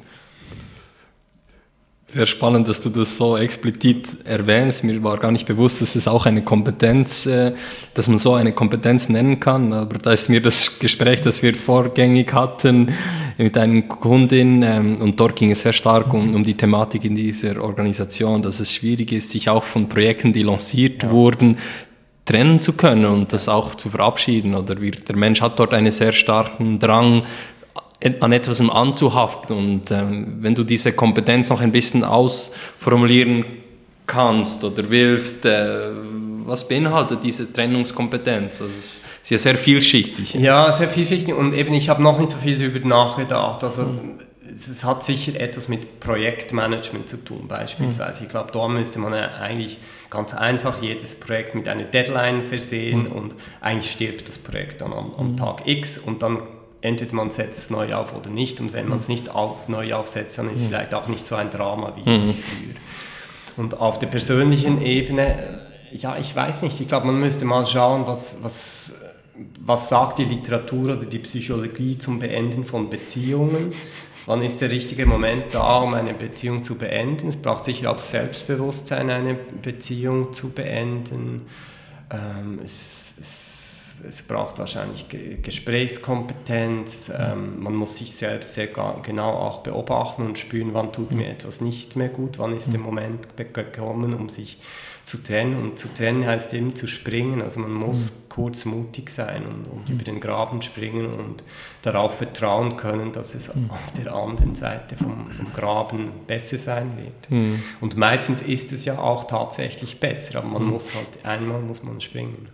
Wäre 2.14 2.28
spannend, 2.28 2.68
dass 2.68 2.80
du 2.80 2.90
das 2.90 3.16
so 3.16 3.36
explizit 3.36 4.06
erwähnst. 4.24 4.84
Mir 4.84 5.02
war 5.02 5.18
gar 5.18 5.32
nicht 5.32 5.46
bewusst, 5.46 5.82
dass 5.82 5.96
es 5.96 6.06
auch 6.06 6.26
eine 6.26 6.42
Kompetenz, 6.42 7.26
äh, 7.26 7.54
dass 7.92 8.06
man 8.06 8.20
so 8.20 8.34
eine 8.34 8.52
Kompetenz 8.52 9.08
nennen 9.08 9.40
kann. 9.40 9.72
Aber 9.72 9.98
da 9.98 10.12
ist 10.12 10.28
mir 10.28 10.40
das 10.40 10.78
Gespräch, 10.78 11.22
das 11.22 11.42
wir 11.42 11.54
vorgängig 11.54 12.32
hatten 12.32 12.94
mit 13.36 13.58
einer 13.58 13.82
Kundin, 13.82 14.62
ähm, 14.62 14.98
und 15.00 15.18
dort 15.18 15.34
ging 15.34 15.50
es 15.50 15.62
sehr 15.62 15.72
stark 15.72 16.14
um, 16.14 16.36
um 16.36 16.44
die 16.44 16.56
Thematik 16.56 17.04
in 17.04 17.16
dieser 17.16 17.60
Organisation, 17.60 18.42
dass 18.42 18.60
es 18.60 18.72
schwierig 18.72 19.10
ist, 19.10 19.30
sich 19.30 19.48
auch 19.48 19.64
von 19.64 19.88
Projekten, 19.88 20.32
die 20.32 20.44
lanciert 20.44 21.02
ja. 21.02 21.10
wurden, 21.10 21.58
trennen 22.24 22.60
zu 22.60 22.74
können 22.74 23.06
und 23.06 23.32
das 23.32 23.48
auch 23.48 23.74
zu 23.74 23.90
verabschieden. 23.90 24.54
Oder 24.54 24.80
wie, 24.80 24.92
der 24.92 25.16
Mensch 25.16 25.40
hat 25.40 25.58
dort 25.58 25.74
einen 25.74 25.90
sehr 25.90 26.12
starken 26.12 26.78
Drang, 26.78 27.24
an 28.20 28.32
etwas 28.32 28.60
anzuhaften. 28.60 29.56
Und 29.56 29.90
ähm, 29.90 30.38
wenn 30.40 30.54
du 30.54 30.64
diese 30.64 30.92
Kompetenz 30.92 31.48
noch 31.48 31.60
ein 31.60 31.72
bisschen 31.72 32.04
ausformulieren 32.04 33.44
kannst 34.06 34.62
oder 34.64 34.90
willst, 34.90 35.44
äh, 35.44 35.90
was 36.44 36.68
beinhaltet 36.68 37.20
diese 37.24 37.50
Trennungskompetenz? 37.50 38.60
Also 38.60 38.72
ist 39.24 39.30
ja 39.30 39.38
sehr 39.38 39.56
vielschichtig. 39.56 40.34
Ja, 40.34 40.70
sehr 40.72 40.90
vielschichtig 40.90 41.34
und 41.34 41.54
eben 41.54 41.72
ich 41.72 41.88
habe 41.88 42.02
noch 42.02 42.18
nicht 42.18 42.30
so 42.30 42.36
viel 42.36 42.58
darüber 42.58 42.86
nachgedacht. 42.86 43.64
Also 43.64 43.82
mhm. 43.82 44.18
es 44.54 44.84
hat 44.84 45.02
sicher 45.02 45.40
etwas 45.40 45.68
mit 45.68 45.98
Projektmanagement 46.00 47.08
zu 47.08 47.16
tun 47.16 47.48
beispielsweise. 47.48 48.20
Mhm. 48.20 48.26
Ich 48.26 48.30
glaube, 48.30 48.52
da 48.52 48.68
müsste 48.68 48.98
man 48.98 49.14
ja 49.14 49.36
eigentlich 49.40 49.78
ganz 50.10 50.34
einfach 50.34 50.82
jedes 50.82 51.14
Projekt 51.14 51.54
mit 51.54 51.68
einer 51.68 51.84
Deadline 51.84 52.44
versehen 52.44 53.04
mhm. 53.04 53.12
und 53.12 53.34
eigentlich 53.62 53.92
stirbt 53.92 54.28
das 54.28 54.36
Projekt 54.36 54.82
dann 54.82 54.92
am, 54.92 55.14
am 55.16 55.32
mhm. 55.32 55.36
Tag 55.38 55.62
X 55.66 55.96
und 55.96 56.22
dann 56.22 56.40
entweder 56.84 57.14
man 57.14 57.30
setzt 57.30 57.58
es 57.58 57.70
neu 57.70 57.94
auf 57.94 58.14
oder 58.14 58.30
nicht. 58.30 58.60
Und 58.60 58.72
wenn 58.72 58.88
man 58.88 58.98
es 58.98 59.08
nicht 59.08 59.30
auf, 59.30 59.68
neu 59.68 59.94
aufsetzt, 59.94 60.38
dann 60.38 60.48
ist 60.48 60.56
es 60.56 60.62
mhm. 60.62 60.68
vielleicht 60.68 60.94
auch 60.94 61.08
nicht 61.08 61.26
so 61.26 61.34
ein 61.34 61.50
Drama 61.50 61.94
wie 61.96 62.08
mhm. 62.08 62.34
früher. 62.34 62.74
Und 63.56 63.80
auf 63.80 63.98
der 63.98 64.08
persönlichen 64.08 64.82
Ebene, 64.82 65.60
ja, 65.92 66.16
ich 66.16 66.34
weiß 66.34 66.62
nicht. 66.62 66.80
Ich 66.80 66.88
glaube, 66.88 67.06
man 67.06 67.18
müsste 67.18 67.44
mal 67.44 67.66
schauen, 67.66 68.06
was, 68.06 68.36
was, 68.42 68.92
was 69.60 69.88
sagt 69.88 70.18
die 70.18 70.24
Literatur 70.24 70.96
oder 70.96 71.06
die 71.06 71.20
Psychologie 71.20 71.96
zum 71.98 72.18
Beenden 72.18 72.64
von 72.64 72.90
Beziehungen. 72.90 73.72
Wann 74.26 74.42
ist 74.42 74.60
der 74.60 74.70
richtige 74.70 75.06
Moment 75.06 75.46
da, 75.52 75.78
um 75.78 75.94
eine 75.94 76.14
Beziehung 76.14 76.64
zu 76.64 76.76
beenden? 76.76 77.28
Es 77.28 77.36
braucht 77.36 77.64
sicher 77.64 77.90
auch 77.90 77.98
Selbstbewusstsein, 77.98 79.10
eine 79.10 79.34
Beziehung 79.34 80.32
zu 80.32 80.50
beenden. 80.50 81.42
Ähm, 82.10 82.60
es 82.64 82.72
es 83.20 83.43
braucht 84.28 84.58
wahrscheinlich 84.58 85.06
Gesprächskompetenz, 85.42 87.10
ähm, 87.16 87.62
man 87.62 87.74
muss 87.74 87.96
sich 87.96 88.14
selbst 88.14 88.54
sehr 88.54 88.66
genau 88.66 89.30
auch 89.30 89.62
beobachten 89.62 90.26
und 90.26 90.38
spüren, 90.38 90.70
wann 90.72 90.92
tut 90.92 91.12
mir 91.12 91.28
etwas 91.28 91.60
nicht 91.60 91.96
mehr 91.96 92.08
gut, 92.08 92.38
wann 92.38 92.56
ist 92.56 92.72
der 92.72 92.80
mhm. 92.80 92.86
Moment 92.86 93.36
gekommen, 93.36 94.14
um 94.14 94.28
sich 94.28 94.58
zu 95.04 95.22
trennen. 95.22 95.56
Und 95.56 95.78
zu 95.78 95.88
trennen 95.92 96.26
heißt 96.26 96.52
eben 96.54 96.74
zu 96.74 96.86
springen, 96.86 97.42
also 97.42 97.60
man 97.60 97.72
muss 97.72 98.10
mhm. 98.10 98.28
kurz 98.28 98.64
mutig 98.64 99.10
sein 99.10 99.44
und, 99.46 99.66
und 99.66 99.88
mhm. 99.88 99.94
über 99.94 100.04
den 100.04 100.20
Graben 100.20 100.62
springen 100.62 101.06
und 101.06 101.42
darauf 101.82 102.16
vertrauen 102.16 102.76
können, 102.76 103.12
dass 103.12 103.34
es 103.34 103.54
mhm. 103.54 103.70
auf 103.70 103.92
der 104.02 104.14
anderen 104.14 104.54
Seite 104.54 104.96
vom, 104.96 105.30
vom 105.30 105.52
Graben 105.52 106.10
besser 106.26 106.58
sein 106.58 106.96
wird. 106.96 107.30
Mhm. 107.30 107.62
Und 107.80 107.96
meistens 107.96 108.40
ist 108.42 108.72
es 108.72 108.84
ja 108.84 108.98
auch 108.98 109.24
tatsächlich 109.24 110.00
besser, 110.00 110.38
aber 110.38 110.48
man 110.48 110.64
mhm. 110.64 110.70
muss 110.70 110.94
halt, 110.94 111.24
einmal 111.24 111.60
muss 111.60 111.82
man 111.82 112.00
springen 112.00 112.48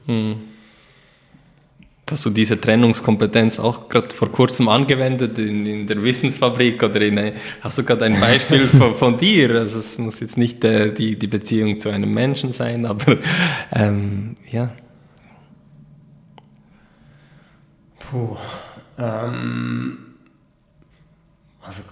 hast 2.10 2.24
du 2.26 2.30
diese 2.30 2.60
Trennungskompetenz 2.60 3.58
auch 3.58 3.88
gerade 3.88 4.14
vor 4.14 4.30
kurzem 4.30 4.68
angewendet 4.68 5.38
in, 5.38 5.66
in 5.66 5.86
der 5.86 6.02
Wissensfabrik 6.02 6.82
oder 6.82 7.00
in, 7.00 7.32
hast 7.60 7.78
du 7.78 7.84
gerade 7.84 8.04
ein 8.04 8.18
Beispiel 8.18 8.66
von, 8.66 8.94
von, 8.96 9.18
dir? 9.18 9.50
Also 9.50 9.78
es 9.78 9.98
muss 9.98 10.20
jetzt 10.20 10.36
nicht 10.36 10.64
äh, 10.64 10.92
die, 10.92 11.18
die 11.18 11.26
Beziehung 11.26 11.78
zu 11.78 11.88
einem 11.88 12.12
Menschen 12.12 12.52
sein, 12.52 12.86
aber 12.86 13.18
ähm, 13.72 14.36
ja. 14.50 14.72
Puh, 17.98 18.36
ähm, 18.98 19.98
also 21.62 21.82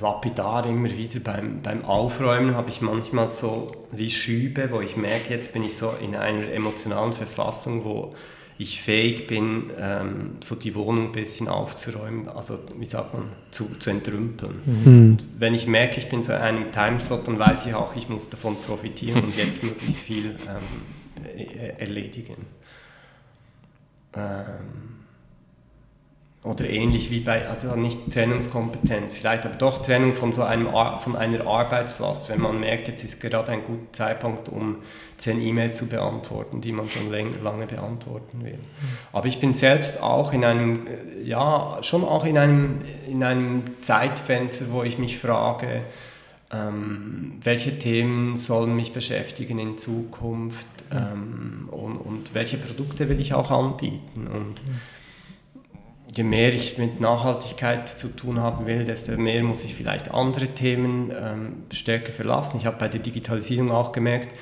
lapidar 0.00 0.66
immer 0.66 0.90
wieder 0.90 1.20
beim, 1.20 1.62
beim 1.62 1.84
Aufräumen 1.84 2.54
habe 2.54 2.70
ich 2.70 2.80
manchmal 2.80 3.30
so 3.30 3.86
wie 3.92 4.10
Schübe, 4.10 4.70
wo 4.70 4.80
ich 4.80 4.96
merke, 4.96 5.34
jetzt 5.34 5.52
bin 5.52 5.62
ich 5.62 5.76
so 5.76 5.92
in 6.00 6.16
einer 6.16 6.50
emotionalen 6.50 7.12
Verfassung, 7.12 7.84
wo 7.84 8.10
ich 8.60 8.82
fähig 8.82 9.26
bin, 9.26 9.70
ähm, 9.78 10.32
so 10.40 10.54
die 10.54 10.74
Wohnung 10.74 11.06
ein 11.06 11.12
bisschen 11.12 11.48
aufzuräumen, 11.48 12.28
also 12.28 12.58
wie 12.78 12.84
sagt 12.84 13.14
man, 13.14 13.30
zu, 13.50 13.70
zu 13.78 13.88
entrümpeln. 13.88 14.60
Mhm. 14.66 15.18
wenn 15.38 15.54
ich 15.54 15.66
merke, 15.66 15.98
ich 15.98 16.10
bin 16.10 16.22
so 16.22 16.32
in 16.32 16.38
einem 16.38 16.70
Timeslot, 16.70 17.26
dann 17.26 17.38
weiß 17.38 17.64
ich 17.64 17.74
auch, 17.74 17.96
ich 17.96 18.10
muss 18.10 18.28
davon 18.28 18.60
profitieren 18.60 19.24
und 19.24 19.36
jetzt 19.36 19.62
möglichst 19.62 20.02
viel 20.02 20.36
ähm, 20.46 21.38
e-, 21.38 21.72
erledigen. 21.78 22.36
Ähm, 24.14 24.99
oder 26.42 26.68
ähnlich 26.70 27.10
wie 27.10 27.20
bei, 27.20 27.46
also 27.46 27.76
nicht 27.76 28.12
Trennungskompetenz, 28.12 29.12
vielleicht 29.12 29.44
aber 29.44 29.56
doch 29.56 29.84
Trennung 29.84 30.14
von 30.14 30.32
so 30.32 30.42
einem, 30.42 30.68
von 31.00 31.14
einer 31.14 31.46
Arbeitslast, 31.46 32.30
wenn 32.30 32.40
man 32.40 32.60
merkt, 32.60 32.88
jetzt 32.88 33.04
ist 33.04 33.20
gerade 33.20 33.52
ein 33.52 33.62
guter 33.62 33.92
Zeitpunkt, 33.92 34.48
um 34.48 34.76
zehn 35.18 35.38
E-Mails 35.42 35.76
zu 35.76 35.86
beantworten, 35.86 36.62
die 36.62 36.72
man 36.72 36.88
schon 36.88 37.10
lange 37.10 37.66
beantworten 37.66 38.42
will. 38.42 38.58
Aber 39.12 39.26
ich 39.26 39.38
bin 39.38 39.52
selbst 39.52 40.00
auch 40.00 40.32
in 40.32 40.44
einem, 40.44 40.86
ja, 41.22 41.78
schon 41.82 42.04
auch 42.04 42.24
in 42.24 42.38
einem, 42.38 42.80
in 43.06 43.22
einem 43.22 43.82
Zeitfenster, 43.82 44.66
wo 44.70 44.82
ich 44.82 44.96
mich 44.96 45.18
frage, 45.18 45.82
ähm, 46.52 47.34
welche 47.42 47.78
Themen 47.78 48.38
sollen 48.38 48.74
mich 48.74 48.94
beschäftigen 48.94 49.58
in 49.58 49.76
Zukunft 49.76 50.66
ähm, 50.90 51.68
und, 51.70 51.98
und, 51.98 52.34
welche 52.34 52.56
Produkte 52.56 53.08
will 53.08 53.20
ich 53.20 53.34
auch 53.34 53.50
anbieten. 53.50 54.26
Und 54.26 54.60
je 56.14 56.24
mehr 56.24 56.52
ich 56.52 56.78
mit 56.78 57.00
Nachhaltigkeit 57.00 57.88
zu 57.88 58.08
tun 58.08 58.40
haben 58.40 58.66
will, 58.66 58.84
desto 58.84 59.16
mehr 59.16 59.42
muss 59.42 59.64
ich 59.64 59.74
vielleicht 59.74 60.10
andere 60.10 60.48
Themen 60.48 61.10
ähm, 61.10 61.52
stärker 61.72 62.12
verlassen. 62.12 62.58
Ich 62.58 62.66
habe 62.66 62.78
bei 62.78 62.88
der 62.88 63.00
Digitalisierung 63.00 63.70
auch 63.70 63.92
gemerkt, 63.92 64.36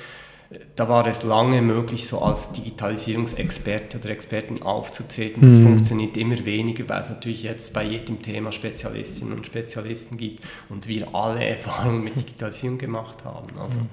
da 0.77 0.89
war 0.89 1.07
es 1.07 1.23
lange 1.25 1.61
möglich, 1.61 2.09
so 2.09 2.23
als 2.23 2.53
Digitalisierungsexperte 2.53 3.99
oder 3.99 4.09
Experten 4.09 4.63
aufzutreten. 4.63 5.43
Das 5.43 5.59
mhm. 5.59 5.65
funktioniert 5.65 6.17
immer 6.17 6.43
weniger, 6.47 6.89
weil 6.89 7.03
es 7.03 7.11
natürlich 7.11 7.43
jetzt 7.43 7.75
bei 7.75 7.85
jedem 7.85 8.23
Thema 8.23 8.51
Spezialistinnen 8.51 9.35
und 9.35 9.47
Spezialisten 9.47 10.17
gibt 10.17 10.43
und 10.71 10.89
wir 10.89 11.15
alle 11.15 11.45
Erfahrungen 11.49 12.03
mit 12.03 12.17
Digitalisierung 12.17 12.79
gemacht 12.79 13.25
haben. 13.27 13.59
Also, 13.59 13.79
mhm. 13.79 13.89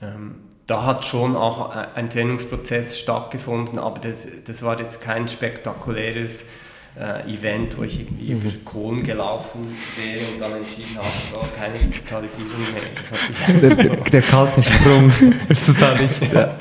ähm, 0.00 0.34
da 0.66 0.86
hat 0.86 1.04
schon 1.04 1.36
auch 1.36 1.70
ein 1.70 2.10
Trainingsprozess 2.10 2.98
stattgefunden, 2.98 3.78
aber 3.78 3.98
das, 3.98 4.26
das 4.46 4.62
war 4.62 4.78
jetzt 4.78 5.02
kein 5.02 5.28
spektakuläres 5.28 6.44
äh, 6.98 7.32
Event, 7.32 7.78
wo 7.78 7.84
ich 7.84 8.00
irgendwie 8.00 8.34
mhm. 8.34 8.40
über 8.40 8.50
Kohlen 8.64 9.02
gelaufen 9.02 9.68
wäre 9.96 10.26
und 10.32 10.40
dann 10.40 10.52
entschieden 10.52 10.96
habe, 10.96 11.06
so, 11.32 11.40
keine 11.56 11.78
Digitalisierung 11.78 12.50
mehr. 12.72 13.76
Der, 13.76 13.96
der, 13.96 14.22
kalte 14.22 14.62
Sprung 14.62 15.12
ist 15.48 15.68
da 15.80 15.94
nicht. 15.94 16.32
Ja. 16.32 16.56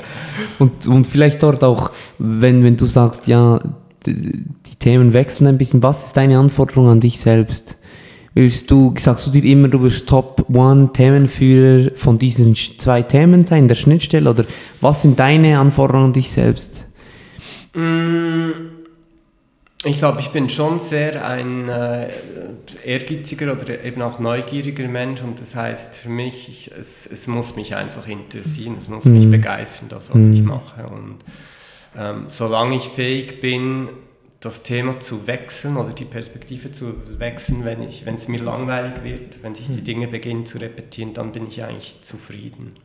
Und, 0.59 0.85
und 0.87 1.07
vielleicht 1.07 1.41
dort 1.41 1.63
auch, 1.63 1.91
wenn, 2.19 2.63
wenn 2.63 2.77
du 2.77 2.85
sagst, 2.85 3.27
ja, 3.27 3.59
die, 4.05 4.45
die 4.67 4.75
Themen 4.77 5.13
wechseln 5.13 5.47
ein 5.47 5.57
bisschen, 5.57 5.81
was 5.83 6.05
ist 6.05 6.15
deine 6.15 6.37
Anforderung 6.37 6.87
an 6.87 6.99
dich 6.99 7.19
selbst? 7.19 7.77
Willst 8.35 8.69
du, 8.69 8.93
sagst 8.97 9.25
du 9.25 9.31
dir 9.31 9.43
immer, 9.43 9.67
du 9.67 9.79
bist 9.79 10.07
Top 10.07 10.45
One 10.53 10.91
Themenführer 10.93 11.91
von 11.95 12.19
diesen 12.19 12.55
zwei 12.55 13.01
Themen 13.01 13.43
sein, 13.43 13.67
der 13.67 13.75
Schnittstelle, 13.75 14.29
oder 14.29 14.45
was 14.79 15.01
sind 15.01 15.17
deine 15.19 15.59
Anforderungen 15.59 16.05
an 16.05 16.13
dich 16.13 16.31
selbst? 16.31 16.85
Mm 17.73 18.68
ich 19.85 19.97
glaube, 19.97 20.19
ich 20.19 20.29
bin 20.29 20.49
schon 20.49 20.81
sehr 20.81 21.25
ein 21.25 21.69
äh, 21.69 22.09
ehrgeiziger 22.83 23.53
oder 23.53 23.81
eben 23.83 24.01
auch 24.01 24.19
neugieriger 24.19 24.87
Mensch 24.89 25.21
und 25.21 25.39
das 25.39 25.55
heißt 25.55 25.95
für 25.95 26.09
mich, 26.09 26.49
ich, 26.49 26.71
es, 26.77 27.05
es 27.05 27.27
muss 27.27 27.55
mich 27.55 27.75
einfach 27.75 28.05
interessieren, 28.07 28.75
es 28.77 28.89
muss 28.89 29.05
mhm. 29.05 29.13
mich 29.13 29.31
begeistern, 29.31 29.87
das, 29.87 30.09
was 30.09 30.17
mhm. 30.17 30.33
ich 30.33 30.43
mache. 30.43 30.85
Und 30.85 31.19
ähm, 31.97 32.25
solange 32.27 32.75
ich 32.75 32.89
fähig 32.89 33.39
bin, 33.39 33.87
das 34.41 34.63
Thema 34.63 34.99
zu 34.99 35.27
wechseln 35.27 35.77
oder 35.77 35.91
die 35.91 36.05
Perspektive 36.05 36.71
zu 36.71 36.93
wechseln, 37.17 37.63
wenn, 37.63 37.81
ich, 37.81 38.05
wenn 38.05 38.15
es 38.15 38.27
mir 38.27 38.41
langweilig 38.41 39.03
wird, 39.03 39.43
wenn 39.43 39.55
sich 39.55 39.67
die 39.67 39.79
mhm. 39.79 39.83
Dinge 39.85 40.07
beginnen 40.09 40.45
zu 40.45 40.57
repetieren, 40.57 41.13
dann 41.13 41.31
bin 41.31 41.47
ich 41.47 41.63
eigentlich 41.63 41.95
zufrieden. 42.01 42.75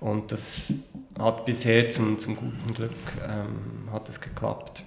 Und 0.00 0.30
das 0.30 0.72
hat 1.18 1.44
bisher 1.44 1.88
zum, 1.90 2.18
zum 2.18 2.36
guten 2.36 2.74
Glück 2.74 2.92
ähm, 3.24 3.92
hat 3.92 4.08
es 4.08 4.20
geklappt 4.20 4.84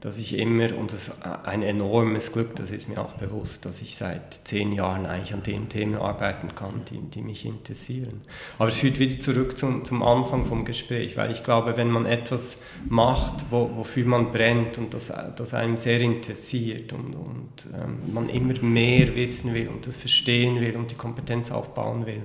dass 0.00 0.16
ich 0.16 0.38
immer, 0.38 0.74
und 0.76 0.92
das 0.92 1.08
ist 1.08 1.12
ein 1.44 1.62
enormes 1.62 2.32
Glück, 2.32 2.56
das 2.56 2.70
ist 2.70 2.88
mir 2.88 2.98
auch 2.98 3.18
bewusst, 3.18 3.66
dass 3.66 3.82
ich 3.82 3.96
seit 3.96 4.40
zehn 4.44 4.72
Jahren 4.72 5.04
eigentlich 5.04 5.34
an 5.34 5.42
den 5.42 5.68
Themen 5.68 5.96
arbeiten 5.96 6.54
kann, 6.54 6.82
die, 6.90 6.98
die 6.98 7.20
mich 7.20 7.44
interessieren. 7.44 8.22
Aber 8.58 8.68
es 8.68 8.76
führt 8.76 8.98
wieder 8.98 9.20
zurück 9.20 9.58
zum, 9.58 9.84
zum 9.84 10.02
Anfang 10.02 10.46
vom 10.46 10.64
Gespräch, 10.64 11.18
weil 11.18 11.30
ich 11.30 11.42
glaube, 11.42 11.76
wenn 11.76 11.90
man 11.90 12.06
etwas 12.06 12.56
macht, 12.88 13.44
wo, 13.50 13.76
wofür 13.76 14.06
man 14.06 14.32
brennt 14.32 14.78
und 14.78 14.94
das, 14.94 15.12
das 15.36 15.52
einem 15.52 15.76
sehr 15.76 16.00
interessiert 16.00 16.94
und, 16.94 17.14
und 17.14 17.66
ähm, 17.74 18.14
man 18.14 18.30
immer 18.30 18.58
mehr 18.62 19.14
wissen 19.14 19.52
will 19.52 19.68
und 19.68 19.86
das 19.86 19.96
verstehen 19.96 20.60
will 20.62 20.76
und 20.76 20.90
die 20.90 20.96
Kompetenz 20.96 21.50
aufbauen 21.50 22.06
will, 22.06 22.22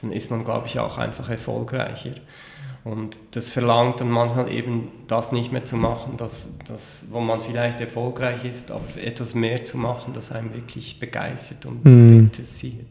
dann 0.00 0.12
ist 0.12 0.30
man, 0.30 0.44
glaube 0.44 0.68
ich, 0.68 0.78
auch 0.78 0.96
einfach 0.96 1.28
erfolgreicher. 1.28 2.14
Und 2.86 3.18
das 3.32 3.48
verlangt 3.48 4.00
dann 4.00 4.10
manchmal 4.10 4.48
eben, 4.48 4.92
das 5.08 5.32
nicht 5.32 5.50
mehr 5.50 5.64
zu 5.64 5.74
machen, 5.76 6.12
das, 6.18 6.44
das, 6.68 7.02
wo 7.10 7.18
man 7.18 7.40
vielleicht 7.40 7.80
erfolgreich 7.80 8.44
ist, 8.44 8.70
aber 8.70 8.84
etwas 8.96 9.34
mehr 9.34 9.64
zu 9.64 9.76
machen, 9.76 10.12
das 10.14 10.30
einem 10.30 10.54
wirklich 10.54 11.00
begeistert 11.00 11.66
und 11.66 11.84
mhm. 11.84 12.16
interessiert. 12.16 12.86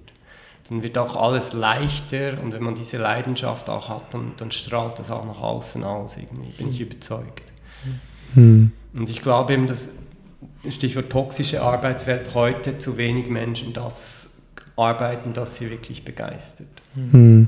Dann 0.70 0.84
wird 0.84 0.98
auch 0.98 1.16
alles 1.16 1.54
leichter 1.54 2.34
und 2.44 2.52
wenn 2.52 2.62
man 2.62 2.76
diese 2.76 2.98
Leidenschaft 2.98 3.70
auch 3.70 3.88
hat, 3.88 4.14
dann, 4.14 4.34
dann 4.36 4.52
strahlt 4.52 5.00
das 5.00 5.12
auch 5.12 5.26
nach 5.26 5.40
außen 5.40 5.82
aus, 5.86 6.18
irgendwie, 6.18 6.52
bin 6.58 6.72
ich 6.72 6.82
überzeugt. 6.82 7.44
Mhm. 8.34 8.74
Und 8.94 9.08
ich 9.08 9.22
glaube 9.22 9.54
eben, 9.54 9.68
dass 9.68 9.88
Stichwort 10.72 11.10
toxische 11.10 11.62
Arbeitswelt 11.62 12.36
heute 12.36 12.78
zu 12.80 12.98
wenig 12.98 13.30
Menschen 13.30 13.72
das 13.72 14.28
arbeiten, 14.76 15.32
das 15.32 15.56
sie 15.56 15.70
wirklich 15.70 16.04
begeistert. 16.04 16.82
Mhm. 16.96 17.48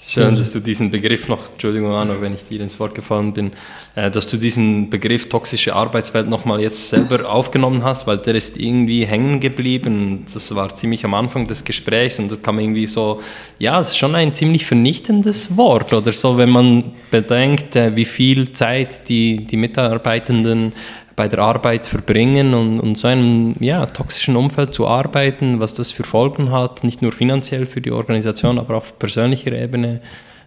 Schön, 0.00 0.36
dass 0.36 0.52
du 0.52 0.60
diesen 0.60 0.92
Begriff 0.92 1.26
noch, 1.26 1.50
Entschuldigung, 1.50 1.92
Anno, 1.92 2.20
wenn 2.20 2.32
ich 2.32 2.44
dir 2.44 2.60
ins 2.60 2.78
Wort 2.78 2.94
gefallen 2.94 3.32
bin, 3.32 3.50
äh, 3.96 4.10
dass 4.12 4.28
du 4.28 4.36
diesen 4.36 4.90
Begriff 4.90 5.28
toxische 5.28 5.74
Arbeitswelt 5.74 6.28
nochmal 6.28 6.60
jetzt 6.60 6.88
selber 6.88 7.28
aufgenommen 7.28 7.82
hast, 7.82 8.06
weil 8.06 8.18
der 8.18 8.36
ist 8.36 8.56
irgendwie 8.56 9.04
hängen 9.04 9.40
geblieben. 9.40 10.24
Das 10.32 10.54
war 10.54 10.72
ziemlich 10.76 11.04
am 11.04 11.14
Anfang 11.14 11.48
des 11.48 11.64
Gesprächs 11.64 12.20
und 12.20 12.30
das 12.30 12.40
kam 12.40 12.60
irgendwie 12.60 12.86
so, 12.86 13.20
ja, 13.58 13.80
es 13.80 13.88
ist 13.88 13.98
schon 13.98 14.14
ein 14.14 14.32
ziemlich 14.34 14.66
vernichtendes 14.66 15.56
Wort 15.56 15.92
oder 15.92 16.12
so, 16.12 16.38
wenn 16.38 16.50
man 16.50 16.92
bedenkt, 17.10 17.74
äh, 17.74 17.96
wie 17.96 18.04
viel 18.04 18.52
Zeit 18.52 19.08
die, 19.08 19.46
die 19.46 19.56
Mitarbeitenden 19.56 20.74
bei 21.18 21.26
der 21.26 21.40
Arbeit 21.40 21.88
verbringen 21.88 22.54
und, 22.54 22.78
und 22.78 22.96
so 22.96 23.08
einem 23.08 23.56
ja, 23.58 23.86
toxischen 23.86 24.36
Umfeld 24.36 24.72
zu 24.72 24.86
arbeiten, 24.86 25.58
was 25.58 25.74
das 25.74 25.90
für 25.90 26.04
Folgen 26.04 26.52
hat, 26.52 26.84
nicht 26.84 27.02
nur 27.02 27.10
finanziell 27.10 27.66
für 27.66 27.80
die 27.80 27.90
Organisation, 27.90 28.56
aber 28.56 28.76
auf 28.76 29.00
persönlicher 29.00 29.50
Ebene. 29.50 30.00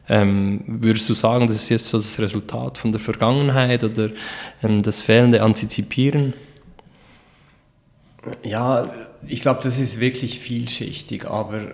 Ähm, 0.07 0.61
würdest 0.65 1.09
du 1.09 1.13
sagen, 1.13 1.47
das 1.47 1.57
ist 1.57 1.67
jetzt 1.67 1.89
so 1.89 1.97
das 1.97 2.17
Resultat 2.19 2.77
von 2.77 2.93
der 2.93 3.01
Vergangenheit 3.01 3.83
oder 3.83 4.11
ähm, 4.63 4.81
das 4.81 5.01
fehlende 5.01 5.43
Antizipieren? 5.43 6.33
Ja, 8.41 8.93
ich 9.27 9.41
glaube, 9.41 9.59
das 9.63 9.77
ist 9.77 9.99
wirklich 9.99 10.39
vielschichtig, 10.39 11.25
aber 11.25 11.73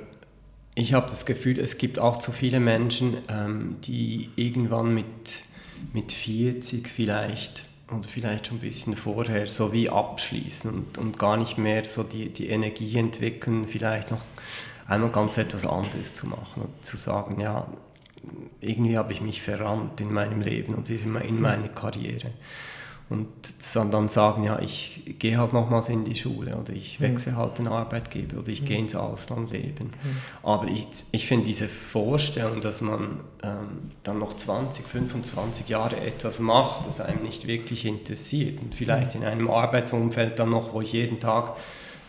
ich 0.73 0.93
habe 0.93 1.07
das 1.07 1.27
Gefühl, 1.27 1.59
es 1.59 1.77
gibt 1.77 1.99
auch 1.99 2.17
zu 2.17 2.31
viele 2.31 2.59
Menschen, 2.59 3.17
ähm, 3.29 3.75
die 3.83 4.29
irgendwann 4.35 4.91
mit, 4.91 5.05
mit 5.93 6.11
40 6.11 6.89
vielleicht 6.89 7.66
und 7.89 8.05
vielleicht 8.05 8.47
schon 8.47 8.57
ein 8.57 8.61
bisschen 8.61 8.95
vorher 8.95 9.47
so 9.47 9.71
wie 9.71 9.89
abschließen 9.89 10.69
und, 10.69 10.97
und 10.97 11.19
gar 11.19 11.37
nicht 11.37 11.57
mehr 11.57 11.83
so 11.85 12.03
die, 12.03 12.29
die 12.29 12.49
Energie 12.49 12.97
entwickeln, 12.97 13.67
vielleicht 13.67 14.11
noch 14.11 14.23
einmal 14.87 15.09
ganz 15.11 15.37
etwas 15.37 15.65
anderes 15.65 16.13
zu 16.13 16.27
machen 16.27 16.63
und 16.63 16.85
zu 16.85 16.97
sagen, 16.97 17.39
ja, 17.39 17.67
irgendwie 18.59 18.97
habe 18.97 19.13
ich 19.13 19.21
mich 19.21 19.41
verrannt 19.41 20.01
in 20.01 20.11
meinem 20.11 20.41
Leben 20.41 20.75
und 20.75 20.89
in 20.89 21.41
meine 21.41 21.69
Karriere 21.69 22.31
und 23.09 23.27
dann 23.73 24.09
sagen, 24.09 24.43
ja, 24.43 24.59
ich 24.59 25.15
gehe 25.19 25.37
halt 25.37 25.53
nochmals 25.53 25.87
in 25.87 26.03
die 26.03 26.15
Schule 26.15 26.57
oder 26.57 26.73
ich 26.73 26.99
wechsle 26.99 27.37
halt 27.37 27.57
den 27.57 27.67
Arbeitgeber 27.67 28.39
oder 28.39 28.49
ich 28.49 28.65
gehe 28.65 28.77
ins 28.77 28.95
Ausland 28.95 29.51
leben. 29.51 29.91
Aber 30.43 30.67
ich, 30.67 30.87
ich 31.11 31.25
finde 31.27 31.45
diese 31.45 31.69
Vorstellung, 31.69 32.59
dass 32.59 32.81
man 32.81 33.21
ähm, 33.43 33.91
dann 34.03 34.19
noch 34.19 34.35
20, 34.35 34.85
25 34.87 35.69
Jahre 35.69 35.97
etwas 36.01 36.39
macht, 36.39 36.85
das 36.85 36.99
einem 36.99 37.23
nicht 37.23 37.47
wirklich 37.47 37.85
interessiert 37.85 38.61
und 38.61 38.75
vielleicht 38.75 39.15
in 39.15 39.23
einem 39.23 39.49
Arbeitsumfeld 39.49 40.37
dann 40.39 40.49
noch, 40.49 40.73
wo 40.73 40.81
ich 40.81 40.91
jeden 40.91 41.21
Tag 41.21 41.55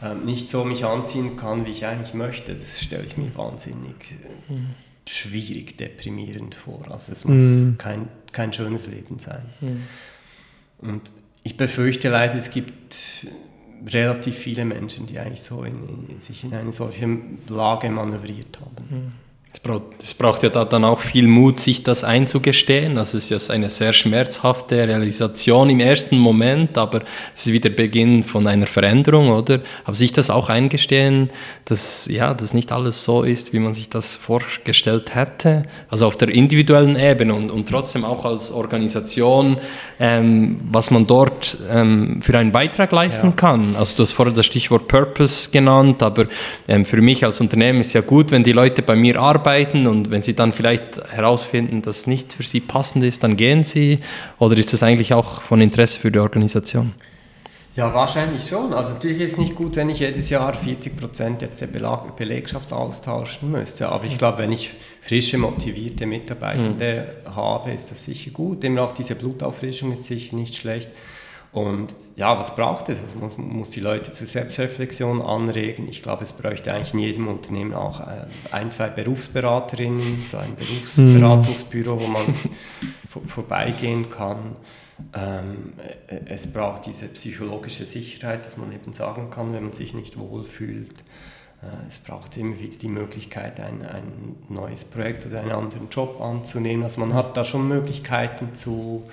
ähm, 0.03 0.24
nicht 0.24 0.51
so 0.51 0.64
mich 0.64 0.84
anziehen 0.84 1.36
kann, 1.36 1.64
wie 1.64 1.70
ich 1.70 1.86
eigentlich 1.86 2.14
möchte, 2.14 2.55
das 2.55 2.80
stelle 2.80 3.05
ich 3.05 3.16
mir 3.16 3.34
wahnsinnig 3.36 4.16
äh, 4.49 4.55
schwierig, 5.09 5.76
deprimierend 5.76 6.55
vor. 6.55 6.90
Also 6.90 7.12
es 7.12 7.24
muss 7.24 7.40
mhm. 7.40 7.76
kein, 7.78 8.09
kein 8.32 8.53
schönes 8.53 8.86
Leben 8.86 9.18
sein. 9.18 9.42
Und 10.79 11.11
ich 11.43 11.57
befürchte 11.57 12.09
leider, 12.09 12.37
es 12.37 12.51
gibt 12.51 13.26
relativ 13.87 14.37
viele 14.37 14.64
Menschen, 14.64 15.07
die 15.07 15.18
eigentlich 15.18 15.43
so 15.43 15.62
in, 15.64 16.09
in, 16.09 16.20
sich 16.20 16.45
in 16.45 16.55
eine 16.55 16.72
solche 16.72 17.09
Lage 17.49 17.91
manövriert 17.91 18.59
haben. 18.61 18.89
Mhm. 18.91 19.12
Es 20.01 20.14
braucht, 20.14 20.42
ja 20.42 20.51
da 20.51 20.64
dann 20.64 20.84
auch 20.84 21.01
viel 21.01 21.26
Mut, 21.26 21.59
sich 21.59 21.82
das 21.82 22.05
einzugestehen. 22.05 22.96
Es 22.96 23.14
ist 23.14 23.30
ja 23.30 23.38
eine 23.53 23.68
sehr 23.68 23.92
schmerzhafte 23.92 24.76
Realisation 24.76 25.70
im 25.70 25.80
ersten 25.80 26.18
Moment, 26.18 26.76
aber 26.78 27.03
es 27.34 27.46
ist 27.46 27.53
wieder 27.53 27.70
Beginn 27.70 28.22
von 28.22 28.46
einer 28.46 28.66
Veränderung, 28.66 29.30
oder? 29.30 29.61
Aber 29.84 29.96
sich 29.96 30.12
das 30.12 30.30
auch 30.30 30.49
eingestehen, 30.49 31.30
dass 31.64 32.07
ja, 32.11 32.34
dass 32.34 32.55
nicht 32.55 32.72
alles 32.72 33.05
so 33.05 33.22
ist, 33.22 33.53
wie 33.53 33.59
man 33.59 33.74
sich 33.74 33.88
das 33.88 34.14
vorgestellt 34.14 35.14
hätte. 35.14 35.64
Also 35.88 36.07
auf 36.07 36.16
der 36.16 36.28
individuellen 36.28 36.96
Ebene 36.96 37.34
und, 37.34 37.51
und 37.51 37.68
trotzdem 37.68 38.05
auch 38.05 38.24
als 38.26 38.53
Organisation, 38.53 39.59
ähm, 39.99 40.59
was 40.70 40.90
man 40.90 41.07
dort 41.07 41.59
ähm, 41.70 42.20
für 42.22 42.38
einen 42.38 42.53
Beitrag 42.53 42.92
leisten 42.92 43.28
ja. 43.28 43.32
kann. 43.32 43.76
Also 43.76 43.96
du 43.96 44.03
hast 44.03 44.12
vorher 44.12 44.34
das 44.34 44.46
Stichwort 44.46 44.88
Purpose 44.88 45.51
genannt, 45.51 46.03
aber 46.03 46.26
ähm, 46.68 46.84
für 46.84 47.01
mich 47.01 47.24
als 47.24 47.40
Unternehmen 47.40 47.80
ist 47.80 47.94
ja 47.94 48.03
gut, 48.03 48.30
wenn 48.30 48.44
die 48.44 48.53
Leute 48.53 48.82
bei 48.82 48.94
mir 48.94 49.18
arbeiten 49.18 49.38
arbeiten 49.39 49.86
und 49.86 50.11
wenn 50.11 50.22
Sie 50.22 50.34
dann 50.34 50.53
vielleicht 50.53 51.01
herausfinden, 51.11 51.82
dass 51.82 51.99
es 51.99 52.07
nicht 52.07 52.32
für 52.32 52.43
Sie 52.43 52.61
passend 52.61 53.05
ist, 53.05 53.22
dann 53.22 53.36
gehen 53.36 53.64
Sie? 53.64 54.01
Oder 54.39 54.57
ist 54.57 54.72
das 54.72 54.82
eigentlich 54.82 55.14
auch 55.14 55.43
von 55.43 55.61
Interesse 55.61 55.99
für 55.99 56.11
die 56.11 56.18
Organisation? 56.18 56.95
Ja, 57.76 57.95
wahrscheinlich 57.95 58.49
schon. 58.49 58.74
Also 58.74 58.95
natürlich 58.95 59.20
ist 59.20 59.32
es 59.32 59.39
nicht 59.39 59.55
gut, 59.55 59.76
wenn 59.76 59.89
ich 59.89 60.01
jedes 60.01 60.30
Jahr 60.30 60.53
40 60.53 60.97
Prozent 60.97 61.43
jetzt 61.43 61.61
der 61.61 61.68
Belegschaft 61.68 62.72
austauschen 62.72 63.53
müsste. 63.53 63.89
Aber 63.89 64.05
ich 64.05 64.18
glaube, 64.18 64.39
wenn 64.39 64.51
ich 64.51 64.72
frische, 65.01 65.39
motivierte 65.39 66.05
Mitarbeitende 66.05 67.07
mhm. 67.24 67.36
habe, 67.36 67.70
ist 67.70 67.93
das 67.93 68.05
sicher 68.05 68.32
gut. 68.32 68.64
Immer 68.64 68.82
auch 68.82 68.95
diese 68.95 69.14
Blutauffrischung 69.14 69.93
ist 69.93 70.07
sicher 70.07 70.34
nicht 70.34 70.57
schlecht. 70.57 70.89
Und 71.53 71.94
ja, 72.16 72.38
was 72.38 72.55
braucht 72.55 72.88
es? 72.88 72.99
Also 72.99 73.40
man 73.40 73.57
muss 73.57 73.70
die 73.70 73.80
Leute 73.80 74.12
zur 74.12 74.26
Selbstreflexion 74.26 75.22
anregen. 75.22 75.88
Ich 75.88 76.03
glaube, 76.03 76.24
es 76.24 76.32
bräuchte 76.32 76.72
eigentlich 76.72 76.92
in 76.92 77.01
jedem 77.01 77.28
Unternehmen 77.28 77.74
auch 77.74 78.01
äh, 78.01 78.26
ein, 78.51 78.70
zwei 78.70 78.88
Berufsberaterinnen, 78.88 80.24
so 80.30 80.36
ein 80.36 80.55
Berufsberatungsbüro, 80.57 82.01
wo 82.01 82.07
man 82.07 82.34
vorbeigehen 83.26 84.11
kann. 84.11 84.57
Ähm, 85.14 85.74
äh, 86.09 86.20
es 86.26 86.46
braucht 86.53 86.86
diese 86.86 87.07
psychologische 87.07 87.84
Sicherheit, 87.84 88.44
dass 88.46 88.57
man 88.57 88.72
eben 88.72 88.92
sagen 88.92 89.30
kann, 89.30 89.53
wenn 89.53 89.64
man 89.64 89.72
sich 89.72 89.94
nicht 89.94 90.18
wohlfühlt. 90.18 90.99
Äh, 91.62 91.88
es 91.88 91.99
braucht 91.99 92.36
immer 92.36 92.59
wieder 92.59 92.76
die 92.76 92.88
Möglichkeit, 92.88 93.61
ein, 93.61 93.82
ein 93.86 94.36
neues 94.49 94.84
Projekt 94.84 95.26
oder 95.26 95.40
einen 95.40 95.53
anderen 95.53 95.88
Job 95.88 96.20
anzunehmen. 96.20 96.84
Also 96.84 97.01
man 97.01 97.14
hat 97.14 97.36
da 97.36 97.44
schon 97.44 97.68
Möglichkeiten 97.68 98.55
zu, 98.55 99.05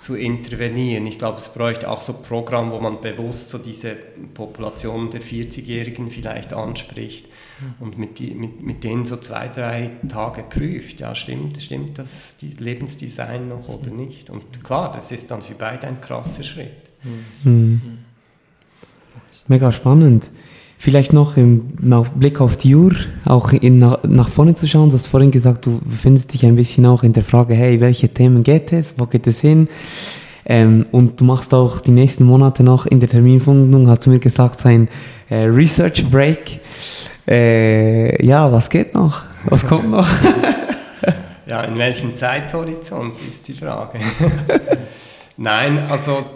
zu 0.00 0.16
intervenieren. 0.16 1.06
Ich 1.06 1.18
glaube, 1.18 1.38
es 1.38 1.48
bräuchte 1.48 1.88
auch 1.88 2.02
so 2.02 2.12
Programme, 2.12 2.72
wo 2.72 2.80
man 2.80 3.00
bewusst 3.00 3.50
so 3.50 3.58
diese 3.58 3.96
Population 4.34 5.10
der 5.10 5.22
40-Jährigen 5.22 6.10
vielleicht 6.10 6.52
anspricht 6.52 7.26
mhm. 7.60 7.74
und 7.80 7.98
mit, 7.98 8.18
die, 8.18 8.34
mit, 8.34 8.62
mit 8.62 8.84
denen 8.84 9.04
so 9.04 9.16
zwei, 9.16 9.48
drei 9.48 9.92
Tage 10.08 10.42
prüft, 10.42 11.00
ja, 11.00 11.14
stimmt, 11.14 11.62
stimmt 11.62 11.98
das 11.98 12.36
Lebensdesign 12.40 13.48
noch 13.48 13.68
oder 13.68 13.90
mhm. 13.90 13.96
nicht? 13.96 14.30
Und 14.30 14.62
klar, 14.64 14.92
das 14.94 15.10
ist 15.12 15.30
dann 15.30 15.42
für 15.42 15.54
beide 15.54 15.86
ein 15.86 16.00
krasser 16.00 16.42
Schritt. 16.42 16.72
Mhm. 17.02 17.50
mhm. 17.50 17.98
Mega 19.46 19.72
spannend. 19.72 20.30
Vielleicht 20.84 21.14
noch 21.14 21.38
im 21.38 21.62
Blick 22.16 22.42
auf 22.42 22.58
die 22.58 22.74
Uhr, 22.74 22.92
auch 23.24 23.54
in, 23.54 23.78
nach, 23.78 24.02
nach 24.02 24.28
vorne 24.28 24.54
zu 24.54 24.68
schauen. 24.68 24.90
Du 24.90 24.96
hast 24.96 25.06
vorhin 25.06 25.30
gesagt, 25.30 25.64
du 25.64 25.80
befindest 25.82 26.34
dich 26.34 26.44
ein 26.44 26.56
bisschen 26.56 26.84
auch 26.84 27.02
in 27.02 27.14
der 27.14 27.24
Frage, 27.24 27.54
hey, 27.54 27.80
welche 27.80 28.10
Themen 28.10 28.42
geht 28.42 28.70
es, 28.70 28.92
wo 28.98 29.06
geht 29.06 29.26
es 29.26 29.40
hin? 29.40 29.68
Ähm, 30.44 30.84
und 30.92 31.18
du 31.18 31.24
machst 31.24 31.54
auch 31.54 31.80
die 31.80 31.90
nächsten 31.90 32.24
Monate 32.24 32.62
noch 32.62 32.84
in 32.84 33.00
der 33.00 33.08
Terminfindung, 33.08 33.88
hast 33.88 34.04
du 34.04 34.10
mir 34.10 34.18
gesagt, 34.18 34.60
sein 34.60 34.88
äh, 35.30 35.44
Research 35.46 36.04
Break. 36.10 36.60
Äh, 37.26 38.22
ja, 38.22 38.52
was 38.52 38.68
geht 38.68 38.92
noch? 38.92 39.22
Was 39.46 39.66
kommt 39.66 39.90
noch? 39.90 40.06
ja, 41.46 41.62
in 41.62 41.78
welchem 41.78 42.14
Zeithorizont 42.14 43.14
ist 43.26 43.48
die 43.48 43.54
Frage. 43.54 44.00
Nein, 45.38 45.78
also 45.88 46.26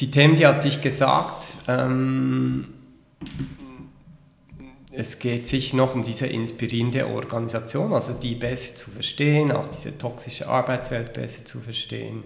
die 0.00 0.10
Themen, 0.10 0.34
die 0.34 0.46
hatte 0.46 0.66
ich 0.66 0.80
gesagt. 0.80 1.44
Ähm, 1.68 2.64
es 4.98 5.20
geht 5.20 5.46
sich 5.46 5.74
noch 5.74 5.94
um 5.94 6.02
diese 6.02 6.26
inspirierende 6.26 7.06
Organisation, 7.06 7.92
also 7.92 8.14
die 8.14 8.34
besser 8.34 8.74
zu 8.74 8.90
verstehen, 8.90 9.52
auch 9.52 9.68
diese 9.68 9.96
toxische 9.96 10.48
Arbeitswelt 10.48 11.12
besser 11.12 11.44
zu 11.44 11.60
verstehen. 11.60 12.24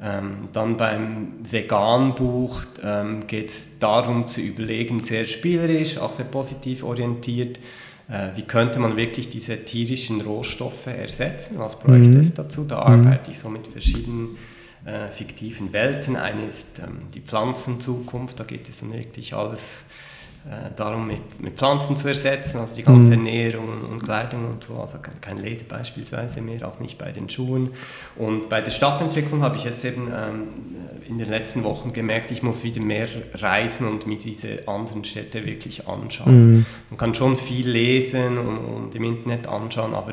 Ähm, 0.00 0.50
dann 0.52 0.76
beim 0.76 1.32
Vegan-Buch 1.42 2.62
ähm, 2.84 3.26
geht 3.26 3.48
es 3.48 3.78
darum 3.80 4.28
zu 4.28 4.40
überlegen, 4.40 5.00
sehr 5.00 5.26
spielerisch, 5.26 5.98
auch 5.98 6.12
sehr 6.12 6.26
positiv 6.26 6.84
orientiert, 6.84 7.58
äh, 8.08 8.28
wie 8.36 8.42
könnte 8.42 8.78
man 8.78 8.96
wirklich 8.96 9.28
diese 9.28 9.64
tierischen 9.64 10.20
Rohstoffe 10.20 10.86
ersetzen, 10.86 11.58
was 11.58 11.76
bräuchte 11.76 12.10
mhm. 12.10 12.20
es 12.20 12.32
dazu. 12.32 12.62
Da 12.62 12.88
mhm. 12.88 13.08
arbeite 13.08 13.32
ich 13.32 13.40
so 13.40 13.48
mit 13.48 13.66
verschiedenen 13.66 14.38
äh, 14.84 15.08
fiktiven 15.08 15.72
Welten. 15.72 16.16
Eine 16.16 16.46
ist 16.46 16.68
ähm, 16.78 17.08
die 17.12 17.20
Pflanzenzukunft, 17.20 18.38
da 18.38 18.44
geht 18.44 18.68
es 18.68 18.78
dann 18.78 18.92
wirklich 18.92 19.34
alles 19.34 19.84
äh, 20.48 20.74
darum, 20.74 21.06
mit, 21.06 21.38
mit, 21.38 21.58
Pflanzen 21.58 21.98
zu 21.98 22.08
ersetzen, 22.08 22.60
also 22.60 22.74
die 22.74 22.82
ganze 22.82 23.10
mhm. 23.10 23.26
Ernährung 23.26 23.82
und 23.90 24.02
Kleidung 24.02 24.46
und 24.46 24.64
so, 24.64 24.80
also 24.80 24.96
kein 25.20 25.36
Leder 25.36 25.64
beispielsweise 25.68 26.40
mehr, 26.40 26.66
auch 26.66 26.80
nicht 26.80 26.96
bei 26.96 27.12
den 27.12 27.28
Schuhen. 27.28 27.74
Und 28.16 28.48
bei 28.48 28.62
der 28.62 28.70
Stadtentwicklung 28.70 29.42
habe 29.42 29.56
ich 29.56 29.64
jetzt 29.64 29.84
eben 29.84 30.08
ähm, 30.08 30.48
in 31.06 31.18
den 31.18 31.28
letzten 31.28 31.62
Wochen 31.62 31.92
gemerkt, 31.92 32.30
ich 32.30 32.42
muss 32.42 32.64
wieder 32.64 32.80
mehr 32.80 33.06
reisen 33.34 33.86
und 33.86 34.06
mir 34.06 34.16
diese 34.16 34.66
anderen 34.66 35.04
Städte 35.04 35.44
wirklich 35.44 35.86
anschauen. 35.86 36.54
Mhm. 36.54 36.66
Man 36.88 36.96
kann 36.96 37.14
schon 37.14 37.36
viel 37.36 37.68
lesen 37.68 38.38
und, 38.38 38.58
und 38.58 38.94
im 38.94 39.04
Internet 39.04 39.46
anschauen, 39.46 39.94
aber 39.94 40.12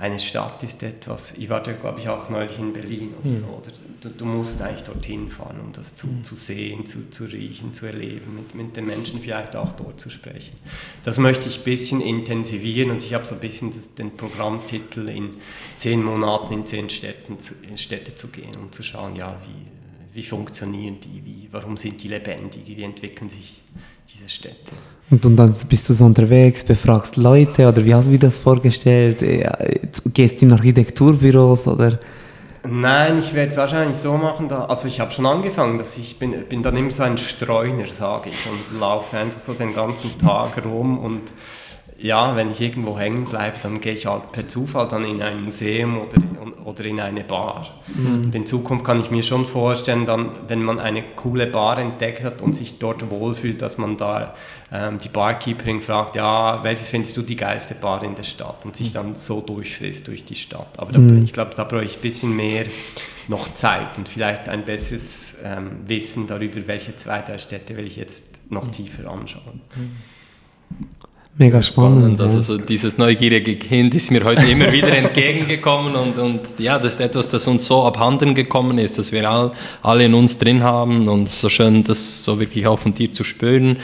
eine 0.00 0.20
Stadt 0.20 0.62
ist 0.62 0.80
etwas, 0.84 1.32
ich 1.36 1.48
war 1.48 1.60
da 1.60 1.72
glaube 1.72 1.98
ich 1.98 2.08
auch 2.08 2.30
neulich 2.30 2.56
in 2.58 2.72
Berlin 2.72 3.14
oder 3.18 3.28
mhm. 3.28 3.40
so, 3.40 3.46
oder 3.46 3.72
du, 4.00 4.08
du, 4.10 4.24
musst 4.24 4.62
eigentlich 4.62 4.84
dorthin 4.84 5.28
fahren, 5.28 5.58
um 5.60 5.72
das 5.72 5.94
zu, 5.96 6.06
mhm. 6.06 6.24
zu 6.24 6.36
sehen, 6.36 6.86
zu, 6.86 7.10
zu 7.10 7.24
riechen, 7.24 7.72
zu 7.72 7.86
erleben, 7.86 8.36
mit, 8.36 8.54
mit 8.54 8.76
den 8.76 8.86
Menschen 8.86 9.20
vielleicht 9.20 9.56
auch 9.56 9.72
dort 9.72 10.00
zu 10.00 10.08
sprechen. 10.08 10.56
Das 11.02 11.18
möchte 11.18 11.48
ich 11.48 11.58
ein 11.58 11.64
bisschen 11.64 12.00
intensivieren 12.00 12.92
und 12.92 13.02
ich 13.02 13.12
habe 13.12 13.24
so 13.24 13.34
ein 13.34 13.40
bisschen 13.40 13.74
das, 13.74 13.92
den 13.94 14.16
Programmtitel 14.16 15.08
in 15.08 15.30
zehn 15.78 16.02
Monaten 16.02 16.54
in 16.54 16.66
zehn 16.66 16.88
Städten 16.90 17.40
zu, 17.40 17.54
in 17.68 17.76
Städte 17.76 18.14
zu 18.14 18.28
gehen 18.28 18.54
und 18.56 18.74
zu 18.76 18.84
schauen, 18.84 19.16
ja, 19.16 19.36
wie, 19.44 20.16
wie 20.16 20.22
funktionieren 20.22 20.98
die, 21.00 21.24
wie, 21.24 21.48
warum 21.50 21.76
sind 21.76 22.00
die 22.04 22.08
lebendig, 22.08 22.62
wie 22.66 22.84
entwickeln 22.84 23.30
sich 23.30 23.62
diese 24.12 24.28
Städte. 24.28 24.72
Und, 25.10 25.24
und 25.24 25.36
dann 25.36 25.54
bist 25.68 25.88
du 25.88 25.94
so 25.94 26.04
unterwegs, 26.04 26.64
befragst 26.64 27.16
Leute 27.16 27.66
oder 27.68 27.84
wie 27.84 27.94
hast 27.94 28.08
du 28.08 28.12
dir 28.12 28.18
das 28.18 28.36
vorgestellt? 28.36 29.18
Gehst 30.12 30.40
du 30.40 30.46
in 30.46 30.52
Architekturbüros 30.52 31.66
oder? 31.66 31.98
Nein, 32.66 33.20
ich 33.20 33.32
werde 33.32 33.50
es 33.50 33.56
wahrscheinlich 33.56 33.96
so 33.96 34.18
machen, 34.18 34.48
da, 34.48 34.66
also 34.66 34.88
ich 34.88 35.00
habe 35.00 35.10
schon 35.10 35.24
angefangen, 35.24 35.78
dass 35.78 35.96
ich 35.96 36.18
bin, 36.18 36.44
bin 36.48 36.62
dann 36.62 36.76
immer 36.76 36.90
so 36.90 37.02
ein 37.02 37.16
Streuner, 37.16 37.86
sage 37.86 38.30
ich, 38.30 38.36
und 38.50 38.78
laufe 38.78 39.16
einfach 39.16 39.40
so 39.40 39.54
den 39.54 39.72
ganzen 39.72 40.18
Tag 40.18 40.62
rum 40.64 40.98
und 40.98 41.22
ja, 42.00 42.36
wenn 42.36 42.52
ich 42.52 42.60
irgendwo 42.60 42.96
hängen 42.96 43.24
bleibe, 43.24 43.56
dann 43.60 43.80
gehe 43.80 43.94
ich 43.94 44.06
halt 44.06 44.30
per 44.30 44.46
Zufall 44.46 44.86
dann 44.86 45.04
in 45.04 45.20
ein 45.20 45.42
Museum 45.42 45.98
oder, 45.98 46.64
oder 46.64 46.84
in 46.84 47.00
eine 47.00 47.24
Bar. 47.24 47.66
Mhm. 47.92 48.24
Und 48.24 48.34
in 48.34 48.46
Zukunft 48.46 48.84
kann 48.84 49.00
ich 49.00 49.10
mir 49.10 49.24
schon 49.24 49.46
vorstellen, 49.46 50.06
dann, 50.06 50.30
wenn 50.46 50.62
man 50.62 50.78
eine 50.78 51.02
coole 51.16 51.48
Bar 51.48 51.78
entdeckt 51.78 52.22
hat 52.22 52.40
und 52.40 52.54
sich 52.54 52.78
dort 52.78 53.10
wohlfühlt, 53.10 53.60
dass 53.60 53.78
man 53.78 53.96
da 53.96 54.34
ähm, 54.72 55.00
die 55.00 55.08
Barkeeperin 55.08 55.80
fragt, 55.80 56.14
ja, 56.14 56.62
welches 56.62 56.88
findest 56.88 57.16
du 57.16 57.22
die 57.22 57.34
geilste 57.34 57.74
Bar 57.74 58.04
in 58.04 58.14
der 58.14 58.22
Stadt? 58.22 58.64
Und 58.64 58.76
sich 58.76 58.92
dann 58.92 59.16
so 59.16 59.40
durchfrisst 59.40 60.06
durch 60.06 60.24
die 60.24 60.36
Stadt. 60.36 60.78
Aber 60.78 60.92
da, 60.92 61.00
mhm. 61.00 61.24
ich 61.24 61.32
glaube, 61.32 61.52
da 61.56 61.64
brauche 61.64 61.84
ich 61.84 61.96
ein 61.96 62.02
bisschen 62.02 62.36
mehr 62.36 62.66
noch 63.26 63.52
Zeit 63.54 63.98
und 63.98 64.08
vielleicht 64.08 64.48
ein 64.48 64.64
besseres 64.64 65.34
ähm, 65.42 65.80
Wissen 65.86 66.28
darüber, 66.28 66.66
welche 66.66 66.94
zwei, 66.94 67.22
drei 67.22 67.38
Städte 67.38 67.76
will 67.76 67.86
ich 67.86 67.96
jetzt 67.96 68.24
noch 68.50 68.66
mhm. 68.66 68.72
tiefer 68.72 69.10
anschauen. 69.10 69.62
Mega 71.40 71.62
spannend. 71.62 72.16
spannend. 72.16 72.20
Also 72.20 72.42
so 72.42 72.58
dieses 72.58 72.98
neugierige 72.98 73.54
Kind 73.54 73.94
ist 73.94 74.10
mir 74.10 74.24
heute 74.24 74.44
immer 74.44 74.72
wieder 74.72 74.88
entgegengekommen 74.96 75.94
und, 75.94 76.18
und 76.18 76.40
ja, 76.58 76.80
das 76.80 76.94
ist 76.94 77.00
etwas, 77.00 77.28
das 77.28 77.46
uns 77.46 77.64
so 77.64 77.84
abhanden 77.84 78.34
gekommen 78.34 78.76
ist, 78.78 78.98
dass 78.98 79.12
wir 79.12 79.30
all, 79.30 79.52
alle 79.80 80.06
in 80.06 80.14
uns 80.14 80.36
drin 80.36 80.64
haben 80.64 81.06
und 81.08 81.28
so 81.28 81.48
schön, 81.48 81.84
das 81.84 82.24
so 82.24 82.40
wirklich 82.40 82.66
auch 82.66 82.80
von 82.80 82.92
dir 82.92 83.12
zu 83.12 83.22
spüren. 83.22 83.76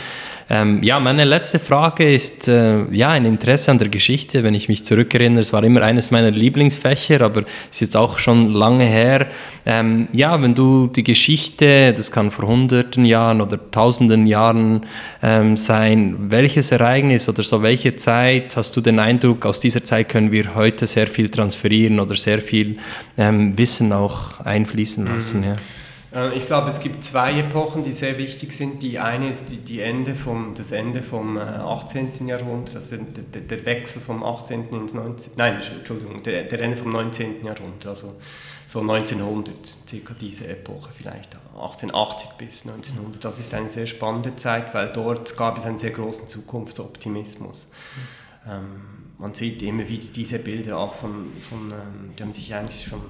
Ähm, 0.51 0.83
ja, 0.83 1.01
meine 1.01 1.25
letzte 1.25 1.59
Frage 1.59 2.13
ist 2.13 2.49
äh, 2.49 2.85
ja 2.91 3.11
ein 3.11 3.25
Interesse 3.25 3.71
an 3.71 3.79
der 3.79 3.89
Geschichte. 3.89 4.43
Wenn 4.43 4.55
ich 4.55 4.69
mich 4.69 4.85
zurückerinnere, 4.85 5.41
es 5.41 5.53
war 5.53 5.65
immer 5.65 5.83
eines 5.83 6.11
meiner 6.11 6.31
Lieblingsfächer, 6.31 7.21
aber 7.23 7.45
ist 7.71 7.81
jetzt 7.81 7.97
auch 7.97 8.19
schon 8.19 8.53
lange 8.53 8.85
her. 8.85 9.27
Ähm, 9.65 10.09
ja, 10.13 10.41
wenn 10.43 10.55
du 10.55 10.89
die 10.89 11.03
Geschichte, 11.03 11.95
das 11.95 12.13
kann 12.13 12.31
vor 12.31 12.47
hunderten 12.47 13.05
Jahren 13.05 13.41
oder 13.41 13.59
tausenden 13.71 14.27
Jahren 14.27 14.85
ähm, 15.23 15.57
sein, 15.57 16.17
welches 16.19 16.71
Ereignis 16.71 17.29
oder 17.29 17.43
so 17.43 17.63
welche 17.63 17.97
Zeit 17.97 18.57
hast 18.57 18.77
du 18.77 18.81
den 18.81 18.99
Eindruck, 18.99 19.47
aus 19.47 19.61
dieser 19.61 19.85
Zeit 19.85 20.11
können 20.11 20.31
wir 20.31 20.55
heute 20.55 20.87
sehr 20.87 21.07
viel 21.07 21.31
transferieren 21.31 22.01
oder 22.01 22.15
sehr 22.15 22.41
viel 22.41 22.77
ähm, 23.17 23.57
Wissen 23.57 23.93
auch 23.93 24.41
einfließen 24.41 25.07
lassen? 25.07 25.39
Mhm. 25.41 25.45
Ja. 25.45 25.57
Äh, 26.15 26.39
ich 26.39 26.47
glaube, 26.47 26.71
es 26.71 26.81
gibt 26.81 27.03
zwei 27.05 27.39
Epochen, 27.41 27.83
die 27.83 27.93
sehr 27.93 28.17
wichtig 28.19 28.53
sind. 28.53 28.83
Die 28.83 28.99
eine 28.99 29.31
ist 29.31 29.51
die, 29.51 29.57
die 29.59 29.81
Ende 29.81 30.15
vom, 30.15 30.55
das 30.55 30.71
Ende 30.71 31.03
vom 31.03 31.37
18. 31.37 32.27
Äh, 32.27 32.31
Jahrhundert, 32.31 32.77
also 32.77 32.97
der, 32.97 33.41
der, 33.43 33.67
Wechsel 33.67 34.01
vom 34.01 34.23
18. 34.23 34.69
ins 34.73 34.95
19. 34.95 35.33
Nein, 35.37 35.61
Entschuldigung, 35.77 36.23
der, 36.23 36.45
der 36.45 36.61
Ende 36.61 36.77
vom 36.77 36.93
19. 36.93 37.45
Jahrhundert, 37.45 37.87
also 37.87 38.15
so 38.67 38.81
1900, 38.81 39.55
circa 39.89 40.15
diese 40.19 40.47
Epoche, 40.47 40.91
vielleicht 40.97 41.35
1880 41.55 42.31
bis 42.39 42.67
1900. 42.67 43.25
Das 43.25 43.39
ist 43.39 43.53
eine 43.53 43.69
sehr 43.69 43.87
spannende 43.87 44.37
Zeit, 44.37 44.73
weil 44.75 44.89
dort 44.93 45.37
gab 45.37 45.59
es 45.59 45.65
einen 45.65 45.79
sehr 45.79 45.91
großen 45.91 46.29
Zukunftsoptimismus. 46.29 47.67
Mhm. 47.67 48.51
Ähm, 48.51 49.04
man 49.19 49.35
sieht 49.35 49.63
immer 49.63 49.89
wieder 49.89 50.07
diese 50.15 50.39
Bilder 50.39 50.79
auch 50.79 50.95
von, 50.95 51.33
von 51.49 51.71
ähm, 51.71 52.11
die 52.19 52.23
haben 52.23 52.33
sich 52.33 52.55
eigentlich 52.55 52.85
schon 52.85 53.01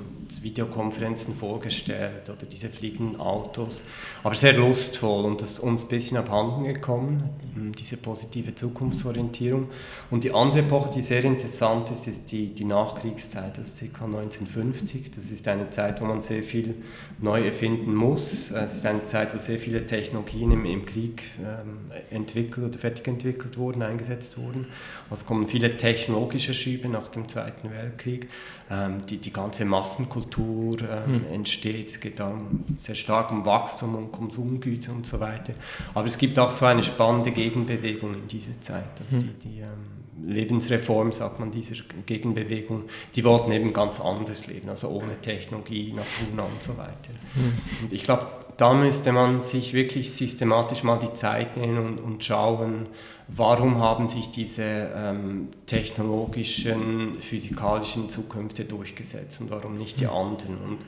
Videokonferenzen 0.43 1.35
vorgestellt 1.35 2.29
oder 2.29 2.47
diese 2.47 2.69
fliegenden 2.69 3.19
Autos, 3.19 3.83
aber 4.23 4.35
sehr 4.35 4.53
lustvoll 4.53 5.25
und 5.25 5.41
das 5.41 5.53
ist 5.53 5.59
uns 5.61 5.85
ein 5.85 5.89
bisschen 5.89 6.17
abhanden 6.17 6.65
gekommen, 6.65 7.31
ähm, 7.57 7.75
diese 7.75 7.97
positive 7.97 8.55
Zukunftsorientierung. 8.55 9.69
Und 10.11 10.25
die 10.25 10.33
andere 10.33 10.61
Epoche, 10.61 10.91
die 10.91 11.03
sehr 11.03 11.25
interessant 11.25 11.91
ist, 11.91 12.07
ist 12.07 12.31
die, 12.31 12.55
die 12.55 12.65
Nachkriegszeit, 12.65 13.59
das 13.59 13.81
ist 13.81 13.95
ca. 13.95 14.05
1950. 14.05 15.11
Das 15.15 15.31
ist 15.31 15.49
eine 15.49 15.71
Zeit, 15.71 16.01
wo 16.01 16.07
man 16.07 16.21
sehr 16.21 16.43
viel 16.43 16.75
neu 17.21 17.45
erfinden 17.45 17.95
muss. 17.95 18.51
Es 18.51 18.77
ist 18.77 18.87
eine 18.87 19.07
Zeit, 19.07 19.35
wo 19.35 19.39
sehr 19.39 19.59
viele 19.59 19.87
Technologien 19.87 20.53
im, 20.53 20.65
im 20.67 20.85
Krieg 20.85 21.23
ähm, 21.41 21.91
entwickelt 22.11 22.67
oder 22.67 22.79
fertig 22.79 23.07
entwickelt 23.09 23.57
wurden, 23.57 23.83
eingesetzt 23.83 24.37
wurden. 24.37 24.67
Also 25.11 25.25
kommen 25.25 25.47
viele 25.47 25.77
technologische 25.95 26.55
Schübe 26.55 26.89
nach 26.89 27.09
dem 27.09 27.29
Zweiten 27.29 27.71
Weltkrieg. 27.71 28.29
Ähm, 28.71 29.05
die, 29.07 29.19
die 29.19 29.33
ganze 29.33 29.65
Massenkultur 29.65 30.79
ähm, 30.81 31.07
hm. 31.07 31.33
entsteht. 31.33 31.91
Es 31.93 32.01
geht 32.01 32.19
dann 32.19 32.65
sehr 32.81 32.95
stark 32.95 33.31
um 33.31 33.45
Wachstum 33.45 33.95
und 33.95 34.13
Konsumgüter 34.13 34.93
und 34.93 35.07
so 35.07 35.21
weiter. 35.21 35.53
Aber 35.93 36.07
es 36.07 36.17
gibt 36.17 36.39
auch 36.39 36.51
so 36.51 36.65
eine 36.65 36.83
spannende 36.83 37.31
Gegenbewegung 37.31 38.15
in 38.15 38.29
dieser 38.29 38.61
Zeit. 38.61 38.85
Also 39.01 39.19
hm. 39.19 39.35
die, 39.43 39.49
die 39.49 39.61
ähm, 39.61 40.05
Lebensreform, 40.27 41.13
sagt 41.13 41.41
man, 41.41 41.51
dieser 41.51 41.77
Gegenbewegung, 42.07 42.85
die 43.15 43.25
wollten 43.25 43.53
eben 43.53 43.73
ganz 43.73 44.01
anders 44.01 44.47
leben, 44.47 44.69
also 44.69 44.89
ohne 44.89 45.21
Technologie, 45.21 45.93
Natur 45.93 46.47
und 46.47 46.63
so 46.63 46.77
weiter. 46.79 47.13
Hm. 47.35 47.53
Und 47.83 47.93
ich 47.93 48.05
glaube, 48.05 48.27
da 48.57 48.73
müsste 48.73 49.13
man 49.13 49.43
sich 49.43 49.75
wirklich 49.75 50.13
systematisch 50.13 50.83
mal 50.85 50.99
die 50.99 51.13
Zeit 51.15 51.57
nehmen 51.57 51.79
und, 51.79 51.99
und 51.99 52.25
schauen, 52.25 52.87
warum 53.29 53.79
haben 53.79 54.09
sich 54.09 54.31
diese 54.31 54.63
ähm, 54.63 55.49
technologischen, 55.67 57.21
physikalischen 57.21 58.11
Zukünfte 58.11 58.65
durchgesetzt 58.65 59.41
und 59.41 59.51
warum 59.51 59.79
nicht 59.79 60.01
die 60.01 60.07
anderen 60.07 60.59
und 60.59 60.79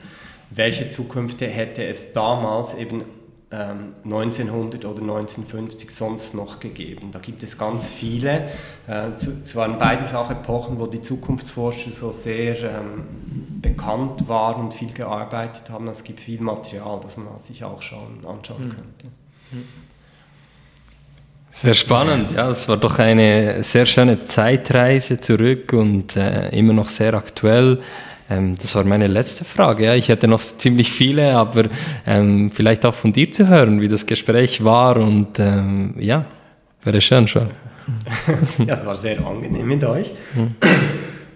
welche 0.49 0.89
Zukünfte 0.89 1.47
hätte 1.47 1.83
es 1.83 2.13
damals 2.13 2.73
eben 2.75 3.03
ähm, 3.49 3.95
1900 4.03 4.83
oder 4.83 5.01
1950 5.01 5.89
sonst 5.89 6.33
noch 6.33 6.59
gegeben. 6.59 7.11
Da 7.11 7.19
gibt 7.19 7.43
es 7.43 7.57
ganz 7.57 7.87
viele. 7.87 8.49
Äh, 8.87 9.11
es 9.43 9.55
waren 9.55 9.79
beides 9.79 10.13
auch 10.13 10.29
Epochen, 10.29 10.79
wo 10.79 10.85
die 10.85 11.01
Zukunftsforscher 11.01 11.91
so 11.91 12.11
sehr 12.11 12.61
ähm, 12.61 13.61
bekannt 13.61 14.27
waren 14.27 14.65
und 14.65 14.73
viel 14.73 14.91
gearbeitet 14.91 15.69
haben. 15.69 15.87
Es 15.87 16.03
gibt 16.03 16.19
viel 16.19 16.41
Material, 16.41 16.99
das 17.01 17.15
man 17.15 17.39
sich 17.39 17.63
auch 17.63 17.81
schauen, 17.81 18.25
anschauen 18.25 18.63
hm. 18.63 18.69
könnte. 18.69 19.07
Hm. 19.51 19.63
Sehr 21.57 21.73
spannend, 21.73 22.33
ja. 22.35 22.51
Es 22.51 22.69
war 22.69 22.77
doch 22.77 22.99
eine 22.99 23.63
sehr 23.63 23.87
schöne 23.87 24.21
Zeitreise 24.21 25.19
zurück 25.19 25.73
und 25.73 26.15
äh, 26.15 26.49
immer 26.49 26.71
noch 26.71 26.87
sehr 26.87 27.15
aktuell. 27.15 27.79
Ähm, 28.29 28.53
das 28.61 28.75
war 28.75 28.83
meine 28.83 29.07
letzte 29.07 29.43
Frage. 29.43 29.85
Ja. 29.85 29.95
Ich 29.95 30.07
hätte 30.07 30.27
noch 30.27 30.41
ziemlich 30.41 30.91
viele, 30.91 31.33
aber 31.35 31.63
ähm, 32.05 32.51
vielleicht 32.53 32.85
auch 32.85 32.93
von 32.93 33.11
dir 33.11 33.31
zu 33.31 33.47
hören, 33.47 33.81
wie 33.81 33.87
das 33.87 34.05
Gespräch 34.05 34.63
war 34.63 34.97
und 34.97 35.39
ähm, 35.39 35.95
ja, 35.97 36.25
wäre 36.83 37.01
schön 37.01 37.27
schon. 37.27 37.49
ja, 38.59 38.75
es 38.75 38.85
war 38.85 38.95
sehr 38.95 39.25
angenehm 39.25 39.67
mit 39.67 39.83
euch. 39.83 40.11
Hm. 40.35 40.53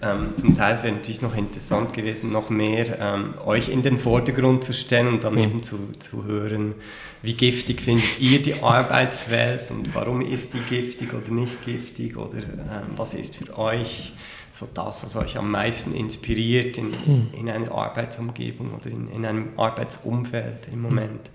Ähm, 0.04 0.36
zum 0.36 0.58
Teil 0.58 0.82
wäre 0.82 0.94
natürlich 0.94 1.22
noch 1.22 1.36
interessant 1.36 1.94
gewesen, 1.94 2.32
noch 2.32 2.50
mehr 2.50 3.00
ähm, 3.00 3.36
euch 3.46 3.70
in 3.70 3.84
den 3.84 4.00
Vordergrund 4.00 4.64
zu 4.64 4.74
stellen 4.74 5.08
und 5.08 5.24
dann 5.24 5.36
mhm. 5.36 5.44
eben 5.44 5.64
zu, 5.64 5.78
zu 6.00 6.26
hören, 6.26 6.74
wie 7.22 7.34
giftig 7.34 7.82
findet 7.82 8.20
ihr 8.20 8.42
die 8.42 8.56
Arbeitswelt 8.64 9.70
und 9.70 9.94
warum 9.94 10.22
ist 10.22 10.54
die 10.54 10.60
giftig 10.60 11.14
oder 11.14 11.32
nicht 11.32 11.64
giftig 11.66 12.18
oder 12.18 12.40
ähm, 12.40 12.94
was 12.96 13.14
ist 13.14 13.36
für 13.36 13.58
euch 13.58 14.14
so 14.54 14.68
das, 14.74 15.04
was 15.04 15.16
euch 15.16 15.38
am 15.38 15.52
meisten 15.52 15.94
inspiriert 15.94 16.78
in, 16.78 16.94
hm. 17.06 17.30
in 17.34 17.50
einer 17.50 17.72
Arbeitsumgebung 17.72 18.74
oder 18.74 18.88
in, 18.88 19.10
in 19.12 19.26
einem 19.26 19.50
Arbeitsumfeld 19.58 20.68
im 20.72 20.82
Moment. 20.82 21.30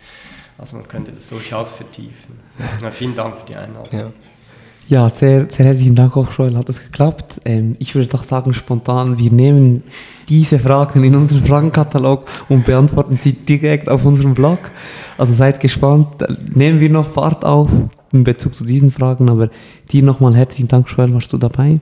Also 0.59 0.77
man 0.77 0.89
könnte 0.89 1.13
das 1.13 1.29
durchaus 1.29 1.73
vertiefen. 1.73 2.41
Ja, 2.83 2.91
vielen 2.91 3.15
Dank 3.15 3.39
für 3.39 3.47
die 3.47 3.57
Einladung. 3.57 3.99
Ja. 3.99 4.13
Ja, 4.89 5.11
sehr, 5.11 5.51
sehr 5.51 5.67
herzlichen 5.67 5.97
Dank 5.97 6.17
auch, 6.17 6.31
Joel, 6.31 6.57
hat 6.57 6.69
es 6.69 6.81
geklappt. 6.81 7.41
Ähm, 7.45 7.75
ich 7.81 7.97
würde 7.97 8.09
doch 8.09 8.23
sagen, 8.23 8.55
spontan, 8.55 9.19
wir 9.19 9.33
nehmen 9.33 9.83
diese 10.29 10.61
Fragen 10.61 11.03
in 11.03 11.17
unseren 11.17 11.45
Fragenkatalog 11.45 12.25
und 12.49 12.65
beantworten 12.65 13.19
sie 13.21 13.33
direkt 13.33 13.89
auf 13.89 14.05
unserem 14.05 14.35
Blog. 14.35 14.59
Also 15.19 15.33
seid 15.33 15.59
gespannt, 15.59 16.25
nehmen 16.55 16.79
wir 16.79 16.89
noch 16.89 17.11
Fahrt 17.11 17.45
auf 17.45 17.69
in 18.13 18.23
Bezug 18.23 18.55
zu 18.55 18.65
diesen 18.65 18.93
Fragen, 18.93 19.29
aber 19.29 19.51
dir 19.91 20.05
nochmal 20.05 20.37
herzlichen 20.37 20.69
Dank, 20.69 20.89
Joel, 20.89 21.13
warst 21.13 21.33
du 21.33 21.39
dabei 21.39 21.81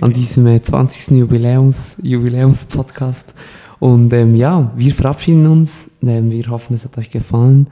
an 0.00 0.14
diesem 0.14 0.46
äh, 0.46 0.62
20. 0.62 1.10
Jubiläums, 1.10 1.96
Jubiläums-Podcast. 2.02 3.34
Und 3.80 4.14
ähm, 4.14 4.34
ja, 4.34 4.70
wir 4.76 4.94
verabschieden 4.94 5.46
uns. 5.46 5.90
Ähm, 6.02 6.30
wir 6.30 6.46
hoffen, 6.48 6.74
es 6.74 6.84
hat 6.84 6.96
euch 6.96 7.10
gefallen 7.10 7.66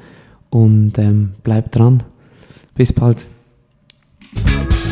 und 0.51 0.99
ähm, 0.99 1.33
bleibt 1.43 1.75
dran. 1.75 2.03
Bis 2.75 2.93
bald. 2.93 3.27
Música 4.35 4.89